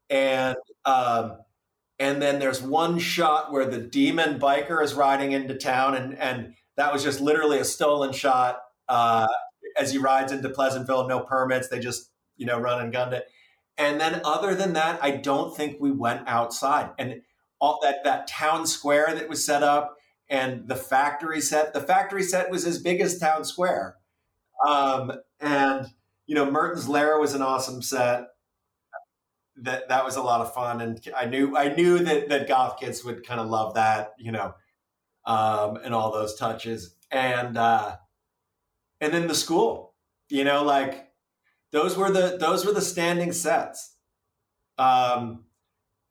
And 0.09 0.57
um 0.85 1.37
and 1.99 2.21
then 2.21 2.39
there's 2.39 2.61
one 2.61 2.99
shot 2.99 3.51
where 3.51 3.65
the 3.65 3.79
demon 3.79 4.39
biker 4.39 4.83
is 4.83 4.93
riding 4.95 5.33
into 5.33 5.55
town 5.57 5.95
and 5.95 6.17
and 6.19 6.55
that 6.77 6.93
was 6.93 7.03
just 7.03 7.21
literally 7.21 7.59
a 7.59 7.65
stolen 7.65 8.13
shot 8.13 8.61
uh 8.89 9.27
as 9.79 9.91
he 9.91 9.97
rides 9.97 10.31
into 10.31 10.49
Pleasantville, 10.49 11.07
no 11.07 11.21
permits, 11.21 11.67
they 11.67 11.79
just, 11.79 12.11
you 12.35 12.45
know, 12.45 12.59
run 12.59 12.81
and 12.81 12.91
gunned 12.91 13.13
it. 13.13 13.27
And 13.77 14.01
then 14.01 14.21
other 14.23 14.55
than 14.55 14.73
that, 14.73 14.99
I 15.03 15.11
don't 15.11 15.55
think 15.55 15.77
we 15.79 15.91
went 15.91 16.27
outside. 16.27 16.91
And 16.97 17.21
all 17.59 17.79
that 17.83 18.03
that 18.03 18.27
town 18.27 18.67
square 18.67 19.13
that 19.13 19.29
was 19.29 19.45
set 19.45 19.63
up 19.63 19.97
and 20.29 20.67
the 20.67 20.75
factory 20.75 21.41
set, 21.41 21.73
the 21.73 21.81
factory 21.81 22.23
set 22.23 22.49
was 22.49 22.65
as 22.65 22.79
big 22.79 23.01
as 23.01 23.17
town 23.17 23.45
square. 23.45 23.95
Um, 24.67 25.13
and 25.39 25.87
you 26.25 26.35
know, 26.35 26.49
Merton's 26.49 26.89
Lair 26.89 27.19
was 27.19 27.33
an 27.33 27.41
awesome 27.41 27.81
set. 27.81 28.27
That 29.61 29.89
that 29.89 30.05
was 30.05 30.17
a 30.17 30.21
lot 30.21 30.41
of 30.41 30.53
fun, 30.53 30.81
and 30.81 31.01
I 31.15 31.25
knew 31.25 31.57
I 31.57 31.73
knew 31.73 31.97
that 31.99 32.29
that 32.29 32.47
goth 32.47 32.79
kids 32.79 33.03
would 33.03 33.25
kind 33.25 33.39
of 33.39 33.47
love 33.47 33.73
that, 33.73 34.13
you 34.19 34.31
know, 34.31 34.53
um, 35.25 35.77
and 35.77 35.95
all 35.95 36.11
those 36.11 36.35
touches, 36.35 36.93
and 37.09 37.57
uh, 37.57 37.95
and 39.01 39.13
then 39.13 39.27
the 39.27 39.35
school, 39.35 39.93
you 40.29 40.43
know, 40.43 40.63
like 40.63 41.07
those 41.71 41.97
were 41.97 42.11
the 42.11 42.37
those 42.39 42.65
were 42.65 42.71
the 42.71 42.81
standing 42.81 43.31
sets. 43.31 43.95
Um, 44.77 45.45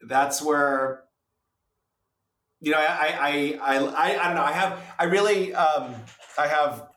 that's 0.01 0.43
where 0.43 1.05
you 2.61 2.73
know 2.73 2.79
I 2.79 3.17
I 3.21 3.59
I 3.63 3.79
I, 3.79 4.21
I 4.21 4.27
don't 4.27 4.37
know 4.37 4.43
I 4.43 4.53
have 4.53 4.81
I 4.99 5.05
really 5.05 5.55
um, 5.55 5.95
I 6.39 6.47
have 6.47 6.89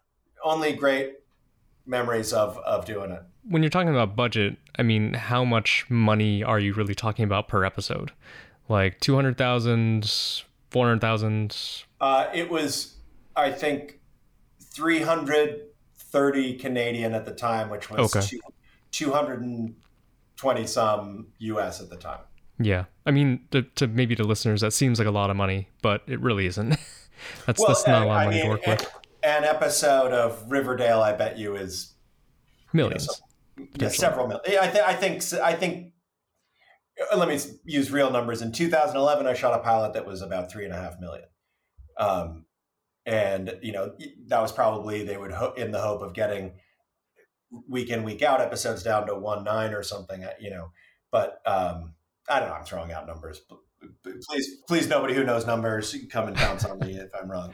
only 0.43 0.73
great 0.73 1.15
memories 1.85 2.33
of 2.33 2.57
of 2.59 2.85
doing 2.85 3.11
it. 3.11 3.23
When 3.43 3.63
you're 3.63 3.69
talking 3.69 3.89
about 3.89 4.15
budget, 4.15 4.57
I 4.77 4.83
mean, 4.83 5.13
how 5.13 5.43
much 5.43 5.85
money 5.89 6.43
are 6.43 6.59
you 6.59 6.73
really 6.73 6.93
talking 6.93 7.25
about 7.25 7.47
per 7.47 7.63
episode? 7.63 8.11
Like 8.67 8.99
200,000, 8.99 10.05
400,000? 10.69 11.57
Uh, 11.99 12.27
it 12.31 12.51
was, 12.51 12.97
I 13.35 13.51
think, 13.51 13.99
300 14.61 15.61
30 16.11 16.55
Canadian 16.55 17.13
at 17.13 17.25
the 17.25 17.31
time, 17.31 17.69
which 17.69 17.89
was 17.89 18.15
okay. 18.15 18.25
two, 18.25 18.39
220 18.91 20.67
some 20.67 21.27
US 21.37 21.81
at 21.81 21.89
the 21.89 21.97
time. 21.97 22.19
Yeah. 22.59 22.85
I 23.05 23.11
mean, 23.11 23.47
to, 23.51 23.61
to, 23.61 23.87
maybe 23.87 24.15
to 24.15 24.23
listeners, 24.23 24.61
that 24.61 24.73
seems 24.73 24.99
like 24.99 25.07
a 25.07 25.11
lot 25.11 25.29
of 25.29 25.37
money, 25.37 25.69
but 25.81 26.01
it 26.07 26.19
really 26.19 26.45
isn't. 26.45 26.69
that's, 27.45 27.59
well, 27.59 27.69
that's 27.69 27.87
not 27.87 28.03
a 28.03 28.05
lot 28.05 28.21
of 28.21 28.25
money 28.25 28.37
mean, 28.37 28.45
to 28.45 28.49
work 28.49 28.67
an, 28.67 28.71
with. 28.71 28.91
An 29.23 29.43
episode 29.43 30.11
of 30.11 30.51
Riverdale, 30.51 31.01
I 31.01 31.13
bet 31.13 31.37
you, 31.37 31.55
is 31.55 31.93
millions. 32.73 33.07
You 33.57 33.63
know, 33.63 33.69
yeah, 33.79 33.89
several 33.89 34.27
million. 34.27 34.59
I, 34.59 34.67
th- 34.67 34.83
I 34.83 34.93
think, 34.93 35.23
I 35.33 35.53
think, 35.53 35.93
uh, 37.11 37.17
let 37.17 37.27
me 37.27 37.39
use 37.63 37.91
real 37.91 38.11
numbers. 38.11 38.41
In 38.41 38.51
2011, 38.51 39.27
I 39.27 39.33
shot 39.33 39.57
a 39.57 39.63
pilot 39.63 39.93
that 39.93 40.05
was 40.05 40.21
about 40.21 40.51
three 40.51 40.65
and 40.65 40.73
a 40.73 40.77
half 40.77 40.99
million. 40.99 41.25
Um, 41.97 42.45
and 43.09 43.57
you 43.63 43.71
know 43.71 43.95
that 44.27 44.39
was 44.39 44.51
probably 44.51 45.03
they 45.03 45.17
would 45.17 45.31
ho- 45.31 45.53
in 45.57 45.71
the 45.71 45.81
hope 45.81 46.01
of 46.01 46.13
getting 46.13 46.53
week 47.67 47.89
in 47.89 48.03
week 48.03 48.21
out 48.21 48.39
episodes 48.39 48.83
down 48.83 49.07
to 49.07 49.15
one 49.15 49.43
nine 49.43 49.73
or 49.73 49.81
something 49.81 50.23
uh, 50.23 50.33
you 50.39 50.51
know. 50.51 50.71
But 51.11 51.41
um 51.45 51.95
i 52.29 52.39
don't 52.39 52.49
know 52.49 52.55
i'm 52.55 52.63
throwing 52.65 52.91
out 52.91 53.07
numbers. 53.07 53.41
Please 54.03 54.57
please 54.67 54.87
nobody 54.87 55.15
who 55.15 55.23
knows 55.23 55.47
numbers 55.47 55.95
come 56.11 56.27
and 56.27 56.37
pounce 56.37 56.65
on 56.65 56.79
me 56.79 56.93
if 56.97 57.09
i'm 57.19 57.31
wrong 57.31 57.51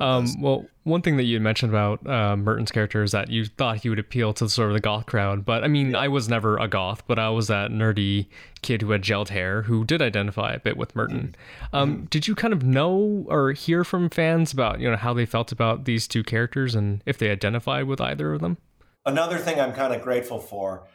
um, 0.00 0.40
well, 0.40 0.66
one 0.84 1.02
thing 1.02 1.16
that 1.16 1.24
you 1.24 1.40
mentioned 1.40 1.72
about 1.72 2.06
uh, 2.06 2.36
Merton's 2.36 2.70
character 2.70 3.02
is 3.02 3.12
that 3.12 3.30
you 3.30 3.44
thought 3.44 3.78
he 3.78 3.88
would 3.88 3.98
appeal 3.98 4.32
to 4.34 4.48
sort 4.48 4.68
of 4.68 4.74
the 4.74 4.80
goth 4.80 5.06
crowd, 5.06 5.44
but 5.44 5.64
I 5.64 5.68
mean, 5.68 5.90
yeah. 5.90 5.98
I 5.98 6.08
was 6.08 6.28
never 6.28 6.56
a 6.56 6.68
goth, 6.68 7.02
but 7.06 7.18
I 7.18 7.28
was 7.30 7.48
that 7.48 7.70
nerdy 7.70 8.26
kid 8.62 8.82
who 8.82 8.90
had 8.90 9.02
gelled 9.02 9.28
hair 9.28 9.62
who 9.62 9.84
did 9.84 10.00
identify 10.02 10.52
a 10.52 10.58
bit 10.58 10.76
with 10.76 10.94
Merton. 10.96 11.34
Mm-hmm. 11.62 11.76
Um, 11.76 11.94
mm-hmm. 11.94 12.04
Did 12.06 12.28
you 12.28 12.34
kind 12.34 12.52
of 12.52 12.62
know 12.62 13.26
or 13.28 13.52
hear 13.52 13.84
from 13.84 14.10
fans 14.10 14.52
about 14.52 14.80
you 14.80 14.90
know 14.90 14.96
how 14.96 15.12
they 15.12 15.26
felt 15.26 15.52
about 15.52 15.84
these 15.84 16.08
two 16.08 16.22
characters 16.22 16.74
and 16.74 17.02
if 17.06 17.18
they 17.18 17.30
identified 17.30 17.84
with 17.84 18.00
either 18.00 18.32
of 18.32 18.40
them? 18.40 18.58
Another 19.04 19.38
thing 19.38 19.60
I'm 19.60 19.72
kind 19.72 19.94
of 19.94 20.02
grateful 20.02 20.38
for 20.38 20.86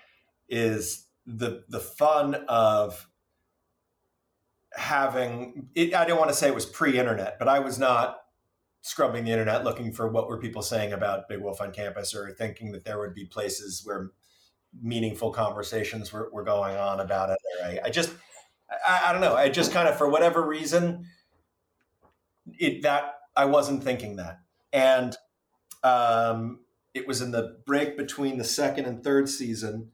is 0.49 1.06
the 1.26 1.64
the 1.70 1.80
fun 1.80 2.36
of 2.47 3.08
having 4.76 5.70
it, 5.76 5.93
I 5.93 6.06
don't 6.06 6.18
want 6.18 6.30
to 6.30 6.36
say 6.36 6.47
it 6.47 6.56
was 6.56 6.66
pre-internet, 6.66 7.38
but 7.39 7.47
I 7.47 7.60
was 7.60 7.78
not 7.78 8.22
scrubbing 8.86 9.23
the 9.23 9.31
internet 9.31 9.63
looking 9.63 9.93
for 9.93 10.09
what 10.09 10.27
were 10.27 10.38
people 10.38 10.61
saying 10.61 10.91
about 10.91 11.29
Big 11.29 11.39
Wolf 11.39 11.61
on 11.61 11.71
campus, 11.71 12.13
or 12.13 12.29
thinking 12.31 12.73
that 12.73 12.84
there 12.84 12.99
would 12.99 13.15
be 13.15 13.23
places 13.23 13.81
where 13.86 14.11
meaningful 14.81 15.31
conversations 15.31 16.11
were, 16.11 16.29
were 16.34 16.43
going 16.43 16.75
on 16.75 16.99
about 16.99 17.29
it. 17.29 17.38
I, 17.63 17.79
I 17.86 17.89
just, 17.89 18.11
I, 18.86 19.05
I 19.05 19.11
don't 19.13 19.21
know. 19.21 19.36
I 19.36 19.47
just 19.47 19.71
kind 19.71 19.88
of, 19.88 19.97
for 19.97 20.09
whatever 20.09 20.45
reason, 20.45 21.05
it 22.59 22.81
that 22.81 23.15
I 23.38 23.45
wasn't 23.45 23.86
thinking 23.86 24.17
that, 24.17 24.39
and 24.73 25.15
um, 25.81 26.59
it 26.93 27.07
was 27.07 27.21
in 27.21 27.31
the 27.31 27.59
break 27.65 27.95
between 27.95 28.38
the 28.38 28.43
second 28.43 28.86
and 28.86 29.01
third 29.01 29.29
season, 29.29 29.91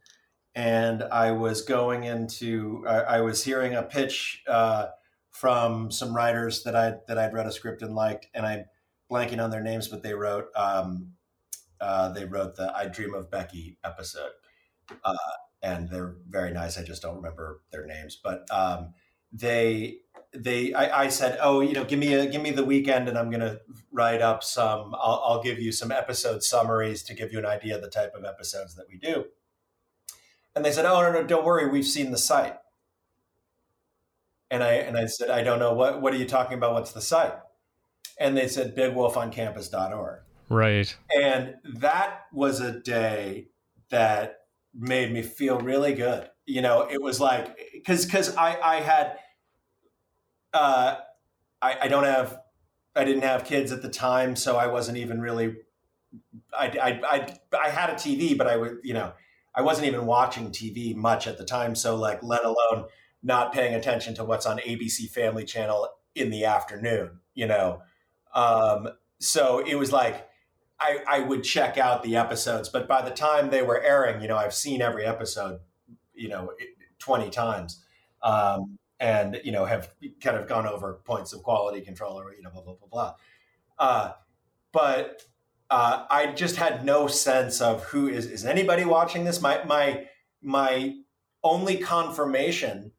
and 0.55 1.03
I 1.03 1.31
was 1.31 1.61
going 1.61 2.05
into, 2.05 2.83
I, 2.87 3.01
I 3.01 3.21
was 3.21 3.43
hearing 3.43 3.75
a 3.75 3.83
pitch 3.83 4.41
uh, 4.47 4.87
from 5.29 5.91
some 5.91 6.15
writers 6.15 6.63
that 6.63 6.75
I 6.75 6.95
that 7.07 7.19
I'd 7.19 7.33
read 7.33 7.45
a 7.45 7.51
script 7.51 7.83
and 7.83 7.93
liked, 7.93 8.27
and 8.33 8.47
I'm 8.47 8.65
blanking 9.09 9.43
on 9.43 9.49
their 9.49 9.63
names, 9.63 9.87
but 9.87 10.03
they 10.03 10.13
wrote, 10.13 10.49
um, 10.55 11.13
uh, 11.81 12.09
they 12.09 12.25
wrote 12.25 12.55
the 12.55 12.75
"I 12.75 12.87
Dream 12.87 13.13
of 13.13 13.31
Becky" 13.31 13.77
episode, 13.83 14.31
uh, 15.03 15.15
and 15.61 15.89
they're 15.89 16.15
very 16.27 16.51
nice. 16.51 16.77
I 16.77 16.83
just 16.83 17.01
don't 17.01 17.15
remember 17.15 17.61
their 17.71 17.85
names, 17.85 18.19
but 18.21 18.45
um, 18.51 18.93
they 19.31 19.99
they 20.33 20.73
I, 20.73 21.03
I, 21.03 21.07
said 21.09 21.39
oh 21.41 21.61
you 21.61 21.73
know 21.73 21.83
give 21.83 21.99
me 21.99 22.13
a 22.13 22.27
give 22.27 22.41
me 22.41 22.51
the 22.51 22.63
weekend 22.63 23.09
and 23.09 23.17
i'm 23.17 23.29
going 23.29 23.41
to 23.41 23.59
write 23.91 24.21
up 24.21 24.43
some 24.43 24.93
I'll, 24.95 25.23
I'll, 25.25 25.43
give 25.43 25.59
you 25.59 25.71
some 25.71 25.91
episode 25.91 26.43
summaries 26.43 27.01
to 27.03 27.15
give 27.15 27.31
you 27.31 27.39
an 27.39 27.45
idea 27.45 27.75
of 27.75 27.81
the 27.81 27.89
type 27.89 28.13
of 28.15 28.25
episodes 28.25 28.75
that 28.75 28.85
we 28.89 28.97
do. 28.97 29.25
And 30.55 30.63
they 30.63 30.71
said 30.71 30.85
oh 30.85 31.01
no 31.01 31.11
no 31.11 31.23
don't 31.23 31.45
worry. 31.45 31.67
We've 31.67 31.85
seen 31.85 32.11
the 32.11 32.17
site. 32.17 32.57
And 34.51 34.63
i 34.63 34.73
and 34.73 34.97
i 34.97 35.05
said 35.05 35.29
i 35.29 35.41
don't 35.41 35.59
know. 35.59 35.73
What 35.73 36.01
what 36.01 36.13
are 36.13 36.17
you 36.17 36.25
talking 36.25 36.57
about? 36.57 36.73
What's 36.73 36.91
the 36.91 37.01
site 37.01 37.33
and 38.19 38.35
they 38.35 38.47
said 38.47 38.75
bigwolfoncampus.org 38.75 40.19
right 40.49 40.97
and 41.15 41.55
that 41.63 42.21
was 42.33 42.59
a 42.59 42.79
day 42.79 43.47
that 43.89 44.39
made 44.73 45.11
me 45.11 45.21
feel 45.21 45.59
really 45.59 45.93
good 45.93 46.29
you 46.45 46.61
know 46.61 46.87
it 46.89 47.01
was 47.01 47.19
like 47.19 47.57
because 47.73 48.05
because 48.05 48.35
i 48.35 48.57
i 48.61 48.75
had 48.77 49.17
uh, 50.53 50.95
I, 51.61 51.77
I 51.83 51.87
don't 51.87 52.03
have, 52.03 52.39
I 52.95 53.03
didn't 53.03 53.23
have 53.23 53.45
kids 53.45 53.71
at 53.71 53.81
the 53.81 53.89
time, 53.89 54.35
so 54.35 54.57
I 54.57 54.67
wasn't 54.67 54.97
even 54.97 55.21
really. 55.21 55.55
I, 56.57 56.67
I, 56.67 57.01
I, 57.07 57.37
I 57.65 57.69
had 57.69 57.91
a 57.91 57.93
TV, 57.93 58.35
but 58.37 58.47
I 58.47 58.57
was, 58.57 58.71
you 58.83 58.93
know, 58.93 59.13
I 59.53 59.61
wasn't 59.61 59.87
even 59.87 60.05
watching 60.05 60.49
TV 60.49 60.95
much 60.95 61.27
at 61.27 61.37
the 61.37 61.45
time. 61.45 61.75
So, 61.75 61.95
like, 61.95 62.23
let 62.23 62.43
alone 62.43 62.85
not 63.21 63.53
paying 63.53 63.75
attention 63.75 64.15
to 64.15 64.23
what's 64.23 64.45
on 64.45 64.57
ABC 64.57 65.09
Family 65.09 65.45
Channel 65.45 65.87
in 66.15 66.31
the 66.31 66.45
afternoon, 66.45 67.19
you 67.35 67.45
know. 67.45 67.81
Um, 68.33 68.89
so 69.19 69.59
it 69.59 69.75
was 69.75 69.91
like 69.91 70.27
I, 70.79 70.99
I 71.07 71.19
would 71.19 71.43
check 71.43 71.77
out 71.77 72.03
the 72.03 72.15
episodes, 72.15 72.69
but 72.69 72.87
by 72.87 73.01
the 73.01 73.11
time 73.11 73.49
they 73.49 73.61
were 73.61 73.81
airing, 73.81 74.21
you 74.21 74.27
know, 74.27 74.37
I've 74.37 74.53
seen 74.53 74.81
every 74.81 75.05
episode, 75.05 75.59
you 76.13 76.29
know, 76.29 76.51
20 76.99 77.29
times. 77.29 77.83
Um, 78.21 78.79
and 78.99 79.39
you 79.43 79.51
know 79.51 79.65
have 79.65 79.93
kind 80.21 80.37
of 80.37 80.47
gone 80.47 80.67
over 80.67 81.01
points 81.05 81.33
of 81.33 81.41
quality 81.41 81.81
control 81.81 82.19
or 82.19 82.33
you 82.33 82.41
know 82.41 82.49
blah 82.49 82.61
blah 82.61 82.75
blah 82.75 82.87
blah. 82.89 83.13
Uh, 83.77 84.11
but 84.71 85.23
uh, 85.69 86.05
I 86.09 86.33
just 86.33 86.57
had 86.57 86.85
no 86.85 87.07
sense 87.07 87.61
of 87.61 87.83
who 87.85 88.07
is 88.07 88.25
is 88.25 88.45
anybody 88.45 88.85
watching 88.85 89.23
this. 89.23 89.41
My 89.41 89.63
my 89.63 90.05
my 90.41 90.95
only 91.43 91.77
confirmation, 91.77 92.91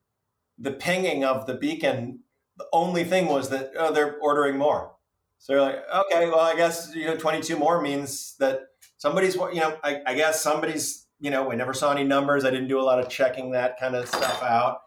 the 0.59 0.73
pinging 0.73 1.25
of 1.25 1.47
the 1.47 1.55
beacon. 1.55 2.21
The 2.57 2.67
only 2.73 3.05
thing 3.05 3.27
was 3.27 3.49
that 3.51 3.73
oh, 3.77 3.93
they're 3.93 4.19
ordering 4.19 4.59
more. 4.59 4.93
So 5.41 5.55
you're 5.55 5.63
like, 5.63 5.83
okay, 5.93 6.29
well, 6.29 6.41
I 6.41 6.55
guess 6.55 6.95
you 6.95 7.07
know, 7.07 7.17
22 7.17 7.57
more 7.59 7.81
means 7.81 8.37
that 8.41 8.61
somebody's, 8.99 9.35
you 9.35 9.61
know, 9.61 9.77
I, 9.83 10.03
I 10.07 10.15
guess 10.15 10.43
somebody's, 10.43 11.07
you 11.19 11.31
know, 11.31 11.49
we 11.49 11.57
never 11.57 11.73
saw 11.73 11.93
any 11.93 12.05
numbers. 12.05 12.45
I 12.45 12.51
didn't 12.51 12.69
do 12.69 12.79
a 12.79 12.83
lot 12.85 13.01
of 13.01 13.09
checking 13.09 13.53
that 13.53 13.81
kind 13.81 13.97
of 13.97 14.07
stuff 14.07 14.43
out. 14.43 14.83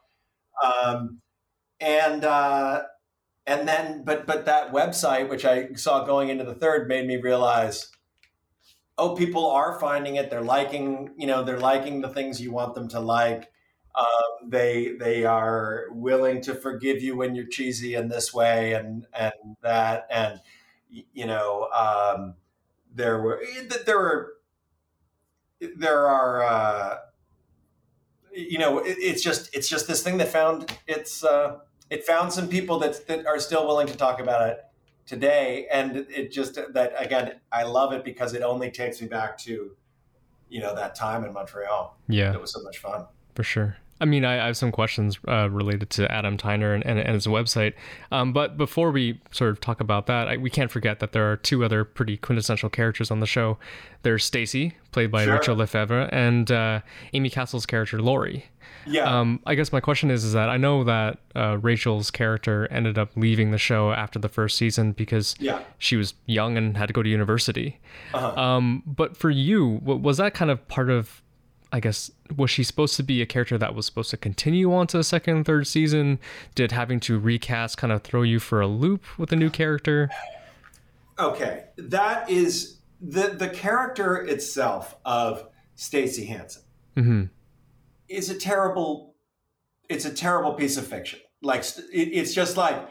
Um, 0.63 1.21
and 1.79 2.23
uh, 2.23 2.83
and 3.47 3.67
then, 3.67 4.03
but 4.05 4.27
but 4.27 4.45
that 4.45 4.71
website, 4.71 5.27
which 5.27 5.43
I 5.43 5.73
saw 5.73 6.05
going 6.05 6.29
into 6.29 6.43
the 6.43 6.53
third, 6.53 6.87
made 6.87 7.07
me 7.07 7.17
realize, 7.17 7.89
oh, 8.95 9.15
people 9.15 9.49
are 9.49 9.79
finding 9.79 10.17
it. 10.17 10.29
They're 10.29 10.41
liking, 10.41 11.15
you 11.17 11.25
know, 11.25 11.43
they're 11.43 11.59
liking 11.59 12.01
the 12.01 12.09
things 12.09 12.39
you 12.39 12.51
want 12.51 12.75
them 12.75 12.87
to 12.89 12.99
like. 12.99 13.49
Um, 13.95 14.49
they 14.49 14.95
they 14.99 15.23
are 15.25 15.85
willing 15.91 16.41
to 16.41 16.55
forgive 16.55 17.01
you 17.01 17.15
when 17.15 17.35
you're 17.35 17.45
cheesy 17.45 17.93
in 17.93 18.07
this 18.07 18.33
way 18.33 18.73
and 18.73 19.05
and 19.13 19.33
that 19.61 20.07
and 20.09 20.39
you 20.89 21.27
know 21.27 21.69
um, 21.71 22.33
there 22.93 23.21
were 23.21 23.43
there 23.85 23.99
were 23.99 24.33
there 25.77 26.07
are 26.07 26.43
uh, 26.43 26.97
you 28.33 28.57
know, 28.57 28.79
it, 28.79 28.97
it's 28.99 29.21
just 29.21 29.55
it's 29.55 29.69
just 29.69 29.87
this 29.87 30.03
thing 30.03 30.17
that 30.17 30.29
found 30.29 30.77
it's 30.87 31.23
uh, 31.23 31.59
it 31.89 32.05
found 32.05 32.33
some 32.33 32.47
people 32.47 32.79
that 32.79 33.07
that 33.07 33.25
are 33.25 33.39
still 33.39 33.65
willing 33.67 33.87
to 33.87 33.95
talk 33.95 34.19
about 34.19 34.49
it 34.49 34.59
today, 35.05 35.67
and 35.71 35.97
it 36.09 36.31
just 36.31 36.55
that 36.55 36.93
again, 36.97 37.39
I 37.51 37.63
love 37.63 37.93
it 37.93 38.03
because 38.03 38.33
it 38.33 38.41
only 38.41 38.71
takes 38.71 39.01
me 39.01 39.07
back 39.07 39.37
to 39.39 39.75
you 40.49 40.61
know 40.61 40.75
that 40.75 40.95
time 40.95 41.23
in 41.23 41.33
Montreal. 41.33 41.97
Yeah, 42.07 42.33
it 42.33 42.41
was 42.41 42.51
so 42.51 42.61
much 42.61 42.79
fun 42.79 43.05
for 43.35 43.43
sure. 43.43 43.77
I 44.03 44.05
mean, 44.05 44.25
I, 44.25 44.43
I 44.43 44.47
have 44.47 44.57
some 44.57 44.69
questions 44.69 45.17
uh, 45.29 45.49
related 45.49 45.89
to 45.91 46.11
Adam 46.11 46.37
Tyner 46.37 46.75
and, 46.75 46.85
and, 46.85 46.99
and 46.99 47.13
his 47.13 47.25
website. 47.25 47.73
Um, 48.11 48.33
but 48.33 48.57
before 48.57 48.91
we 48.91 49.21
sort 49.31 49.49
of 49.51 49.61
talk 49.61 49.79
about 49.79 50.07
that, 50.07 50.27
I, 50.27 50.35
we 50.35 50.49
can't 50.49 50.69
forget 50.69 50.99
that 50.99 51.13
there 51.13 51.31
are 51.31 51.37
two 51.37 51.63
other 51.63 51.85
pretty 51.85 52.17
quintessential 52.17 52.69
characters 52.69 53.11
on 53.11 53.21
the 53.21 53.25
show. 53.25 53.57
There's 54.01 54.25
Stacy, 54.25 54.75
played 54.91 55.09
by 55.09 55.23
sure. 55.23 55.39
Rachelle 55.39 55.55
Lefevre, 55.55 56.09
and 56.11 56.51
uh, 56.51 56.81
Aimee 57.13 57.29
Castle's 57.29 57.65
character, 57.65 58.01
Lori. 58.01 58.47
Yeah. 58.85 59.05
Um, 59.05 59.39
I 59.45 59.55
guess 59.55 59.71
my 59.71 59.79
question 59.79 60.11
is, 60.11 60.25
is 60.25 60.33
that 60.33 60.49
I 60.49 60.57
know 60.57 60.83
that 60.83 61.19
uh, 61.33 61.57
Rachelle's 61.61 62.11
character 62.11 62.67
ended 62.69 62.97
up 62.97 63.11
leaving 63.15 63.51
the 63.51 63.57
show 63.57 63.93
after 63.93 64.19
the 64.19 64.27
first 64.27 64.57
season 64.57 64.91
because 64.91 65.35
yeah. 65.39 65.63
she 65.77 65.95
was 65.95 66.13
young 66.25 66.57
and 66.57 66.75
had 66.75 66.87
to 66.87 66.93
go 66.93 67.01
to 67.01 67.09
university. 67.09 67.79
Uh-huh. 68.13 68.37
Um, 68.37 68.83
but 68.85 69.15
for 69.15 69.29
you, 69.29 69.79
was 69.81 70.17
that 70.17 70.33
kind 70.33 70.51
of 70.51 70.67
part 70.67 70.89
of 70.89 71.22
I 71.74 71.80
guess 71.80 72.11
was 72.38 72.51
she 72.51 72.63
supposed 72.63 72.95
to 72.97 73.03
be 73.03 73.19
a 73.24 73.26
character 73.26 73.57
that 73.57 73.74
was 73.74 73.88
supposed 73.88 74.11
to 74.11 74.17
continue 74.17 74.71
on 74.71 74.86
to 74.88 74.97
the 74.97 75.03
second 75.03 75.38
and 75.38 75.45
third 75.45 75.65
season? 75.65 76.19
Did 76.53 76.71
having 76.71 76.99
to 77.01 77.17
recast 77.17 77.80
kind 77.80 77.91
of 77.91 78.03
throw 78.03 78.21
you 78.21 78.39
for 78.39 78.61
a 78.61 78.67
loop 78.67 79.03
with 79.17 79.32
a 79.32 79.36
new 79.36 79.49
character? 79.49 80.11
Okay, 81.17 81.63
that 81.78 82.30
is 82.30 82.78
the 83.01 83.30
the 83.30 83.49
character 83.49 84.17
itself 84.17 84.95
of 85.03 85.47
Stacy 85.76 86.26
Hansen 86.26 86.63
mm-hmm. 86.95 87.24
is 88.07 88.30
a 88.30 88.36
terrible. 88.36 89.15
It's 89.89 90.05
a 90.05 90.13
terrible 90.13 90.53
piece 90.53 90.78
of 90.78 90.86
fiction. 90.86 91.19
Like 91.41 91.61
it, 91.61 92.09
it's 92.13 92.36
just 92.36 92.55
like, 92.55 92.88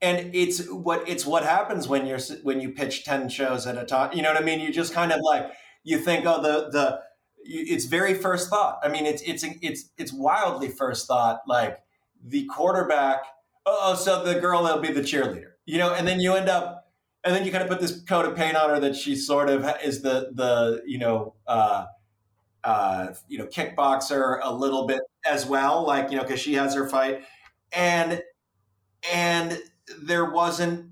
and 0.00 0.34
it's 0.34 0.66
what 0.70 1.06
it's 1.06 1.26
what 1.26 1.44
happens 1.44 1.86
when 1.86 2.06
you're 2.06 2.18
when 2.42 2.62
you 2.62 2.70
pitch 2.70 3.04
ten 3.04 3.28
shows 3.28 3.66
at 3.66 3.76
a 3.76 3.84
time. 3.84 4.14
You 4.14 4.22
know 4.22 4.32
what 4.32 4.42
I 4.42 4.44
mean? 4.44 4.60
You 4.60 4.72
just 4.72 4.94
kind 4.94 5.12
of 5.12 5.20
like 5.22 5.52
you 5.84 5.98
think, 5.98 6.24
oh, 6.26 6.42
the 6.42 6.70
the 6.70 7.00
it's 7.44 7.84
very 7.84 8.14
first 8.14 8.48
thought. 8.48 8.78
I 8.82 8.88
mean, 8.88 9.06
it's 9.06 9.22
it's 9.22 9.44
it's 9.60 9.90
it's 9.98 10.12
wildly 10.12 10.68
first 10.68 11.06
thought. 11.06 11.40
Like 11.46 11.78
the 12.24 12.44
quarterback. 12.46 13.24
Oh, 13.64 13.94
so 13.94 14.24
the 14.24 14.40
girl 14.40 14.62
will 14.64 14.80
be 14.80 14.92
the 14.92 15.02
cheerleader, 15.02 15.52
you 15.66 15.78
know, 15.78 15.94
and 15.94 16.06
then 16.06 16.18
you 16.18 16.34
end 16.34 16.48
up, 16.48 16.90
and 17.22 17.34
then 17.34 17.44
you 17.44 17.52
kind 17.52 17.62
of 17.62 17.68
put 17.68 17.80
this 17.80 18.00
coat 18.02 18.24
of 18.24 18.34
paint 18.34 18.56
on 18.56 18.70
her 18.70 18.80
that 18.80 18.96
she 18.96 19.14
sort 19.14 19.48
of 19.48 19.64
is 19.84 20.02
the 20.02 20.30
the 20.34 20.82
you 20.86 20.98
know 20.98 21.34
uh, 21.46 21.86
uh, 22.64 23.08
you 23.28 23.38
know 23.38 23.46
kickboxer 23.46 24.40
a 24.42 24.52
little 24.52 24.86
bit 24.86 25.00
as 25.28 25.46
well, 25.46 25.86
like 25.86 26.10
you 26.10 26.16
know 26.16 26.22
because 26.22 26.40
she 26.40 26.54
has 26.54 26.74
her 26.74 26.88
fight, 26.88 27.22
and 27.72 28.22
and 29.12 29.60
there 30.02 30.30
wasn't 30.30 30.90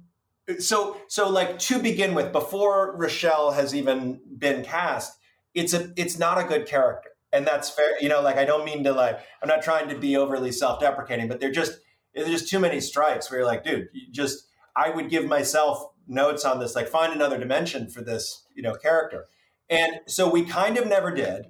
so 0.59 0.97
so 1.09 1.29
like 1.29 1.59
to 1.59 1.81
begin 1.81 2.15
with 2.15 2.33
before 2.33 2.99
Rachelle 2.99 3.55
has 3.55 3.75
even 3.75 4.21
been 4.39 4.65
cast 4.65 5.17
it's 5.55 5.73
a 5.75 5.93
it's 5.97 6.19
not 6.19 6.39
a 6.39 6.45
good 6.45 6.67
character. 6.67 7.11
And 7.33 7.47
that's 7.47 7.71
fair 7.71 7.93
you 8.01 8.09
know 8.09 8.21
like 8.23 8.39
i 8.39 8.45
don't 8.45 8.65
mean 8.65 8.83
to 8.83 8.93
like 8.93 9.21
i'm 9.41 9.49
not 9.49 9.63
trying 9.63 9.89
to 9.89 9.97
be 9.97 10.17
overly 10.17 10.51
self-deprecating 10.51 11.29
but 11.29 11.39
they're 11.39 11.53
just 11.53 11.79
there's 12.13 12.29
just 12.29 12.49
too 12.49 12.59
many 12.59 12.81
strikes 12.81 13.31
where 13.31 13.39
you're 13.39 13.47
like 13.47 13.63
dude 13.63 13.87
you 13.93 14.11
just 14.11 14.49
i 14.75 14.91
would 14.91 15.09
give 15.09 15.25
myself 15.27 15.91
notes 16.11 16.45
on 16.45 16.59
this 16.59 16.75
like 16.75 16.89
find 16.89 17.13
another 17.13 17.39
dimension 17.39 17.89
for 17.89 18.03
this 18.03 18.45
you 18.55 18.63
know 18.63 18.75
character. 18.75 19.27
And 19.71 20.01
so 20.07 20.29
we 20.29 20.45
kind 20.45 20.77
of 20.77 20.87
never 20.87 21.15
did. 21.15 21.47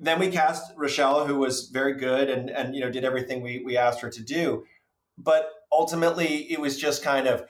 Then 0.00 0.18
we 0.18 0.28
cast 0.28 0.76
Rachelle 0.76 1.26
who 1.26 1.38
was 1.38 1.70
very 1.72 1.94
good 1.94 2.28
and 2.28 2.50
and 2.50 2.74
you 2.74 2.80
know 2.80 2.90
did 2.90 3.04
everything 3.04 3.42
we 3.42 3.62
we 3.64 3.76
asked 3.76 4.00
her 4.00 4.10
to 4.10 4.22
do. 4.22 4.64
But 5.16 5.48
ultimately 5.72 6.50
it 6.50 6.60
was 6.60 6.78
just 6.78 7.02
kind 7.02 7.26
of 7.26 7.44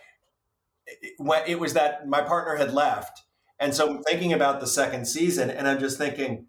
when 1.17 1.43
it 1.47 1.59
was 1.59 1.75
that 1.75 2.07
my 2.07 2.21
partner 2.21 2.57
had 2.57 2.73
left 2.73 3.23
and 3.59 3.75
so 3.75 3.89
I'm 3.89 4.03
thinking 4.03 4.33
about 4.33 4.61
the 4.61 4.67
second 4.67 5.07
season, 5.07 5.51
and 5.51 5.67
I'm 5.69 5.81
just 5.81 5.99
thinking, 5.99 6.47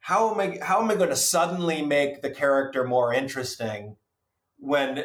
how 0.00 0.30
am 0.32 0.40
I 0.40 0.58
how 0.62 0.82
am 0.82 0.90
I 0.90 0.94
going 0.96 1.10
to 1.10 1.16
suddenly 1.16 1.82
make 1.82 2.22
the 2.22 2.30
character 2.30 2.84
more 2.84 3.12
interesting 3.12 3.96
when 4.58 4.98
I, 4.98 5.04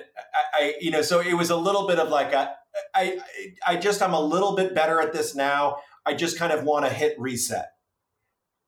I 0.53 0.73
you 0.81 0.91
know 0.91 1.01
so 1.01 1.19
it 1.21 1.33
was 1.33 1.49
a 1.49 1.55
little 1.55 1.87
bit 1.87 1.99
of 1.99 2.09
like 2.09 2.33
a, 2.33 2.53
I, 2.93 3.19
I 3.65 3.75
just 3.77 4.01
I'm 4.01 4.13
a 4.13 4.21
little 4.21 4.55
bit 4.55 4.75
better 4.75 5.01
at 5.01 5.13
this 5.13 5.35
now. 5.35 5.77
I 6.05 6.13
just 6.13 6.37
kind 6.37 6.51
of 6.51 6.63
want 6.63 6.85
to 6.85 6.93
hit 6.93 7.15
reset. 7.19 7.69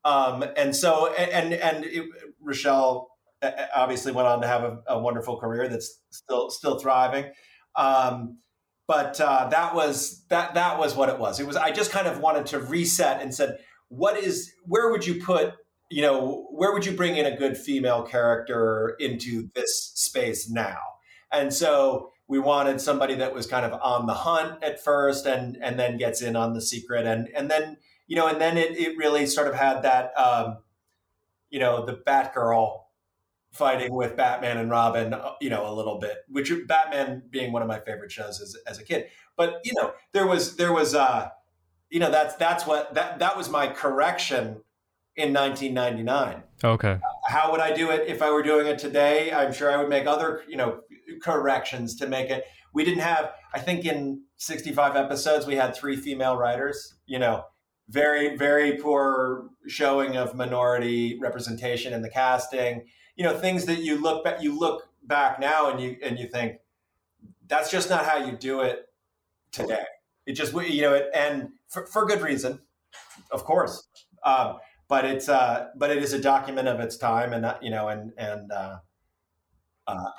Um, 0.04 0.44
and 0.58 0.76
so 0.76 1.14
and 1.14 1.54
and 1.54 1.86
it, 1.86 2.06
Rachelle 2.44 3.08
obviously 3.76 4.12
went 4.12 4.28
on 4.28 4.42
to 4.42 4.48
have 4.48 4.64
a, 4.64 4.80
a 4.88 5.00
wonderful 5.00 5.38
career 5.38 5.68
that's 5.68 6.00
still 6.12 6.50
still 6.50 6.80
thriving. 6.80 7.32
Um, 7.76 8.38
but 8.92 9.22
uh, 9.22 9.48
that 9.48 9.74
was 9.74 10.26
that 10.28 10.54
that 10.54 10.78
was 10.78 10.98
what 10.98 11.08
it 11.08 11.18
was. 11.18 11.39
It 11.39 11.48
was 11.48 11.56
I 11.56 11.72
just 11.72 11.92
kind 11.92 12.08
of 12.08 12.20
wanted 12.20 12.46
to 12.48 12.60
reset 12.60 13.22
and 13.22 13.34
said, 13.34 13.60
what 13.88 14.18
is 14.18 14.52
where 14.66 14.92
would 14.92 15.08
you 15.08 15.24
put 15.24 15.54
you 15.89 16.02
know 16.02 16.50
where 16.52 16.74
would 16.74 16.86
you 16.86 16.92
bring 16.92 17.16
in 17.16 17.26
a 17.26 17.38
good 17.38 17.56
female 17.56 18.04
character 18.04 18.98
into 19.00 19.50
this 19.56 19.94
space 19.96 20.50
now? 20.50 20.78
And 21.32 21.54
so 21.54 22.12
we 22.28 22.38
wanted 22.38 22.82
somebody 22.82 23.16
that 23.16 23.34
was 23.34 23.48
kind 23.48 23.66
of 23.66 23.80
on 23.82 24.08
the 24.08 24.14
hunt 24.14 24.62
at 24.62 24.84
first 24.84 25.26
and 25.26 25.58
and 25.62 25.80
then 25.80 25.96
gets 25.96 26.22
in 26.22 26.36
on 26.36 26.52
the 26.52 26.62
secret 26.62 27.06
and 27.06 27.30
and 27.34 27.50
then 27.50 27.78
you 28.08 28.18
know 28.18 28.28
and 28.28 28.42
then 28.42 28.58
it, 28.58 28.78
it 28.78 28.98
really 28.98 29.26
sort 29.26 29.48
of 29.48 29.56
had 29.56 29.84
that 29.84 30.12
um, 30.18 30.58
you 31.50 31.60
know 31.60 31.86
the 31.86 31.94
Batgirl 31.94 32.80
fighting 33.52 33.93
with 33.93 34.16
Batman 34.16 34.58
and 34.58 34.70
Robin, 34.70 35.14
uh, 35.14 35.34
you 35.41 35.49
know, 35.49 35.72
a 35.72 35.74
little 35.74 35.99
bit, 35.99 36.20
which 36.30 36.52
Batman 36.68 37.24
being 37.30 37.52
one 37.52 37.62
of 37.62 37.68
my 37.68 37.80
favorite 37.80 38.12
shows 38.12 38.41
as, 38.41 38.56
as 38.66 38.80
a 38.80 38.84
kid. 38.84 39.08
But, 39.36 39.62
you 39.64 39.74
know, 39.76 39.93
there 40.14 40.26
was, 40.26 40.56
there 40.56 40.72
was, 40.72 40.95
uh, 40.95 41.30
you 41.89 41.99
know, 41.99 42.10
that's, 42.10 42.36
that's 42.36 42.66
what, 42.66 42.93
that, 42.93 43.20
that 43.20 43.38
was 43.38 43.49
my 43.49 43.68
correction 43.68 44.62
in 45.18 45.34
1999. 45.34 46.43
Okay. 46.64 46.99
How 47.28 47.52
would 47.52 47.60
I 47.60 47.74
do 47.74 47.91
it 47.91 48.08
if 48.08 48.22
I 48.22 48.32
were 48.32 48.43
doing 48.43 48.68
it 48.68 48.80
today? 48.80 49.34
I'm 49.34 49.52
sure 49.52 49.72
I 49.72 49.78
would 49.78 49.89
make 49.89 50.08
other, 50.08 50.43
you 50.47 50.56
know, 50.56 50.82
corrections 51.22 51.95
to 51.97 52.08
make 52.08 52.30
it. 52.30 52.45
We 52.74 52.86
didn't 52.86 53.02
have, 53.02 53.34
I 53.54 53.60
think 53.60 53.84
in 53.84 54.24
65 54.38 54.95
episodes, 54.95 55.45
we 55.45 55.56
had 55.56 55.76
three 55.76 55.97
female 55.97 56.38
writers, 56.38 56.95
you 57.06 57.20
know, 57.20 57.43
very, 57.89 58.38
very 58.38 58.78
poor 58.78 59.49
showing 59.68 60.16
of 60.16 60.34
minority 60.36 61.20
representation 61.20 61.91
in 61.91 62.02
the 62.02 62.10
casting 62.10 62.86
you 63.16 63.24
know 63.24 63.38
things 63.38 63.66
that 63.66 63.80
you 63.80 64.01
look 64.01 64.24
back 64.24 64.41
you 64.41 64.57
look 64.57 64.88
back 65.03 65.39
now 65.39 65.70
and 65.70 65.80
you 65.80 65.97
and 66.03 66.20
you 66.20 66.28
think 66.28 66.57
that's 67.47 67.70
just 67.70 67.89
not 67.89 68.05
how 68.05 68.18
you 68.18 68.32
do 68.32 68.62
it 68.62 68.86
today. 69.51 69.84
It 70.26 70.34
just 70.34 70.53
you 70.53 70.82
know 70.82 70.93
it 70.93 71.09
and 71.14 71.49
for, 71.68 71.86
for 71.88 72.05
good 72.05 72.22
reason 72.22 72.59
of 73.32 73.43
course. 73.43 73.88
Um, 74.24 74.57
but 74.88 75.05
it's 75.05 75.30
uh 75.30 75.70
but 75.76 75.89
it 75.89 76.03
is 76.03 76.14
a 76.14 76.20
document 76.20 76.68
of 76.68 76.80
its 76.80 76.97
time 76.97 77.34
and 77.34 77.55
you 77.62 77.72
know 77.72 77.88
and 77.88 78.12
and 78.18 78.51
uh, 78.51 78.78
uh 79.88 80.09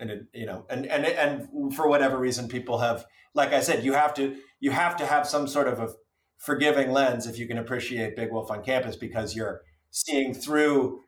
and 0.00 0.10
it, 0.10 0.26
you 0.32 0.46
know 0.46 0.64
and 0.70 0.86
and 0.86 1.04
and 1.04 1.74
for 1.74 1.86
whatever 1.86 2.18
reason 2.18 2.48
people 2.48 2.78
have 2.78 3.04
like 3.34 3.52
i 3.52 3.60
said 3.60 3.84
you 3.84 3.92
have 3.92 4.14
to 4.14 4.34
you 4.58 4.70
have 4.70 4.96
to 4.96 5.04
have 5.04 5.28
some 5.28 5.46
sort 5.46 5.68
of 5.68 5.78
a 5.78 5.90
forgiving 6.38 6.90
lens 6.90 7.26
if 7.26 7.38
you 7.38 7.46
can 7.46 7.58
appreciate 7.58 8.16
big 8.16 8.32
wolf 8.32 8.50
on 8.50 8.64
campus 8.64 8.96
because 8.96 9.36
you're 9.36 9.60
seeing 9.90 10.32
through 10.32 11.00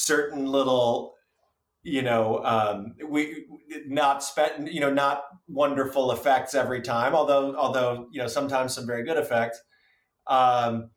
certain 0.00 0.46
little 0.46 1.14
you 1.82 2.02
know 2.02 2.42
um, 2.44 2.94
we 3.06 3.46
not 3.86 4.22
spent 4.22 4.72
you 4.72 4.80
know 4.80 4.92
not 4.92 5.24
wonderful 5.48 6.12
effects 6.12 6.54
every 6.54 6.80
time 6.80 7.14
although 7.14 7.54
although 7.56 8.08
you 8.12 8.20
know 8.20 8.26
sometimes 8.26 8.74
some 8.74 8.86
very 8.86 9.04
good 9.04 9.16
effects. 9.16 9.60
Um, 10.26 10.90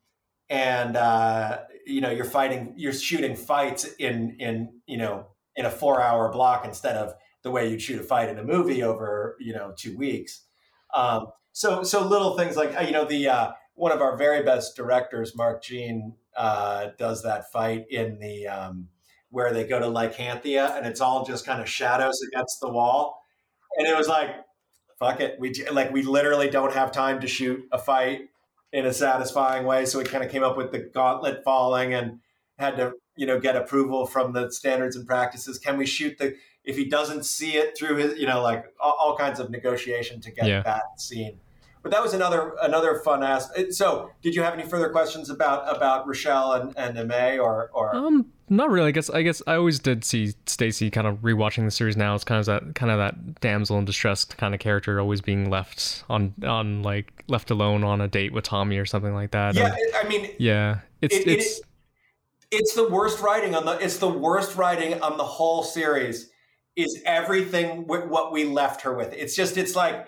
and 0.49 0.95
uh, 0.95 1.59
you 1.85 2.01
know 2.01 2.09
you're 2.09 2.25
fighting 2.25 2.73
you're 2.77 2.93
shooting 2.93 3.35
fights 3.35 3.85
in 3.99 4.35
in 4.39 4.81
you 4.85 4.97
know 4.97 5.27
in 5.55 5.65
a 5.65 5.71
four 5.71 6.01
hour 6.01 6.31
block 6.31 6.65
instead 6.65 6.95
of 6.95 7.13
the 7.43 7.51
way 7.51 7.69
you'd 7.69 7.81
shoot 7.81 7.99
a 7.99 8.03
fight 8.03 8.29
in 8.29 8.37
a 8.37 8.43
movie 8.43 8.83
over 8.83 9.35
you 9.39 9.53
know 9.53 9.73
two 9.77 9.97
weeks. 9.97 10.45
Um, 10.93 11.27
so 11.51 11.83
so 11.83 12.05
little 12.05 12.37
things 12.37 12.55
like 12.55 12.75
you 12.85 12.91
know 12.91 13.05
the 13.05 13.27
uh, 13.27 13.51
one 13.75 13.91
of 13.91 14.01
our 14.01 14.17
very 14.17 14.43
best 14.43 14.75
directors 14.75 15.35
mark 15.35 15.63
jean 15.63 16.15
uh, 16.37 16.89
does 16.97 17.23
that 17.23 17.51
fight 17.51 17.85
in 17.89 18.19
the 18.19 18.47
um, 18.47 18.89
where 19.33 19.51
they 19.51 19.65
go 19.65 19.79
to 19.79 19.87
Lycanthia 19.87 20.77
and 20.77 20.85
it's 20.85 21.01
all 21.01 21.25
just 21.25 21.43
kind 21.43 21.59
of 21.59 21.67
shadows 21.67 22.21
against 22.27 22.59
the 22.61 22.69
wall. 22.69 23.19
And 23.79 23.87
it 23.87 23.97
was 23.97 24.07
like, 24.07 24.29
fuck 24.99 25.19
it, 25.21 25.39
we 25.39 25.51
like 25.71 25.91
we 25.91 26.03
literally 26.03 26.51
don't 26.51 26.71
have 26.71 26.91
time 26.91 27.19
to 27.19 27.27
shoot 27.27 27.67
a 27.71 27.79
fight 27.79 28.29
in 28.71 28.85
a 28.85 28.93
satisfying 28.93 29.65
way. 29.65 29.85
So 29.85 29.97
we 29.97 30.05
kind 30.05 30.23
of 30.23 30.29
came 30.29 30.43
up 30.43 30.55
with 30.55 30.71
the 30.71 30.77
gauntlet 30.77 31.43
falling 31.43 31.95
and 31.95 32.19
had 32.59 32.77
to 32.77 32.93
you 33.15 33.25
know 33.25 33.39
get 33.39 33.55
approval 33.55 34.05
from 34.05 34.33
the 34.33 34.51
standards 34.51 34.95
and 34.95 35.07
practices. 35.07 35.57
Can 35.57 35.79
we 35.79 35.87
shoot 35.87 36.19
the 36.19 36.35
if 36.63 36.77
he 36.77 36.85
doesn't 36.85 37.25
see 37.25 37.53
it 37.53 37.75
through 37.75 37.95
his 37.95 38.19
you 38.19 38.27
know 38.27 38.39
like 38.43 38.65
all, 38.79 38.95
all 38.99 39.17
kinds 39.17 39.39
of 39.39 39.49
negotiation 39.49 40.21
to 40.21 40.31
get 40.31 40.45
yeah. 40.45 40.61
that 40.61 40.83
scene 41.01 41.39
but 41.81 41.91
that 41.91 42.01
was 42.01 42.13
another 42.13 42.55
another 42.61 43.01
fun 43.03 43.23
aspect. 43.23 43.73
So, 43.73 44.09
did 44.21 44.33
you 44.33 44.41
have 44.41 44.53
any 44.53 44.63
further 44.63 44.89
questions 44.89 45.29
about 45.29 45.75
about 45.75 46.07
Rachelle 46.07 46.59
and 46.59 46.73
and 46.77 46.97
Aimee 46.97 47.37
or 47.37 47.69
or? 47.73 47.93
Um, 47.93 48.31
not 48.49 48.69
really. 48.69 48.89
I 48.89 48.91
guess 48.91 49.09
I 49.09 49.21
guess 49.21 49.41
I 49.47 49.55
always 49.55 49.79
did 49.79 50.03
see 50.03 50.33
Stacy 50.45 50.89
kind 50.89 51.07
of 51.07 51.17
rewatching 51.17 51.65
the 51.65 51.71
series 51.71 51.97
now. 51.97 52.15
It's 52.15 52.23
kind 52.23 52.39
of 52.39 52.45
that 52.45 52.75
kind 52.75 52.91
of 52.91 52.97
that 52.97 53.41
damsel 53.41 53.77
in 53.77 53.85
distress 53.85 54.25
kind 54.25 54.53
of 54.53 54.59
character, 54.59 54.99
always 54.99 55.21
being 55.21 55.49
left 55.49 56.03
on 56.09 56.33
on 56.45 56.83
like 56.83 57.23
left 57.27 57.51
alone 57.51 57.83
on 57.83 58.01
a 58.01 58.07
date 58.07 58.33
with 58.33 58.43
Tommy 58.43 58.77
or 58.77 58.85
something 58.85 59.13
like 59.13 59.31
that. 59.31 59.55
Yeah, 59.55 59.75
I 59.95 60.07
mean, 60.07 60.31
yeah, 60.37 60.79
it's 61.01 61.15
it, 61.15 61.27
it's. 61.27 61.59
It, 61.59 61.65
it's 62.55 62.75
the 62.75 62.87
worst 62.87 63.19
writing 63.19 63.55
on 63.55 63.65
the. 63.65 63.71
It's 63.79 63.97
the 63.97 64.09
worst 64.09 64.55
writing 64.55 65.01
on 65.01 65.17
the 65.17 65.23
whole 65.23 65.63
series. 65.63 66.29
Is 66.75 67.01
everything 67.05 67.87
what 67.87 68.31
we 68.31 68.45
left 68.45 68.81
her 68.81 68.93
with? 68.93 69.13
It's 69.13 69.35
just. 69.35 69.57
It's 69.57 69.75
like 69.75 70.05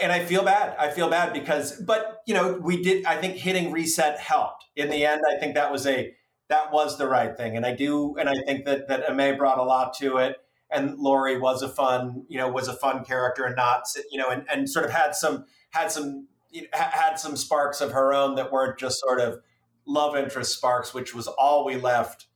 and 0.00 0.10
I 0.10 0.24
feel 0.24 0.42
bad. 0.42 0.76
I 0.78 0.90
feel 0.90 1.08
bad 1.08 1.32
because, 1.32 1.80
but 1.80 2.22
you 2.26 2.34
know, 2.34 2.58
we 2.60 2.82
did. 2.82 3.04
I 3.04 3.16
think 3.16 3.36
hitting 3.36 3.72
reset 3.72 4.18
helped. 4.18 4.64
In 4.74 4.90
the 4.90 5.04
end, 5.04 5.22
I 5.30 5.38
think 5.38 5.54
that 5.54 5.70
was 5.70 5.86
a 5.86 6.14
that 6.48 6.72
was 6.72 6.98
the 6.98 7.08
right 7.08 7.36
thing, 7.36 7.56
and 7.56 7.66
I 7.66 7.74
do, 7.74 8.16
and 8.16 8.28
I 8.28 8.34
think 8.46 8.64
that 8.66 8.88
that 8.88 9.08
Aimee 9.08 9.36
brought 9.36 9.58
a 9.58 9.64
lot 9.64 9.94
to 9.98 10.18
it. 10.18 10.36
And 10.68 10.98
Lori 10.98 11.38
was 11.38 11.62
a 11.62 11.68
fun, 11.68 12.24
you 12.28 12.38
know, 12.38 12.48
was 12.48 12.66
a 12.66 12.74
fun 12.74 13.04
character, 13.04 13.44
and 13.44 13.54
not, 13.54 13.82
you 14.10 14.18
know, 14.18 14.30
and, 14.30 14.44
and 14.50 14.68
sort 14.68 14.84
of 14.84 14.90
had 14.90 15.14
some 15.14 15.44
had 15.70 15.92
some 15.92 16.26
you 16.50 16.62
know, 16.62 16.68
had 16.72 17.16
some 17.16 17.36
sparks 17.36 17.80
of 17.80 17.92
her 17.92 18.12
own 18.12 18.34
that 18.34 18.50
weren't 18.50 18.78
just 18.78 18.98
sort 18.98 19.20
of 19.20 19.38
love 19.86 20.16
interest 20.16 20.56
sparks, 20.56 20.92
which 20.92 21.14
was 21.14 21.28
all 21.28 21.64
we 21.64 21.76
left 21.76 22.26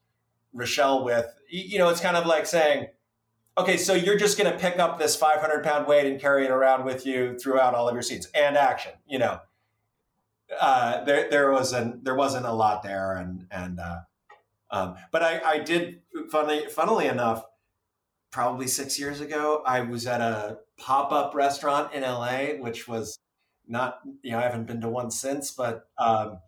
Rachelle 0.55 1.05
with. 1.05 1.27
You 1.49 1.79
know, 1.79 1.89
it's 1.89 2.01
kind 2.01 2.17
of 2.17 2.27
like 2.27 2.47
saying 2.47 2.87
okay, 3.59 3.77
so 3.77 3.95
you're 3.95 4.17
just 4.17 4.39
going 4.39 4.51
to 4.51 4.59
pick 4.59 4.79
up 4.79 4.99
this 4.99 5.17
500 5.17 5.63
pound 5.65 5.87
weight 5.87 6.07
and 6.07 6.21
carry 6.21 6.45
it 6.45 6.51
around 6.51 6.85
with 6.85 7.05
you 7.07 7.39
throughout 7.39 7.75
all 7.75 7.89
of 7.89 7.95
your 7.95 8.03
scenes 8.03 8.27
and 8.35 8.57
action. 8.57 8.93
You 9.07 9.19
know, 9.19 9.41
uh, 10.59 11.05
there 11.05 11.31
there 11.31 11.53
wasn't 11.53 12.05
there 12.05 12.15
wasn't 12.15 12.47
a 12.47 12.53
lot 12.53 12.83
there, 12.83 13.15
and 13.17 13.47
and 13.51 13.79
uh, 13.79 14.01
um, 14.71 14.97
but 15.13 15.23
I 15.23 15.41
I 15.45 15.59
did 15.59 16.01
funnily 16.31 16.67
funnily 16.69 17.07
enough, 17.07 17.45
probably 18.31 18.67
six 18.67 18.99
years 18.99 19.21
ago, 19.21 19.63
I 19.67 19.81
was 19.81 20.07
at 20.07 20.21
a 20.21 20.59
pop 20.79 21.13
up 21.13 21.35
restaurant 21.35 21.93
in 21.93 22.03
LA, 22.03 22.55
which 22.59 22.89
was 22.89 23.19
not 23.69 24.01
you 24.23 24.33
know 24.33 24.39
I 24.39 24.43
haven't 24.43 24.67
been 24.67 24.81
to 24.81 24.89
one 24.89 25.11
since, 25.11 25.51
but 25.51 25.85
um, 25.99 26.39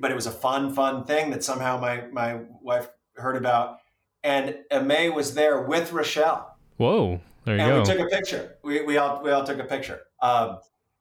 but 0.00 0.10
it 0.10 0.14
was 0.14 0.26
a 0.26 0.32
fun 0.32 0.74
fun 0.74 1.04
thing 1.04 1.30
that 1.30 1.42
somehow 1.42 1.80
my 1.80 2.06
my 2.12 2.40
wife 2.60 2.88
heard 3.16 3.36
about 3.36 3.78
and 4.26 4.56
Aimee 4.72 5.08
was 5.10 5.34
there 5.34 5.62
with 5.62 5.92
Rachelle. 5.92 6.44
Whoa, 6.78 7.20
there 7.44 7.56
you 7.56 7.62
and 7.62 7.70
go. 7.70 7.78
we 7.80 7.86
took 7.86 8.06
a 8.06 8.10
picture. 8.10 8.56
We, 8.62 8.82
we 8.82 8.96
all 8.98 9.22
we 9.22 9.30
all 9.30 9.44
took 9.44 9.58
a 9.58 9.64
picture. 9.64 10.00
Um, 10.20 10.58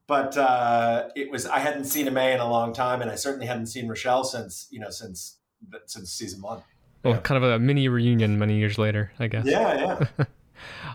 but 0.07 0.37
uh, 0.37 1.09
it 1.15 1.31
was 1.31 1.45
I 1.45 1.59
hadn't 1.59 1.85
seen 1.85 2.07
Aimee 2.07 2.33
in 2.33 2.39
a 2.39 2.49
long 2.49 2.73
time, 2.73 3.01
and 3.01 3.09
I 3.09 3.15
certainly 3.15 3.47
hadn't 3.47 3.67
seen 3.67 3.87
Rachelle 3.87 4.25
since 4.25 4.67
you 4.71 4.79
know 4.79 4.89
since 4.89 5.39
since 5.85 6.11
season 6.11 6.41
one. 6.41 6.63
Well, 7.03 7.15
yeah. 7.15 7.19
kind 7.19 7.43
of 7.43 7.49
a 7.49 7.59
mini 7.59 7.87
reunion 7.87 8.39
many 8.39 8.57
years 8.57 8.77
later, 8.77 9.11
I 9.19 9.27
guess. 9.27 9.45
Yeah, 9.45 10.07
yeah. 10.17 10.25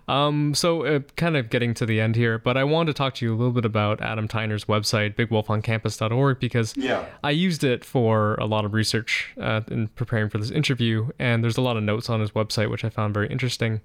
Um, 0.08 0.54
so, 0.54 0.84
uh, 0.84 1.00
kind 1.16 1.36
of 1.36 1.50
getting 1.50 1.74
to 1.74 1.86
the 1.86 2.00
end 2.00 2.16
here, 2.16 2.38
but 2.38 2.56
I 2.56 2.64
wanted 2.64 2.92
to 2.92 2.94
talk 2.96 3.14
to 3.16 3.24
you 3.24 3.34
a 3.34 3.36
little 3.36 3.52
bit 3.52 3.64
about 3.64 4.00
Adam 4.00 4.26
Tyner's 4.26 4.64
website, 4.64 5.14
bigwolfoncampus.org, 5.14 6.40
because 6.40 6.76
yeah. 6.76 7.04
I 7.22 7.30
used 7.30 7.62
it 7.62 7.84
for 7.84 8.34
a 8.36 8.46
lot 8.46 8.64
of 8.64 8.72
research 8.72 9.30
uh, 9.40 9.60
in 9.70 9.88
preparing 9.88 10.28
for 10.28 10.38
this 10.38 10.50
interview, 10.50 11.10
and 11.18 11.44
there's 11.44 11.56
a 11.56 11.60
lot 11.60 11.76
of 11.76 11.82
notes 11.82 12.10
on 12.10 12.20
his 12.20 12.32
website 12.32 12.70
which 12.70 12.84
I 12.84 12.88
found 12.88 13.14
very 13.14 13.28
interesting. 13.28 13.80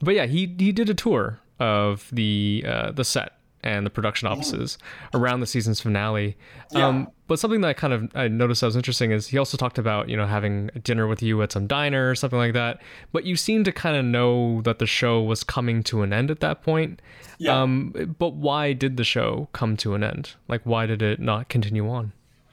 But 0.00 0.14
yeah, 0.14 0.26
he 0.26 0.54
he 0.58 0.70
did 0.70 0.88
a 0.90 0.94
tour 0.94 1.40
of 1.58 2.08
the 2.12 2.64
uh, 2.66 2.92
the 2.92 3.04
set 3.04 3.32
and 3.64 3.84
the 3.84 3.90
production 3.90 4.28
offices 4.28 4.78
mm. 5.12 5.18
around 5.18 5.40
the 5.40 5.46
season's 5.46 5.80
finale. 5.80 6.36
Yeah. 6.70 6.86
Um, 6.86 7.08
but 7.26 7.38
something 7.40 7.62
that 7.62 7.68
I 7.68 7.72
kind 7.72 7.92
of 7.92 8.08
I 8.14 8.28
noticed 8.28 8.60
that 8.60 8.66
was 8.66 8.76
interesting 8.76 9.10
is 9.10 9.26
he 9.26 9.38
also 9.38 9.56
talked 9.56 9.78
about 9.78 10.08
you 10.08 10.16
know 10.16 10.26
having 10.26 10.70
dinner 10.84 11.08
with 11.08 11.22
you 11.22 11.42
at 11.42 11.50
some 11.50 11.66
diner 11.66 12.10
or 12.10 12.14
something 12.14 12.38
like 12.38 12.52
that. 12.52 12.80
But 13.10 13.24
you 13.24 13.34
seem 13.34 13.64
to 13.64 13.72
kind 13.72 13.96
of 13.96 14.04
know 14.04 14.60
that 14.62 14.78
the 14.78 14.86
show 14.86 15.22
was 15.22 15.42
coming 15.42 15.82
to 15.84 16.02
an 16.02 16.12
end 16.12 16.30
at 16.30 16.40
that 16.40 16.62
point. 16.62 17.00
Yeah. 17.38 17.60
Um, 17.60 18.14
but 18.18 18.34
why 18.34 18.74
did 18.74 18.96
the 18.96 19.04
show 19.04 19.48
come 19.52 19.76
to 19.78 19.94
an 19.94 20.04
end? 20.04 20.34
Like 20.46 20.60
why 20.64 20.86
did 20.86 21.02
it 21.02 21.18
not 21.18 21.48
continue 21.48 21.88
on? 21.88 22.12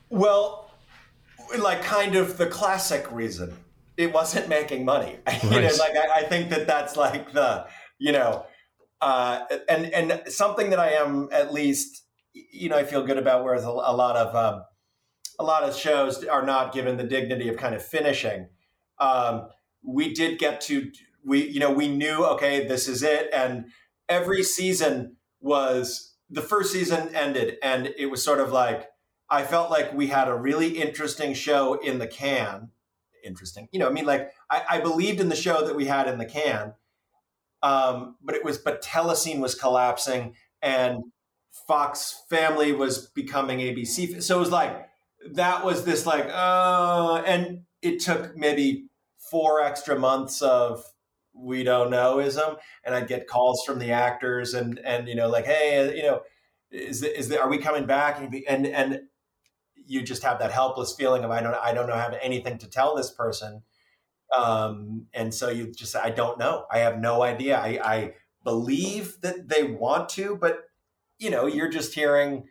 Well, 0.10 0.72
like 1.60 1.84
kind 1.84 2.16
of 2.16 2.38
the 2.38 2.48
classic 2.48 3.12
reason 3.12 3.56
it 3.98 4.14
wasn't 4.14 4.48
making 4.48 4.86
money. 4.86 5.18
Right. 5.28 5.44
you 5.44 5.50
know, 5.50 5.76
like 5.78 5.96
I, 5.98 6.20
I 6.20 6.24
think 6.24 6.50
that 6.50 6.66
that's 6.66 6.96
like 6.96 7.34
the 7.34 7.68
you 8.00 8.14
know 8.14 8.46
uh, 9.02 9.46
and 9.68 9.86
and 9.88 10.22
something 10.28 10.70
that 10.70 10.80
I 10.80 10.92
am 10.92 11.30
at 11.32 11.54
least, 11.54 12.04
you 12.34 12.70
know, 12.70 12.78
I 12.78 12.84
feel 12.84 13.06
good 13.06 13.18
about. 13.18 13.44
Whereas 13.44 13.64
a, 13.64 13.70
a 13.70 13.96
lot 13.96 14.16
of 14.16 14.36
um, 14.36 14.64
a 15.40 15.44
lot 15.44 15.64
of 15.64 15.76
shows 15.76 16.24
are 16.26 16.46
not 16.46 16.74
given 16.74 16.98
the 16.98 17.04
dignity 17.04 17.50
of 17.50 17.58
kind 17.58 17.76
of 17.76 17.84
finishing. 17.84 18.48
Um, 19.00 19.48
we 19.84 20.14
did 20.14 20.40
get 20.40 20.62
to 20.62 20.92
we 21.26 21.48
you 21.48 21.60
know 21.60 21.72
we 21.72 21.88
knew 21.88 22.24
okay 22.26 22.68
this 22.68 22.88
is 22.88 23.02
it 23.02 23.30
and 23.34 23.66
every 24.10 24.44
season 24.44 25.16
was 25.40 26.14
the 26.30 26.42
first 26.42 26.72
season 26.72 27.14
ended 27.16 27.58
and 27.64 27.94
it 27.98 28.08
was 28.08 28.24
sort 28.24 28.40
of 28.40 28.52
like 28.52 28.92
I 29.32 29.44
felt 29.44 29.72
like 29.72 29.94
we 29.94 30.08
had 30.08 30.28
a 30.28 30.36
really 30.36 30.78
interesting 30.78 31.34
show 31.34 31.76
in 31.76 32.00
the 32.00 32.08
can. 32.08 32.70
Interesting, 33.24 33.70
you 33.72 33.80
know. 33.80 33.88
I 33.88 33.92
mean, 33.92 34.06
like 34.06 34.30
I, 34.50 34.64
I 34.72 34.82
believed 34.82 35.22
in 35.22 35.30
the 35.30 35.36
show 35.36 35.66
that 35.66 35.76
we 35.76 35.86
had 35.86 36.08
in 36.10 36.18
the 36.18 36.26
can, 36.26 36.74
um, 37.64 38.16
but 38.22 38.36
it 38.36 38.44
was 38.44 38.58
but 38.58 38.84
Telescene 38.84 39.40
was 39.40 39.56
collapsing 39.56 40.36
and 40.62 41.04
Fox 41.68 42.24
Family 42.30 42.72
was 42.72 43.08
becoming 43.08 43.60
ABC. 43.60 44.22
So 44.22 44.38
it 44.38 44.40
was 44.40 44.52
like 44.52 44.88
that 45.32 45.64
was 45.64 45.84
this 45.84 46.06
like 46.06 46.28
uh, 46.32 47.22
and 47.26 47.64
it 47.82 48.00
took 48.00 48.36
maybe 48.36 48.88
four 49.18 49.62
extra 49.62 49.98
months 49.98 50.42
of 50.42 50.84
we 51.34 51.64
don't 51.64 51.90
know 51.90 52.20
ism 52.20 52.58
and 52.84 52.94
i'd 52.94 53.08
get 53.08 53.28
calls 53.28 53.64
from 53.66 53.80
the 53.80 53.92
actors 53.92 54.54
and 54.54 54.80
and 54.80 55.08
you 55.08 55.16
know 55.16 55.30
like 55.30 55.46
hey 55.46 55.96
you 55.96 56.04
know 56.04 56.22
is 56.72 57.04
is 57.04 57.30
the, 57.30 57.42
are 57.42 57.50
we 57.50 57.58
coming 57.58 57.86
back 57.86 58.20
and 58.20 58.36
and 58.48 58.68
and 58.68 59.00
you 59.86 60.02
just 60.02 60.24
have 60.24 60.40
that 60.40 60.52
helpless 60.52 60.94
feeling 60.94 61.24
of 61.24 61.32
i 61.32 61.42
don't 61.42 61.56
i 61.56 61.74
don't 61.74 61.88
know 61.88 61.96
have 61.96 62.18
anything 62.22 62.58
to 62.58 62.68
tell 62.68 62.96
this 62.96 63.12
person 63.12 63.62
um 64.36 65.08
and 65.14 65.34
so 65.34 65.50
you 65.50 65.72
just 65.72 65.96
i 65.96 66.10
don't 66.10 66.40
know. 66.40 66.66
I 66.72 66.80
have 66.80 67.00
no 67.00 67.22
idea. 67.24 67.58
I 67.58 67.80
i 67.84 68.14
believe 68.44 69.18
that 69.22 69.50
they 69.50 69.64
want 69.64 70.10
to 70.10 70.36
but 70.36 70.64
you 71.20 71.30
know 71.30 71.46
you're 71.46 71.70
just 71.70 71.94
hearing 71.94 72.46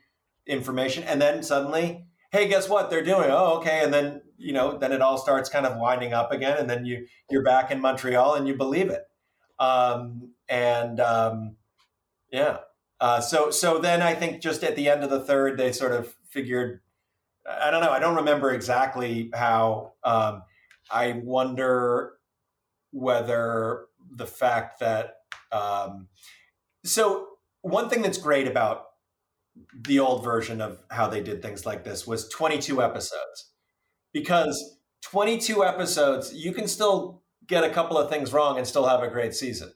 information 0.46 1.02
and 1.04 1.20
then 1.20 1.42
suddenly 1.42 2.04
hey 2.32 2.48
guess 2.48 2.68
what? 2.68 2.90
They're 2.90 3.04
doing 3.04 3.30
oh 3.30 3.58
okay. 3.58 3.82
And 3.82 3.92
then 3.92 4.22
you 4.38 4.52
know 4.52 4.78
then 4.78 4.92
it 4.92 5.02
all 5.02 5.18
starts 5.18 5.48
kind 5.48 5.66
of 5.66 5.78
winding 5.78 6.12
up 6.12 6.32
again 6.32 6.58
and 6.58 6.68
then 6.68 6.84
you 6.84 7.06
you're 7.30 7.44
back 7.44 7.70
in 7.70 7.80
montreal 7.80 8.34
and 8.34 8.46
you 8.46 8.54
believe 8.54 8.90
it. 8.90 9.02
Um 9.58 10.32
and 10.48 11.00
um 11.00 11.56
yeah. 12.32 12.58
Uh 13.00 13.20
so 13.20 13.50
so 13.50 13.78
then 13.78 14.02
i 14.02 14.14
think 14.14 14.42
just 14.42 14.62
at 14.62 14.76
the 14.76 14.88
end 14.88 15.02
of 15.02 15.10
the 15.10 15.20
third 15.20 15.56
they 15.56 15.72
sort 15.72 15.92
of 15.92 16.14
figured 16.28 16.80
i 17.48 17.70
don't 17.70 17.82
know. 17.82 17.90
I 17.90 17.98
don't 17.98 18.16
remember 18.16 18.52
exactly 18.52 19.30
how 19.34 19.94
um 20.04 20.42
i 20.90 21.12
wonder 21.24 22.14
whether 22.92 23.86
the 24.10 24.26
fact 24.26 24.80
that 24.80 25.16
um 25.52 26.08
so 26.84 27.26
one 27.62 27.88
thing 27.88 28.02
that's 28.02 28.18
great 28.18 28.46
about 28.48 28.86
the 29.82 29.98
old 29.98 30.24
version 30.24 30.60
of 30.60 30.78
how 30.90 31.08
they 31.08 31.22
did 31.22 31.42
things 31.42 31.66
like 31.66 31.84
this 31.84 32.06
was 32.06 32.28
22 32.28 32.82
episodes. 32.82 33.50
Because 34.12 34.78
22 35.02 35.64
episodes 35.64 36.34
you 36.34 36.52
can 36.52 36.66
still 36.66 37.22
get 37.46 37.64
a 37.64 37.70
couple 37.70 37.96
of 37.96 38.10
things 38.10 38.32
wrong 38.32 38.58
and 38.58 38.66
still 38.66 38.86
have 38.86 39.02
a 39.02 39.08
great 39.08 39.34
season 39.34 39.72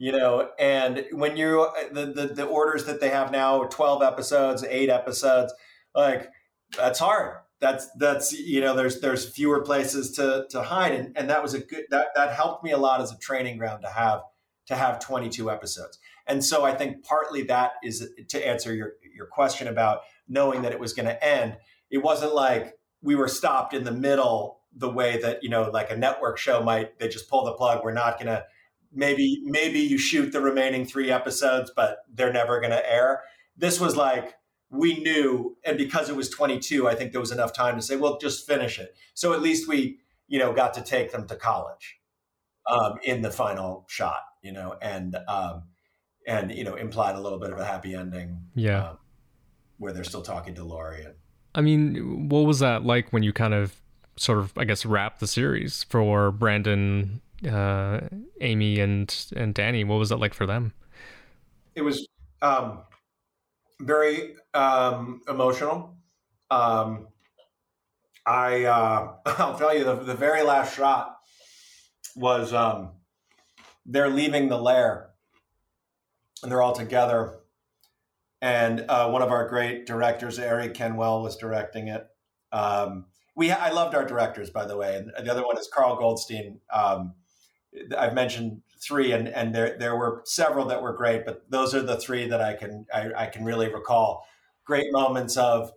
you 0.00 0.12
know? 0.12 0.50
And 0.60 1.06
when 1.12 1.36
you 1.36 1.68
the, 1.92 2.06
the 2.06 2.26
the 2.34 2.44
orders 2.44 2.84
that 2.86 3.00
they 3.00 3.10
have 3.10 3.30
now 3.30 3.64
12 3.64 4.02
episodes 4.02 4.64
8 4.64 4.88
episodes 4.88 5.52
like 5.94 6.28
that's 6.76 6.98
hard 6.98 7.38
that's 7.60 7.88
that's 7.98 8.32
you 8.32 8.60
know 8.60 8.74
there's 8.74 9.00
there's 9.00 9.28
fewer 9.28 9.62
places 9.62 10.12
to 10.12 10.46
to 10.50 10.62
hide 10.62 10.92
and 10.92 11.16
and 11.16 11.28
that 11.28 11.42
was 11.42 11.54
a 11.54 11.58
good 11.58 11.84
that 11.90 12.08
that 12.14 12.32
helped 12.32 12.62
me 12.62 12.70
a 12.70 12.78
lot 12.78 13.00
as 13.00 13.12
a 13.12 13.18
training 13.18 13.58
ground 13.58 13.82
to 13.82 13.88
have 13.88 14.20
to 14.66 14.76
have 14.76 15.00
22 15.00 15.50
episodes 15.50 15.98
and 16.28 16.44
so 16.44 16.64
I 16.64 16.74
think 16.74 17.02
partly 17.04 17.42
that 17.44 17.72
is 17.82 18.06
to 18.28 18.46
answer 18.46 18.74
your, 18.74 18.92
your 19.16 19.26
question 19.26 19.66
about 19.66 20.02
knowing 20.28 20.62
that 20.62 20.72
it 20.72 20.78
was 20.78 20.92
going 20.92 21.06
to 21.06 21.24
end. 21.24 21.56
It 21.90 21.98
wasn't 21.98 22.34
like 22.34 22.78
we 23.00 23.14
were 23.14 23.28
stopped 23.28 23.72
in 23.72 23.84
the 23.84 23.92
middle 23.92 24.60
the 24.76 24.90
way 24.90 25.18
that, 25.22 25.42
you 25.42 25.48
know, 25.48 25.70
like 25.70 25.90
a 25.90 25.96
network 25.96 26.36
show 26.36 26.62
might, 26.62 26.98
they 26.98 27.08
just 27.08 27.30
pull 27.30 27.46
the 27.46 27.54
plug. 27.54 27.82
We're 27.82 27.94
not 27.94 28.18
going 28.18 28.26
to, 28.26 28.44
maybe, 28.92 29.40
maybe 29.44 29.80
you 29.80 29.96
shoot 29.96 30.30
the 30.30 30.42
remaining 30.42 30.84
three 30.84 31.10
episodes, 31.10 31.72
but 31.74 32.00
they're 32.12 32.32
never 32.32 32.60
going 32.60 32.72
to 32.72 32.92
air. 32.92 33.22
This 33.56 33.80
was 33.80 33.96
like, 33.96 34.34
we 34.70 34.98
knew, 35.00 35.56
and 35.64 35.78
because 35.78 36.08
it 36.10 36.16
was 36.16 36.28
22, 36.28 36.88
I 36.88 36.94
think 36.94 37.12
there 37.12 37.20
was 37.20 37.32
enough 37.32 37.52
time 37.52 37.76
to 37.76 37.82
say, 37.82 37.96
well, 37.96 38.18
just 38.18 38.46
finish 38.46 38.78
it. 38.78 38.94
So 39.14 39.32
at 39.32 39.40
least 39.40 39.66
we, 39.68 39.98
you 40.26 40.38
know, 40.38 40.52
got 40.52 40.74
to 40.74 40.82
take 40.82 41.12
them 41.12 41.26
to 41.28 41.36
college 41.36 41.98
um, 42.66 42.98
in 43.02 43.22
the 43.22 43.30
final 43.30 43.86
shot, 43.88 44.22
you 44.42 44.52
know, 44.52 44.76
and, 44.82 45.16
um, 45.26 45.62
and 46.28 46.52
you 46.52 46.62
know 46.62 46.74
implied 46.74 47.16
a 47.16 47.20
little 47.20 47.40
bit 47.40 47.50
of 47.50 47.58
a 47.58 47.64
happy 47.64 47.94
ending. 47.94 48.38
Yeah, 48.54 48.90
um, 48.90 48.98
where 49.78 49.92
they're 49.92 50.04
still 50.04 50.22
talking 50.22 50.54
to 50.56 50.64
Lori. 50.64 51.04
And, 51.04 51.14
I 51.54 51.62
mean, 51.62 52.28
what 52.28 52.40
was 52.40 52.60
that 52.60 52.84
like 52.84 53.12
when 53.12 53.22
you 53.22 53.32
kind 53.32 53.54
of 53.54 53.80
sort 54.16 54.38
of 54.38 54.52
I 54.56 54.64
guess 54.64 54.86
wrapped 54.86 55.18
the 55.20 55.26
series 55.26 55.84
for 55.84 56.30
Brandon, 56.30 57.20
uh, 57.50 58.00
Aimee, 58.40 58.78
and 58.78 59.26
and 59.34 59.54
Danny? 59.54 59.82
What 59.82 59.98
was 59.98 60.10
that 60.10 60.18
like 60.18 60.34
for 60.34 60.46
them? 60.46 60.74
It 61.74 61.82
was 61.82 62.06
um, 62.42 62.80
very 63.80 64.34
um, 64.54 65.20
emotional. 65.28 65.96
Um, 66.50 67.08
I 68.26 68.64
uh, 68.64 69.14
I'll 69.26 69.58
tell 69.58 69.76
you 69.76 69.84
the, 69.84 69.94
the 69.94 70.14
very 70.14 70.42
last 70.42 70.76
shot 70.76 71.18
was 72.16 72.52
um, 72.52 72.92
they're 73.86 74.10
leaving 74.10 74.48
the 74.48 74.58
lair 74.58 75.10
and 76.42 76.50
they're 76.50 76.62
all 76.62 76.74
together. 76.74 77.40
And 78.40 78.84
uh, 78.88 79.10
one 79.10 79.22
of 79.22 79.30
our 79.30 79.48
great 79.48 79.86
directors, 79.86 80.38
Eric 80.38 80.74
Canuel, 80.74 81.22
was 81.22 81.36
directing 81.36 81.88
it. 81.88 82.06
Um, 82.52 83.06
we 83.34 83.50
I 83.50 83.70
loved 83.70 83.94
our 83.94 84.04
directors, 84.04 84.50
by 84.50 84.64
the 84.64 84.76
way, 84.76 84.96
and 84.96 85.26
the 85.26 85.30
other 85.30 85.44
one 85.44 85.58
is 85.58 85.68
Carl 85.72 85.96
Goldstein. 85.96 86.60
Um, 86.72 87.14
I've 87.96 88.14
mentioned 88.14 88.62
three, 88.80 89.12
and 89.12 89.28
and 89.28 89.54
there 89.54 89.76
there 89.78 89.96
were 89.96 90.22
several 90.24 90.66
that 90.66 90.82
were 90.82 90.92
great, 90.92 91.24
but 91.24 91.50
those 91.50 91.74
are 91.74 91.82
the 91.82 91.96
three 91.96 92.28
that 92.28 92.40
I 92.40 92.54
can 92.54 92.86
I, 92.92 93.10
I 93.16 93.26
can 93.26 93.44
really 93.44 93.72
recall. 93.72 94.26
Great 94.64 94.92
moments 94.92 95.36
of 95.36 95.72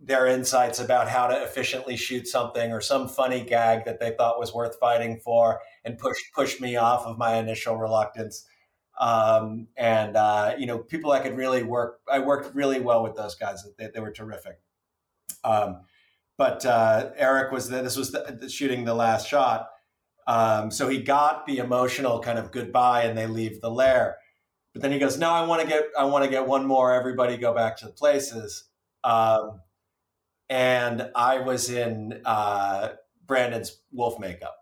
their 0.00 0.26
insights 0.26 0.80
about 0.80 1.08
how 1.08 1.28
to 1.28 1.42
efficiently 1.42 1.96
shoot 1.96 2.26
something 2.26 2.72
or 2.72 2.80
some 2.80 3.08
funny 3.08 3.44
gag 3.44 3.84
that 3.84 4.00
they 4.00 4.10
thought 4.10 4.38
was 4.38 4.52
worth 4.52 4.78
fighting 4.78 5.18
for, 5.18 5.60
and 5.84 5.98
pushed 5.98 6.24
pushed 6.34 6.60
me 6.60 6.76
off 6.76 7.06
of 7.06 7.18
my 7.18 7.36
initial 7.36 7.76
reluctance 7.76 8.46
um, 8.98 9.68
and 9.76 10.16
uh, 10.16 10.54
you 10.58 10.66
know 10.66 10.78
people 10.78 11.12
I 11.12 11.20
could 11.20 11.36
really 11.36 11.62
work. 11.62 12.00
I 12.10 12.18
worked 12.18 12.54
really 12.54 12.80
well 12.80 13.02
with 13.02 13.16
those 13.16 13.34
guys. 13.34 13.66
They, 13.78 13.88
they 13.92 14.00
were 14.00 14.12
terrific. 14.12 14.60
Um, 15.44 15.82
but 16.36 16.64
uh, 16.64 17.10
Eric 17.16 17.52
was 17.52 17.68
the, 17.68 17.82
this 17.82 17.96
was 17.96 18.12
the, 18.12 18.38
the 18.40 18.48
shooting 18.48 18.84
the 18.84 18.94
last 18.94 19.28
shot, 19.28 19.68
um, 20.26 20.70
so 20.70 20.88
he 20.88 21.02
got 21.02 21.46
the 21.46 21.58
emotional 21.58 22.20
kind 22.20 22.38
of 22.38 22.50
goodbye, 22.50 23.04
and 23.04 23.16
they 23.16 23.26
leave 23.26 23.60
the 23.60 23.70
lair. 23.70 24.16
But 24.72 24.82
then 24.82 24.92
he 24.92 24.98
goes, 24.98 25.18
"No, 25.18 25.30
I 25.30 25.44
want 25.46 25.62
to 25.62 25.68
get 25.68 25.84
I 25.98 26.04
want 26.04 26.24
to 26.24 26.30
get 26.30 26.46
one 26.46 26.66
more. 26.66 26.92
Everybody 26.92 27.36
go 27.36 27.54
back 27.54 27.76
to 27.78 27.86
the 27.86 27.92
places." 27.92 28.64
Um, 29.04 29.60
and 30.48 31.10
I 31.14 31.38
was 31.38 31.70
in 31.70 32.20
uh, 32.24 32.90
Brandon's 33.26 33.80
wolf 33.90 34.18
makeup 34.18 34.56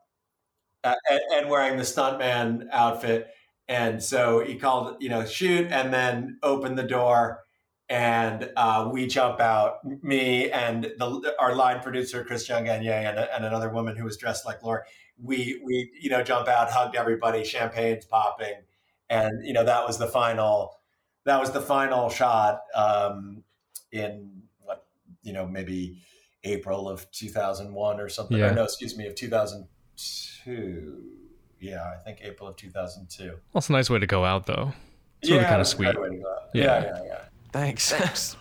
uh, 0.84 0.94
and, 1.10 1.20
and 1.34 1.50
wearing 1.50 1.76
the 1.76 1.82
stuntman 1.82 2.68
outfit 2.70 3.30
and 3.70 4.02
so 4.02 4.44
he 4.44 4.56
called, 4.56 4.96
you 4.98 5.08
know, 5.08 5.24
shoot, 5.24 5.70
and 5.70 5.94
then 5.94 6.38
open 6.42 6.74
the 6.74 6.82
door, 6.82 7.44
and 7.88 8.50
uh, 8.56 8.90
we 8.92 9.06
jump 9.06 9.38
out. 9.38 9.76
Me 10.02 10.50
and 10.50 10.92
the, 10.98 11.34
our 11.38 11.54
line 11.54 11.80
producer 11.80 12.24
Christian 12.24 12.64
Gagne 12.64 12.88
and, 12.88 13.16
and 13.16 13.44
another 13.44 13.68
woman 13.68 13.94
who 13.94 14.04
was 14.04 14.16
dressed 14.16 14.44
like 14.44 14.60
Laura. 14.64 14.82
We 15.22 15.60
we 15.64 15.90
you 16.00 16.10
know 16.10 16.22
jump 16.22 16.48
out, 16.48 16.70
hugged 16.70 16.96
everybody, 16.96 17.44
champagne's 17.44 18.04
popping, 18.04 18.62
and 19.08 19.44
you 19.46 19.52
know 19.52 19.64
that 19.64 19.86
was 19.86 19.98
the 19.98 20.08
final. 20.08 20.76
That 21.24 21.38
was 21.38 21.50
the 21.52 21.60
final 21.60 22.08
shot 22.08 22.62
um, 22.74 23.44
in 23.92 24.42
what 24.60 24.86
you 25.22 25.32
know 25.32 25.46
maybe 25.46 26.00
April 26.44 26.88
of 26.88 27.10
two 27.10 27.28
thousand 27.28 27.74
one 27.74 28.00
or 28.00 28.08
something. 28.08 28.38
Yeah. 28.38 28.50
Or 28.50 28.54
no, 28.54 28.64
excuse 28.64 28.96
me, 28.96 29.06
of 29.06 29.14
two 29.14 29.28
thousand 29.28 29.68
two 29.96 31.20
yeah, 31.60 31.92
I 31.94 32.02
think 32.02 32.20
April 32.22 32.48
of 32.48 32.56
2002. 32.56 33.24
Well, 33.24 33.36
it's 33.54 33.68
a 33.68 33.72
nice 33.72 33.90
way 33.90 33.98
to 33.98 34.06
go 34.06 34.24
out, 34.24 34.46
though. 34.46 34.72
It's 35.20 35.30
really 35.30 35.44
kind 35.44 35.60
of 35.60 35.68
sweet. 35.68 35.94
Yeah. 35.94 36.22
yeah, 36.54 36.82
yeah, 36.82 37.02
yeah. 37.04 37.18
Thanks. 37.52 37.92
Thanks. 37.92 38.36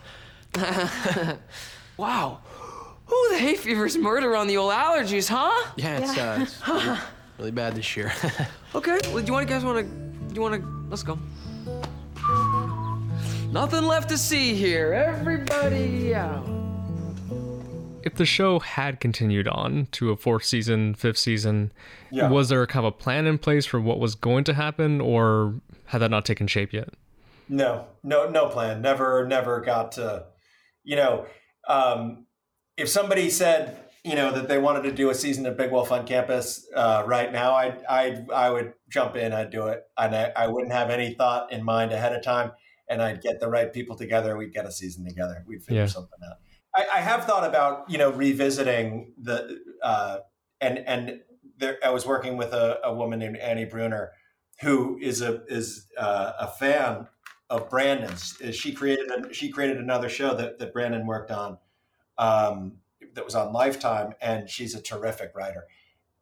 wow. 1.98 2.40
Who 3.10 3.30
the 3.32 3.38
hay 3.40 3.56
fever's 3.56 3.98
murder 3.98 4.36
on 4.36 4.48
the 4.48 4.58
old 4.58 4.72
allergies, 4.72 5.28
huh? 5.28 5.72
Yeah, 5.76 5.98
it's, 6.00 6.18
Uh, 6.18 6.38
it's 6.42 6.68
really, 6.68 7.00
really 7.40 7.52
bad 7.52 7.76
this 7.76 7.98
year. 7.98 8.14
okay. 8.76 9.00
Well, 9.12 9.20
do 9.20 9.26
you 9.26 9.34
want 9.34 9.48
guys 9.50 9.64
want 9.66 9.80
to? 9.80 9.84
Do 10.28 10.36
you 10.36 10.42
want 10.42 10.62
to? 10.62 10.86
Let's 10.90 11.04
go. 11.04 11.18
Nothing 13.52 13.86
left 13.86 14.10
to 14.10 14.18
see 14.18 14.54
here. 14.54 14.94
Everybody 14.94 16.14
out. 16.14 16.46
If 18.04 18.16
the 18.16 18.26
show 18.26 18.60
had 18.60 19.00
continued 19.00 19.48
on 19.48 19.88
to 19.94 20.12
a 20.12 20.16
fourth 20.16 20.46
season, 20.46 20.94
fifth 20.94 21.18
season, 21.18 21.72
Yeah. 22.12 22.30
was 22.30 22.50
there 22.50 22.66
kind 22.68 22.86
of 22.86 22.94
a 22.94 22.96
plan 22.98 23.26
in 23.26 23.38
place 23.40 23.66
for 23.66 23.80
what 23.82 24.00
was 24.00 24.16
going 24.16 24.44
to 24.46 24.54
happen, 24.54 25.02
or 25.02 25.56
had 25.86 25.98
that 26.00 26.12
not 26.12 26.26
taken 26.26 26.48
shape 26.48 26.72
yet? 26.74 26.90
No, 27.50 27.88
no, 28.04 28.30
no 28.30 28.48
plan. 28.50 28.82
Never, 28.82 29.26
never 29.28 29.60
got 29.62 29.94
to. 29.94 30.26
You 30.84 30.96
know, 30.96 31.26
um, 31.68 32.26
if 32.80 32.90
somebody 32.90 33.30
said, 33.30 33.78
you 34.04 34.16
know, 34.16 34.32
that 34.32 34.48
they 34.48 34.58
wanted 34.58 34.84
to 34.84 34.92
do 34.92 35.10
a 35.10 35.16
season 35.16 35.46
of 35.46 35.58
Big 35.58 35.72
Wolf 35.72 35.92
on 35.92 36.08
campus 36.08 36.66
uh, 36.74 37.04
right 37.06 37.32
now, 37.32 37.52
I, 37.54 37.78
I, 37.90 38.26
I 38.34 38.50
would 38.50 38.74
jump 38.90 39.16
in. 39.16 39.34
I'd 39.34 39.52
do 39.52 39.68
it, 39.68 39.84
and 39.98 40.16
I, 40.16 40.32
I 40.36 40.48
wouldn't 40.48 40.72
have 40.72 40.90
any 40.90 41.14
thought 41.14 41.52
in 41.52 41.64
mind 41.64 41.92
ahead 41.92 42.14
of 42.14 42.24
time. 42.24 42.52
And 42.90 43.02
I'd 43.04 43.22
get 43.22 43.40
the 43.40 43.50
right 43.50 43.72
people 43.72 43.96
together. 43.96 44.36
We'd 44.36 44.54
get 44.54 44.66
a 44.66 44.72
season 44.72 45.06
together. 45.06 45.44
We'd 45.46 45.62
figure 45.64 45.82
Yeah. 45.82 45.88
something 45.88 46.18
out. 46.28 46.38
I, 46.76 46.98
I 46.98 47.02
have 47.02 47.26
thought 47.26 47.48
about, 47.48 47.90
you 47.90 47.98
know, 47.98 48.10
revisiting 48.12 49.14
the, 49.22 49.60
uh, 49.84 50.20
and 50.62 50.80
and 50.80 51.20
there, 51.58 51.78
I 51.84 51.90
was 51.90 52.06
working 52.06 52.38
with 52.38 52.54
a, 52.54 52.80
a 52.84 52.94
woman 52.94 53.20
named 53.20 53.38
Annie 53.38 53.66
Bruner, 53.66 54.12
who 54.62 54.98
is 55.02 55.22
a 55.22 55.44
is 55.48 55.88
uh, 55.98 56.34
a 56.40 56.48
fan 56.48 57.08
of 57.50 57.70
Brandon's. 57.70 58.38
She 58.52 58.72
created 58.72 59.10
a, 59.12 59.34
she 59.34 59.50
created 59.50 59.78
another 59.78 60.10
show 60.10 60.34
that, 60.36 60.58
that 60.60 60.74
Brandon 60.74 61.06
worked 61.06 61.32
on 61.32 61.58
um, 62.20 62.74
that 63.14 63.26
was 63.26 63.34
on 63.34 63.52
Lifetime, 63.52 64.14
and 64.22 64.48
she's 64.48 64.76
a 64.76 64.82
terrific 64.82 65.32
writer. 65.34 65.66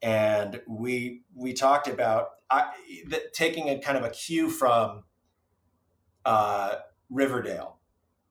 And 0.01 0.61
we 0.67 1.23
we 1.35 1.53
talked 1.53 1.87
about 1.87 2.29
I, 2.49 2.71
that 3.07 3.33
taking 3.33 3.67
a 3.69 3.79
kind 3.79 3.97
of 3.97 4.05
a 4.05 4.09
cue 4.09 4.49
from 4.49 5.03
uh, 6.23 6.75
Riverdale, 7.09 7.79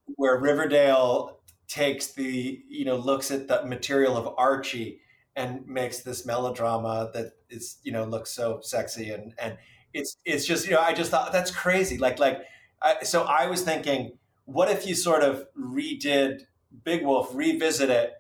where 0.07 0.39
Riverdale 0.39 1.41
takes 1.69 2.13
the 2.13 2.63
you 2.69 2.85
know 2.85 2.97
looks 2.97 3.31
at 3.31 3.49
the 3.49 3.67
material 3.67 4.17
of 4.17 4.33
Archie 4.39 5.01
and 5.35 5.67
makes 5.67 6.01
this 6.01 6.25
melodrama 6.25 7.11
that 7.13 7.33
is 7.51 7.79
you 7.83 7.91
know 7.91 8.05
looks 8.05 8.31
so 8.31 8.61
sexy 8.63 9.11
and 9.11 9.35
and 9.39 9.59
it's 9.93 10.17
it's 10.25 10.47
just 10.47 10.67
you 10.67 10.73
know 10.73 10.81
I 10.81 10.93
just 10.93 11.11
thought 11.11 11.33
that's 11.33 11.51
crazy 11.51 11.99
like 11.99 12.21
like 12.21 12.43
I, 12.81 13.03
so 13.03 13.25
I 13.25 13.49
was 13.49 13.63
thinking 13.63 14.19
what 14.45 14.71
if 14.71 14.87
you 14.87 14.95
sort 14.95 15.23
of 15.23 15.45
redid 15.59 16.43
Big 16.85 17.05
Wolf 17.05 17.35
revisit 17.35 17.91
it 17.91 18.15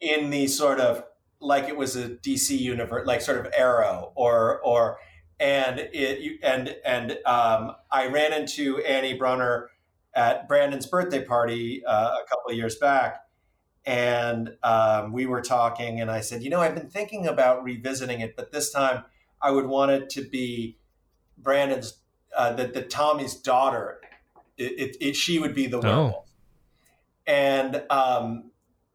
in 0.00 0.30
the 0.30 0.46
sort 0.46 0.80
of 0.80 1.04
like 1.40 1.68
it 1.68 1.76
was 1.76 1.96
a 1.96 2.08
DC 2.10 2.58
universe 2.58 3.06
like 3.06 3.20
sort 3.20 3.44
of 3.44 3.52
Arrow 3.56 4.12
or 4.14 4.60
or 4.60 4.98
and 5.40 5.78
it 5.78 6.20
you- 6.20 6.38
and 6.42 6.74
and 6.84 7.12
um, 7.26 7.72
I 7.90 8.06
ran 8.08 8.32
into 8.32 8.78
Annie 8.78 9.14
Brunner 9.14 9.70
at 10.14 10.48
Brandon's 10.48 10.86
birthday 10.86 11.24
party 11.24 11.84
uh, 11.84 12.16
a 12.22 12.24
couple 12.28 12.50
of 12.50 12.56
years 12.56 12.76
back 12.76 13.24
and 13.84 14.56
um, 14.62 15.12
we 15.12 15.24
were 15.26 15.40
talking 15.40 16.00
and 16.00 16.10
i 16.10 16.20
said 16.20 16.42
you 16.42 16.50
know 16.50 16.60
i've 16.60 16.74
been 16.74 16.90
thinking 16.90 17.26
about 17.26 17.62
revisiting 17.62 18.20
it 18.20 18.36
but 18.36 18.52
this 18.52 18.70
time 18.70 19.04
i 19.40 19.50
would 19.50 19.66
want 19.66 19.90
it 19.90 20.10
to 20.10 20.22
be 20.28 20.76
brandon's 21.38 22.00
uh, 22.36 22.52
that, 22.52 22.74
that 22.74 22.90
tommy's 22.90 23.34
daughter 23.34 24.00
it, 24.58 24.72
it, 24.78 24.96
it, 25.00 25.16
she 25.16 25.38
would 25.38 25.54
be 25.54 25.66
the 25.66 25.78
werewolf 25.80 26.27
and 27.28 27.84
um, 27.90 28.50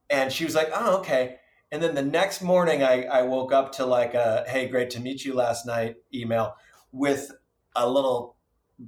and 0.10 0.34
she 0.34 0.44
was 0.44 0.56
like 0.56 0.70
oh 0.74 0.98
okay. 0.98 1.38
And 1.72 1.82
then 1.82 1.96
the 1.96 2.04
next 2.04 2.42
morning 2.42 2.84
I, 2.84 3.04
I 3.06 3.22
woke 3.22 3.54
up 3.54 3.72
to 3.74 3.86
like 3.86 4.14
a 4.14 4.44
hey 4.48 4.68
great 4.68 4.90
to 4.92 5.00
meet 5.00 5.24
you 5.24 5.34
last 5.34 5.66
night 5.66 5.96
email 6.14 6.56
with 6.92 7.32
a 7.76 7.90
little 7.90 8.36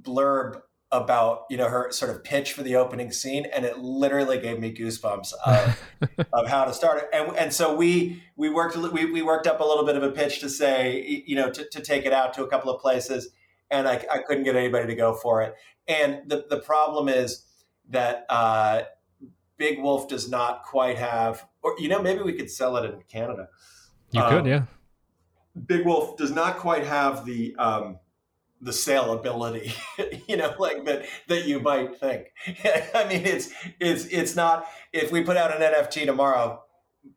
blurb 0.02 0.60
about 0.92 1.44
you 1.50 1.56
know 1.56 1.68
her 1.68 1.90
sort 1.90 2.10
of 2.10 2.22
pitch 2.22 2.52
for 2.52 2.62
the 2.62 2.76
opening 2.76 3.10
scene 3.10 3.44
and 3.46 3.64
it 3.64 3.78
literally 3.78 4.38
gave 4.38 4.60
me 4.60 4.72
goosebumps 4.72 5.32
of, 5.44 5.80
of 6.32 6.46
how 6.48 6.64
to 6.64 6.72
start 6.72 7.02
it. 7.02 7.08
And, 7.12 7.36
and 7.36 7.52
so 7.52 7.74
we 7.74 8.22
we 8.36 8.50
worked 8.50 8.76
we, 8.76 9.10
we 9.10 9.22
worked 9.22 9.46
up 9.46 9.60
a 9.60 9.64
little 9.64 9.84
bit 9.84 9.96
of 9.96 10.02
a 10.02 10.10
pitch 10.10 10.40
to 10.40 10.48
say 10.48 11.24
you 11.26 11.36
know 11.36 11.50
to, 11.50 11.68
to 11.70 11.80
take 11.80 12.04
it 12.04 12.12
out 12.12 12.34
to 12.34 12.44
a 12.44 12.48
couple 12.48 12.72
of 12.72 12.80
places 12.80 13.30
and 13.70 13.88
I, 13.88 14.04
I 14.10 14.18
couldn't 14.18 14.44
get 14.44 14.56
anybody 14.56 14.86
to 14.86 14.94
go 14.94 15.14
for 15.14 15.42
it. 15.42 15.54
And 15.88 16.28
the, 16.28 16.46
the 16.48 16.60
problem 16.60 17.08
is 17.08 17.44
that 17.90 18.26
uh, 18.28 18.82
big 19.58 19.80
wolf 19.80 20.08
does 20.08 20.28
not 20.30 20.62
quite 20.64 20.96
have 20.98 21.46
or 21.62 21.74
you 21.78 21.88
know 21.88 22.00
maybe 22.02 22.22
we 22.22 22.32
could 22.32 22.50
sell 22.50 22.76
it 22.76 22.84
in 22.84 23.00
canada 23.08 23.48
You 24.12 24.22
Um, 24.22 24.30
could, 24.30 24.46
yeah. 24.46 24.62
Big 25.66 25.86
Wolf 25.86 26.16
does 26.16 26.32
not 26.32 26.58
quite 26.58 26.84
have 26.84 27.24
the 27.24 27.54
um, 27.56 27.98
the 28.60 28.72
sale 28.72 29.12
ability, 29.12 29.72
you 30.28 30.36
know, 30.36 30.54
like 30.58 30.84
that 30.84 31.06
that 31.28 31.46
you 31.46 31.60
might 31.60 31.98
think. 31.98 32.32
I 32.94 33.06
mean, 33.08 33.24
it's 33.26 33.52
it's 33.80 34.04
it's 34.06 34.36
not. 34.36 34.66
If 34.92 35.10
we 35.12 35.22
put 35.22 35.36
out 35.36 35.54
an 35.54 35.62
NFT 35.62 36.04
tomorrow, 36.06 36.62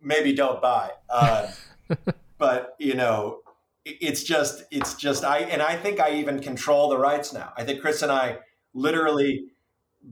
maybe 0.01 0.33
don't 0.33 0.61
buy. 0.61 0.91
Uh, 1.09 1.51
but 2.37 2.75
you 2.79 2.93
know, 2.95 3.41
it's 3.85 4.23
just 4.23 4.63
it's 4.71 4.93
just 4.95 5.23
I 5.23 5.39
and 5.39 5.61
I 5.61 5.75
think 5.75 5.99
I 5.99 6.13
even 6.15 6.39
control 6.39 6.89
the 6.89 6.97
rights 6.97 7.33
now. 7.33 7.53
I 7.57 7.63
think 7.65 7.81
Chris 7.81 8.01
and 8.01 8.11
I 8.11 8.39
literally 8.73 9.47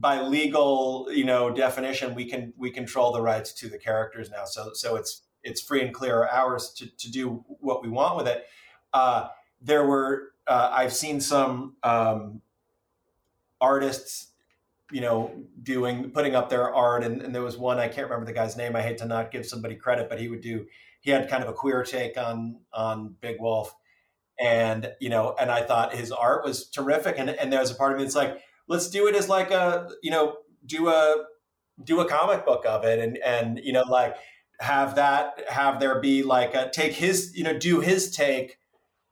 by 0.00 0.20
legal 0.20 1.08
you 1.10 1.24
know 1.24 1.50
definition 1.50 2.14
we 2.14 2.24
can 2.24 2.52
we 2.56 2.70
control 2.70 3.12
the 3.12 3.20
rights 3.20 3.52
to 3.54 3.68
the 3.68 3.78
characters 3.78 4.30
now. 4.30 4.44
So 4.44 4.70
so 4.74 4.96
it's 4.96 5.22
it's 5.42 5.60
free 5.60 5.82
and 5.82 5.94
clear 5.94 6.26
ours 6.26 6.72
to, 6.74 6.86
to 6.96 7.10
do 7.10 7.44
what 7.60 7.82
we 7.82 7.88
want 7.88 8.16
with 8.16 8.26
it. 8.28 8.46
Uh, 8.92 9.28
there 9.60 9.84
were 9.86 10.32
uh, 10.46 10.70
i've 10.72 10.92
seen 10.92 11.20
some 11.20 11.76
um, 11.82 12.40
artists 13.60 14.28
you 14.90 15.00
know 15.00 15.32
doing 15.62 16.10
putting 16.10 16.34
up 16.34 16.48
their 16.48 16.74
art 16.74 17.04
and, 17.04 17.20
and 17.22 17.34
there 17.34 17.42
was 17.42 17.56
one 17.56 17.78
i 17.78 17.88
can't 17.88 18.08
remember 18.08 18.24
the 18.24 18.32
guy's 18.32 18.56
name 18.56 18.74
i 18.76 18.82
hate 18.82 18.98
to 18.98 19.04
not 19.04 19.30
give 19.30 19.44
somebody 19.44 19.74
credit 19.74 20.08
but 20.08 20.20
he 20.20 20.28
would 20.28 20.40
do 20.40 20.66
he 21.00 21.10
had 21.10 21.28
kind 21.28 21.42
of 21.42 21.48
a 21.48 21.52
queer 21.52 21.82
take 21.82 22.18
on 22.18 22.58
on 22.72 23.14
big 23.20 23.40
wolf. 23.40 23.74
And 24.40 24.92
you 25.00 25.10
know 25.10 25.34
and 25.38 25.50
i 25.50 25.62
thought 25.62 25.94
his 25.94 26.12
art 26.12 26.44
was 26.44 26.68
terrific 26.68 27.16
and, 27.18 27.28
and 27.28 27.52
there 27.52 27.60
was 27.60 27.72
a 27.72 27.74
part 27.74 27.92
of 27.92 27.98
me 27.98 28.04
that's 28.04 28.14
like 28.14 28.40
let's 28.68 28.88
do 28.88 29.06
it 29.06 29.14
as 29.14 29.28
like 29.28 29.50
a 29.50 29.88
you 30.02 30.10
know 30.10 30.38
do 30.66 30.88
a 30.88 31.24
do 31.84 32.00
a 32.00 32.08
comic 32.08 32.44
book 32.44 32.64
of 32.66 32.84
it 32.84 32.98
and 32.98 33.18
and 33.18 33.60
you 33.62 33.72
know 33.72 33.82
like 33.82 34.16
have 34.60 34.96
that 34.96 35.42
have 35.48 35.80
there 35.80 36.00
be 36.00 36.22
like 36.22 36.54
a 36.54 36.70
take 36.70 36.92
his 36.92 37.32
you 37.36 37.44
know 37.44 37.56
do 37.58 37.80
his 37.80 38.14
take 38.14 38.58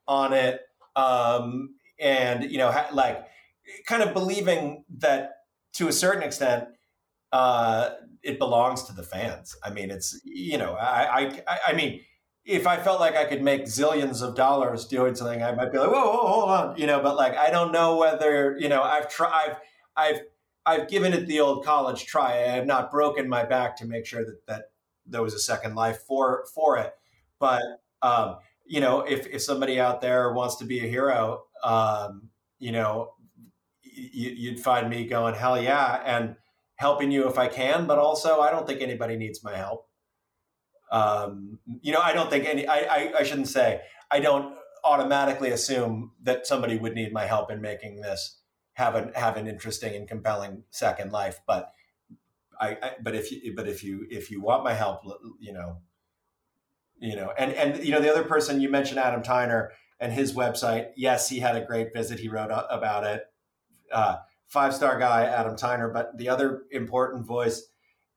on 0.08 0.32
it 0.32 0.60
um 0.96 1.74
and 2.00 2.50
you 2.50 2.58
know 2.58 2.70
ha- 2.70 2.88
like 2.92 3.26
kind 3.86 4.02
of 4.02 4.12
believing 4.12 4.84
that 4.98 5.32
to 5.72 5.88
a 5.88 5.92
certain 5.92 6.22
extent 6.22 6.64
uh 7.32 7.90
it 8.22 8.40
belongs 8.40 8.82
to 8.82 8.92
the 8.92 9.04
fans. 9.04 9.56
I 9.62 9.70
mean 9.70 9.90
it's 9.90 10.20
you 10.24 10.58
know 10.58 10.74
i 10.74 11.30
i 11.46 11.58
i 11.68 11.72
mean 11.72 12.00
if 12.46 12.66
i 12.66 12.76
felt 12.76 13.00
like 13.00 13.16
i 13.16 13.24
could 13.24 13.42
make 13.42 13.64
zillions 13.64 14.22
of 14.22 14.34
dollars 14.34 14.86
doing 14.86 15.14
something 15.14 15.42
i 15.42 15.52
might 15.52 15.70
be 15.72 15.78
like 15.78 15.90
whoa, 15.90 16.10
whoa 16.10 16.26
hold 16.26 16.50
on 16.50 16.76
you 16.78 16.86
know 16.86 17.00
but 17.00 17.16
like 17.16 17.36
i 17.36 17.50
don't 17.50 17.72
know 17.72 17.96
whether 17.96 18.56
you 18.58 18.68
know 18.68 18.82
i've 18.82 19.08
tried 19.10 19.56
i've 19.96 20.16
i've 20.16 20.20
i've 20.66 20.88
given 20.88 21.12
it 21.12 21.26
the 21.26 21.40
old 21.40 21.64
college 21.64 22.04
try. 22.04 22.32
I 22.32 22.48
have 22.48 22.66
not 22.66 22.90
broken 22.90 23.28
my 23.28 23.44
back 23.44 23.76
to 23.76 23.86
make 23.86 24.04
sure 24.04 24.24
that 24.24 24.46
that 24.46 24.70
there 25.06 25.22
was 25.22 25.32
a 25.32 25.38
second 25.38 25.76
life 25.76 26.00
for 26.06 26.44
for 26.54 26.76
it. 26.76 26.92
But 27.38 27.62
um 28.02 28.36
you 28.66 28.80
know 28.80 29.00
if 29.00 29.26
if 29.28 29.42
somebody 29.42 29.80
out 29.80 30.00
there 30.00 30.32
wants 30.32 30.56
to 30.56 30.64
be 30.64 30.80
a 30.80 30.88
hero 30.88 31.44
um 31.62 32.28
you 32.58 32.72
know 32.72 33.12
you'd 33.82 34.60
find 34.60 34.90
me 34.90 35.06
going 35.06 35.34
hell 35.34 35.60
yeah 35.60 36.02
and 36.04 36.36
helping 36.74 37.10
you 37.10 37.26
if 37.28 37.38
i 37.38 37.48
can 37.48 37.86
but 37.86 37.98
also 37.98 38.40
i 38.40 38.50
don't 38.50 38.66
think 38.66 38.82
anybody 38.82 39.16
needs 39.16 39.42
my 39.42 39.56
help 39.56 39.88
um 40.90 41.58
you 41.80 41.92
know 41.92 42.00
i 42.00 42.12
don't 42.12 42.30
think 42.30 42.44
any 42.44 42.66
i 42.66 42.78
i, 42.78 43.12
I 43.18 43.22
shouldn't 43.22 43.48
say 43.48 43.80
i 44.10 44.20
don't 44.20 44.54
automatically 44.84 45.50
assume 45.50 46.12
that 46.22 46.46
somebody 46.46 46.78
would 46.78 46.94
need 46.94 47.12
my 47.12 47.26
help 47.26 47.50
in 47.50 47.60
making 47.60 48.00
this 48.00 48.38
have 48.74 48.94
an 48.94 49.12
have 49.14 49.36
an 49.36 49.46
interesting 49.48 49.96
and 49.96 50.06
compelling 50.06 50.62
second 50.70 51.10
life 51.10 51.40
but 51.46 51.72
I, 52.60 52.78
I 52.82 52.90
but 53.02 53.14
if 53.14 53.32
you 53.32 53.54
but 53.54 53.68
if 53.68 53.82
you 53.82 54.06
if 54.10 54.30
you 54.30 54.40
want 54.40 54.64
my 54.64 54.74
help 54.74 55.02
you 55.40 55.52
know 55.52 55.78
you 56.98 57.16
know 57.16 57.32
and 57.36 57.52
and 57.52 57.84
you 57.84 57.90
know 57.90 58.00
the 58.00 58.10
other 58.10 58.24
person 58.24 58.60
you 58.60 58.68
mentioned 58.68 58.98
adam 58.98 59.22
tyner 59.22 59.70
and 59.98 60.12
his 60.12 60.34
website 60.34 60.90
yes 60.96 61.28
he 61.28 61.40
had 61.40 61.56
a 61.56 61.64
great 61.64 61.92
visit. 61.92 62.18
He 62.18 62.28
wrote 62.28 62.50
about 62.70 63.04
it. 63.04 63.24
Uh, 63.90 64.16
five 64.46 64.74
star 64.74 64.98
guy 64.98 65.24
adam 65.24 65.56
tyner 65.56 65.92
but 65.92 66.16
the 66.18 66.28
other 66.28 66.62
important 66.70 67.26
voice 67.26 67.68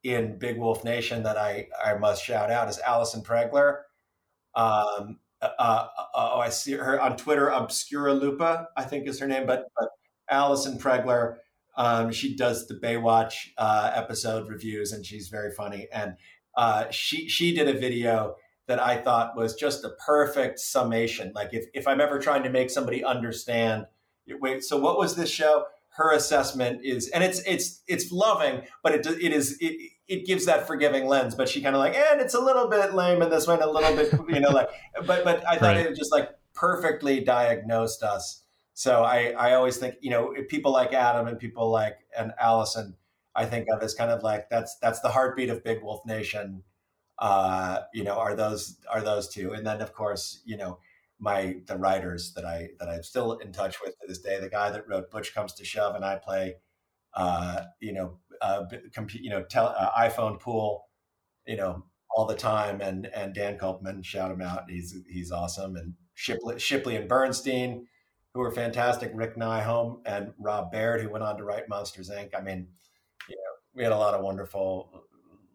in 0.04 0.38
big 0.38 0.58
wolf 0.58 0.84
nation 0.84 1.24
that 1.24 1.38
i 1.38 1.68
i 1.84 1.94
must 1.94 2.24
shout 2.24 2.50
out 2.50 2.70
is 2.70 2.80
allison 2.80 3.22
pregler 3.22 3.80
um 4.56 5.20
uh, 5.42 5.50
uh, 5.58 5.88
oh 6.16 6.40
i 6.40 6.50
see 6.50 6.74
her 6.74 7.00
on 7.02 7.16
twitter 7.18 7.50
Obscurus 7.50 8.20
Lupa 8.20 8.68
i 8.78 8.84
think 8.84 9.08
is 9.08 9.20
her 9.20 9.28
name 9.28 9.46
but 9.46 9.66
but 9.78 9.90
allison 10.30 10.78
pregler 10.78 11.38
um, 11.80 12.12
she 12.12 12.36
does 12.36 12.68
the 12.68 12.76
Baywatch 12.76 13.52
uh, 13.58 13.92
episode 13.96 14.50
reviews, 14.50 14.92
and 14.92 15.06
she's 15.06 15.30
very 15.30 15.52
funny. 15.52 15.88
And 15.94 16.16
uh, 16.58 16.90
she 16.92 17.30
she 17.30 17.56
did 17.56 17.70
a 17.70 17.80
video 17.80 18.36
that 18.68 18.82
I 18.82 18.98
thought 18.98 19.38
was 19.38 19.56
just 19.56 19.86
a 19.86 19.92
perfect 20.06 20.60
summation. 20.60 21.32
Like 21.34 21.54
if 21.54 21.68
if 21.74 21.88
I'm 21.88 22.02
ever 22.02 22.20
trying 22.20 22.44
to 22.44 22.50
make 22.50 22.70
somebody 22.70 23.02
understand, 23.02 23.86
wait, 24.28 24.64
so 24.64 24.78
what 24.78 24.98
was 24.98 25.16
this 25.16 25.30
show? 25.32 25.66
Her 26.00 26.14
assessment 26.14 26.82
is, 26.84 27.10
and 27.10 27.24
it's 27.24 27.42
it's 27.46 27.84
it's 27.88 28.12
loving, 28.12 28.64
but 28.84 28.96
it 28.96 29.06
it 29.06 29.34
is 29.34 29.58
it 29.60 29.92
it 30.08 30.26
gives 30.26 30.46
that 30.46 30.66
forgiving 30.68 31.08
lens. 31.08 31.36
But 31.36 31.50
she 31.50 31.62
kind 31.62 31.76
of 31.76 31.80
like, 31.80 31.96
and 31.96 32.22
it's 32.22 32.34
a 32.34 32.40
little 32.40 32.70
bit 32.70 32.94
lame 32.94 33.22
in 33.22 33.30
this 33.30 33.48
one, 33.48 33.62
a 33.62 33.70
little 33.70 33.94
bit, 33.96 34.14
you 34.30 34.40
know, 34.40 34.52
like, 34.52 34.70
but 35.06 35.24
but 35.24 35.44
I 35.48 35.58
thought 35.58 35.76
Right. 35.76 35.78
it 35.78 35.96
just 35.96 36.12
like 36.12 36.30
perfectly 36.54 37.20
diagnosed 37.24 38.04
us 38.04 38.44
So 38.74 39.04
I, 39.04 39.32
I 39.38 39.54
always 39.56 39.78
think, 39.78 39.96
you 40.02 40.10
know, 40.10 40.34
people 40.50 40.72
like 40.72 40.94
Adam 40.94 41.28
and 41.28 41.38
people 41.38 41.70
like 41.70 41.98
and 42.18 42.32
Allison, 42.40 42.96
I 43.36 43.46
think 43.46 43.68
of 43.70 43.84
as 43.84 43.94
kind 43.94 44.12
of 44.12 44.24
like 44.24 44.50
that's 44.50 44.78
that's 44.82 45.02
the 45.02 45.10
heartbeat 45.10 45.50
of 45.50 45.64
Big 45.64 45.84
Wolf 45.84 46.06
Nation. 46.06 46.64
Uh, 47.20 47.82
you 47.94 48.04
know, 48.06 48.14
are 48.18 48.36
those 48.36 48.78
are 48.90 49.02
those 49.02 49.28
two, 49.28 49.52
and 49.54 49.68
then 49.68 49.82
of 49.82 49.94
course, 49.94 50.42
you 50.46 50.56
know, 50.58 50.80
my 51.20 51.58
the 51.68 51.78
writers 51.78 52.34
that 52.34 52.46
I 52.46 52.70
that 52.80 52.90
I'm 52.90 53.04
still 53.04 53.34
in 53.34 53.52
touch 53.52 53.82
with 53.82 53.92
to 54.00 54.08
this 54.08 54.20
day. 54.20 54.40
The 54.40 54.50
guy 54.50 54.72
that 54.72 54.88
wrote 54.88 55.12
Butch 55.12 55.34
Comes 55.34 55.54
to 55.54 55.66
Shove, 55.66 55.96
and 55.96 56.06
I 56.06 56.16
play, 56.16 56.56
uh, 57.14 57.64
you 57.80 57.94
know, 57.94 58.20
uh, 58.42 58.66
comp- 58.94 59.14
you 59.14 59.30
know, 59.30 59.44
tel- 59.44 59.76
uh, 59.78 59.92
iPhone 59.92 60.40
pool, 60.40 60.86
you 61.46 61.58
know, 61.58 61.86
all 62.16 62.26
the 62.26 62.36
time. 62.36 62.82
And 62.82 63.08
and 63.08 63.34
Dan 63.34 63.58
Kolpman, 63.58 64.04
shout 64.04 64.32
him 64.32 64.42
out. 64.42 64.70
He's 64.70 64.96
he's 65.10 65.32
awesome. 65.32 65.76
And 65.76 65.94
Shipley, 66.14 66.58
Shipley 66.60 66.96
and 66.96 67.08
Bernstein, 67.08 67.86
who 68.34 68.42
are 68.42 68.52
fantastic. 68.52 69.12
Rick 69.14 69.36
Nyholm 69.36 70.02
and 70.06 70.34
Rob 70.40 70.72
Baird, 70.72 71.02
who 71.02 71.10
went 71.10 71.24
on 71.24 71.38
to 71.38 71.44
write 71.44 71.68
Monsters 71.68 72.10
Inc. 72.10 72.30
I 72.38 72.42
mean, 72.42 72.68
you 73.28 73.36
know, 73.36 73.52
we 73.74 73.84
had 73.84 73.92
a 73.92 73.98
lot 73.98 74.14
of 74.14 74.22
wonderful, 74.22 75.04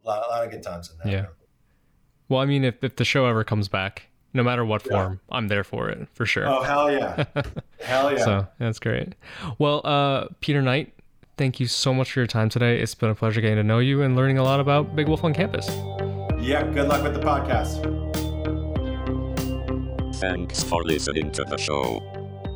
a 0.05 0.07
lot, 0.07 0.27
a 0.27 0.29
lot 0.29 0.45
of 0.45 0.51
good 0.51 0.63
times 0.63 0.91
in 0.91 1.11
there. 1.11 1.21
Yeah. 1.21 1.27
Well, 2.29 2.41
I 2.41 2.47
mean, 2.47 2.65
if, 2.65 2.83
if 2.83 2.97
the 2.97 3.05
show 3.05 3.27
ever 3.27 3.45
comes 3.45 3.69
back, 3.69 4.09
no 4.35 4.43
matter 4.43 4.65
what 4.65 4.83
form, 4.83 5.21
yeah. 5.31 5.37
I'm 5.37 5.49
there 5.49 5.65
for 5.65 5.89
it 5.89 6.09
for 6.13 6.27
sure. 6.27 6.47
Oh 6.47 6.63
hell 6.63 6.93
yeah, 6.93 7.25
hell 7.81 8.13
yeah! 8.13 8.25
So 8.25 8.47
that's 8.59 8.79
great. 8.79 9.15
Well, 9.59 9.81
uh, 9.85 10.27
Peter 10.41 10.61
Knight, 10.61 10.93
thank 11.39 11.61
you 11.61 11.67
so 11.67 11.95
much 11.95 12.13
for 12.13 12.21
your 12.21 12.27
time 12.27 12.49
today. 12.49 12.81
It's 12.81 12.95
been 12.95 13.11
a 13.11 13.15
pleasure 13.15 13.41
getting 13.41 13.57
to 13.57 13.65
know 13.65 13.79
you 13.79 14.03
and 14.03 14.17
learning 14.17 14.39
a 14.39 14.43
lot 14.43 14.61
about 14.61 14.95
Big 14.95 15.09
Wolf 15.09 15.25
on 15.25 15.33
campus. 15.33 15.69
Yeah, 16.41 16.63
good 16.75 16.89
luck 16.89 17.03
with 17.03 17.15
the 17.15 17.21
podcast. 17.21 17.83
Thanks 20.17 20.63
for 20.63 20.83
listening 20.85 21.31
to 21.33 21.45
the 21.45 21.57
show. 21.57 22.03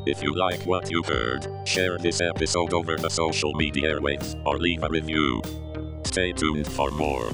If 0.05 0.23
you 0.23 0.33
like 0.33 0.61
what 0.63 0.89
you 0.89 1.03
heard, 1.03 1.47
share 1.65 1.97
this 1.97 2.21
episode 2.21 2.73
over 2.73 2.95
the 2.95 3.09
social 3.09 3.53
media 3.53 3.95
airwaves 3.95 4.39
or 4.45 4.57
leave 4.57 4.83
a 4.83 4.89
review. 4.89 5.41
Stay 6.05 6.31
tuned 6.31 6.67
for 6.67 6.89
more. 6.91 7.29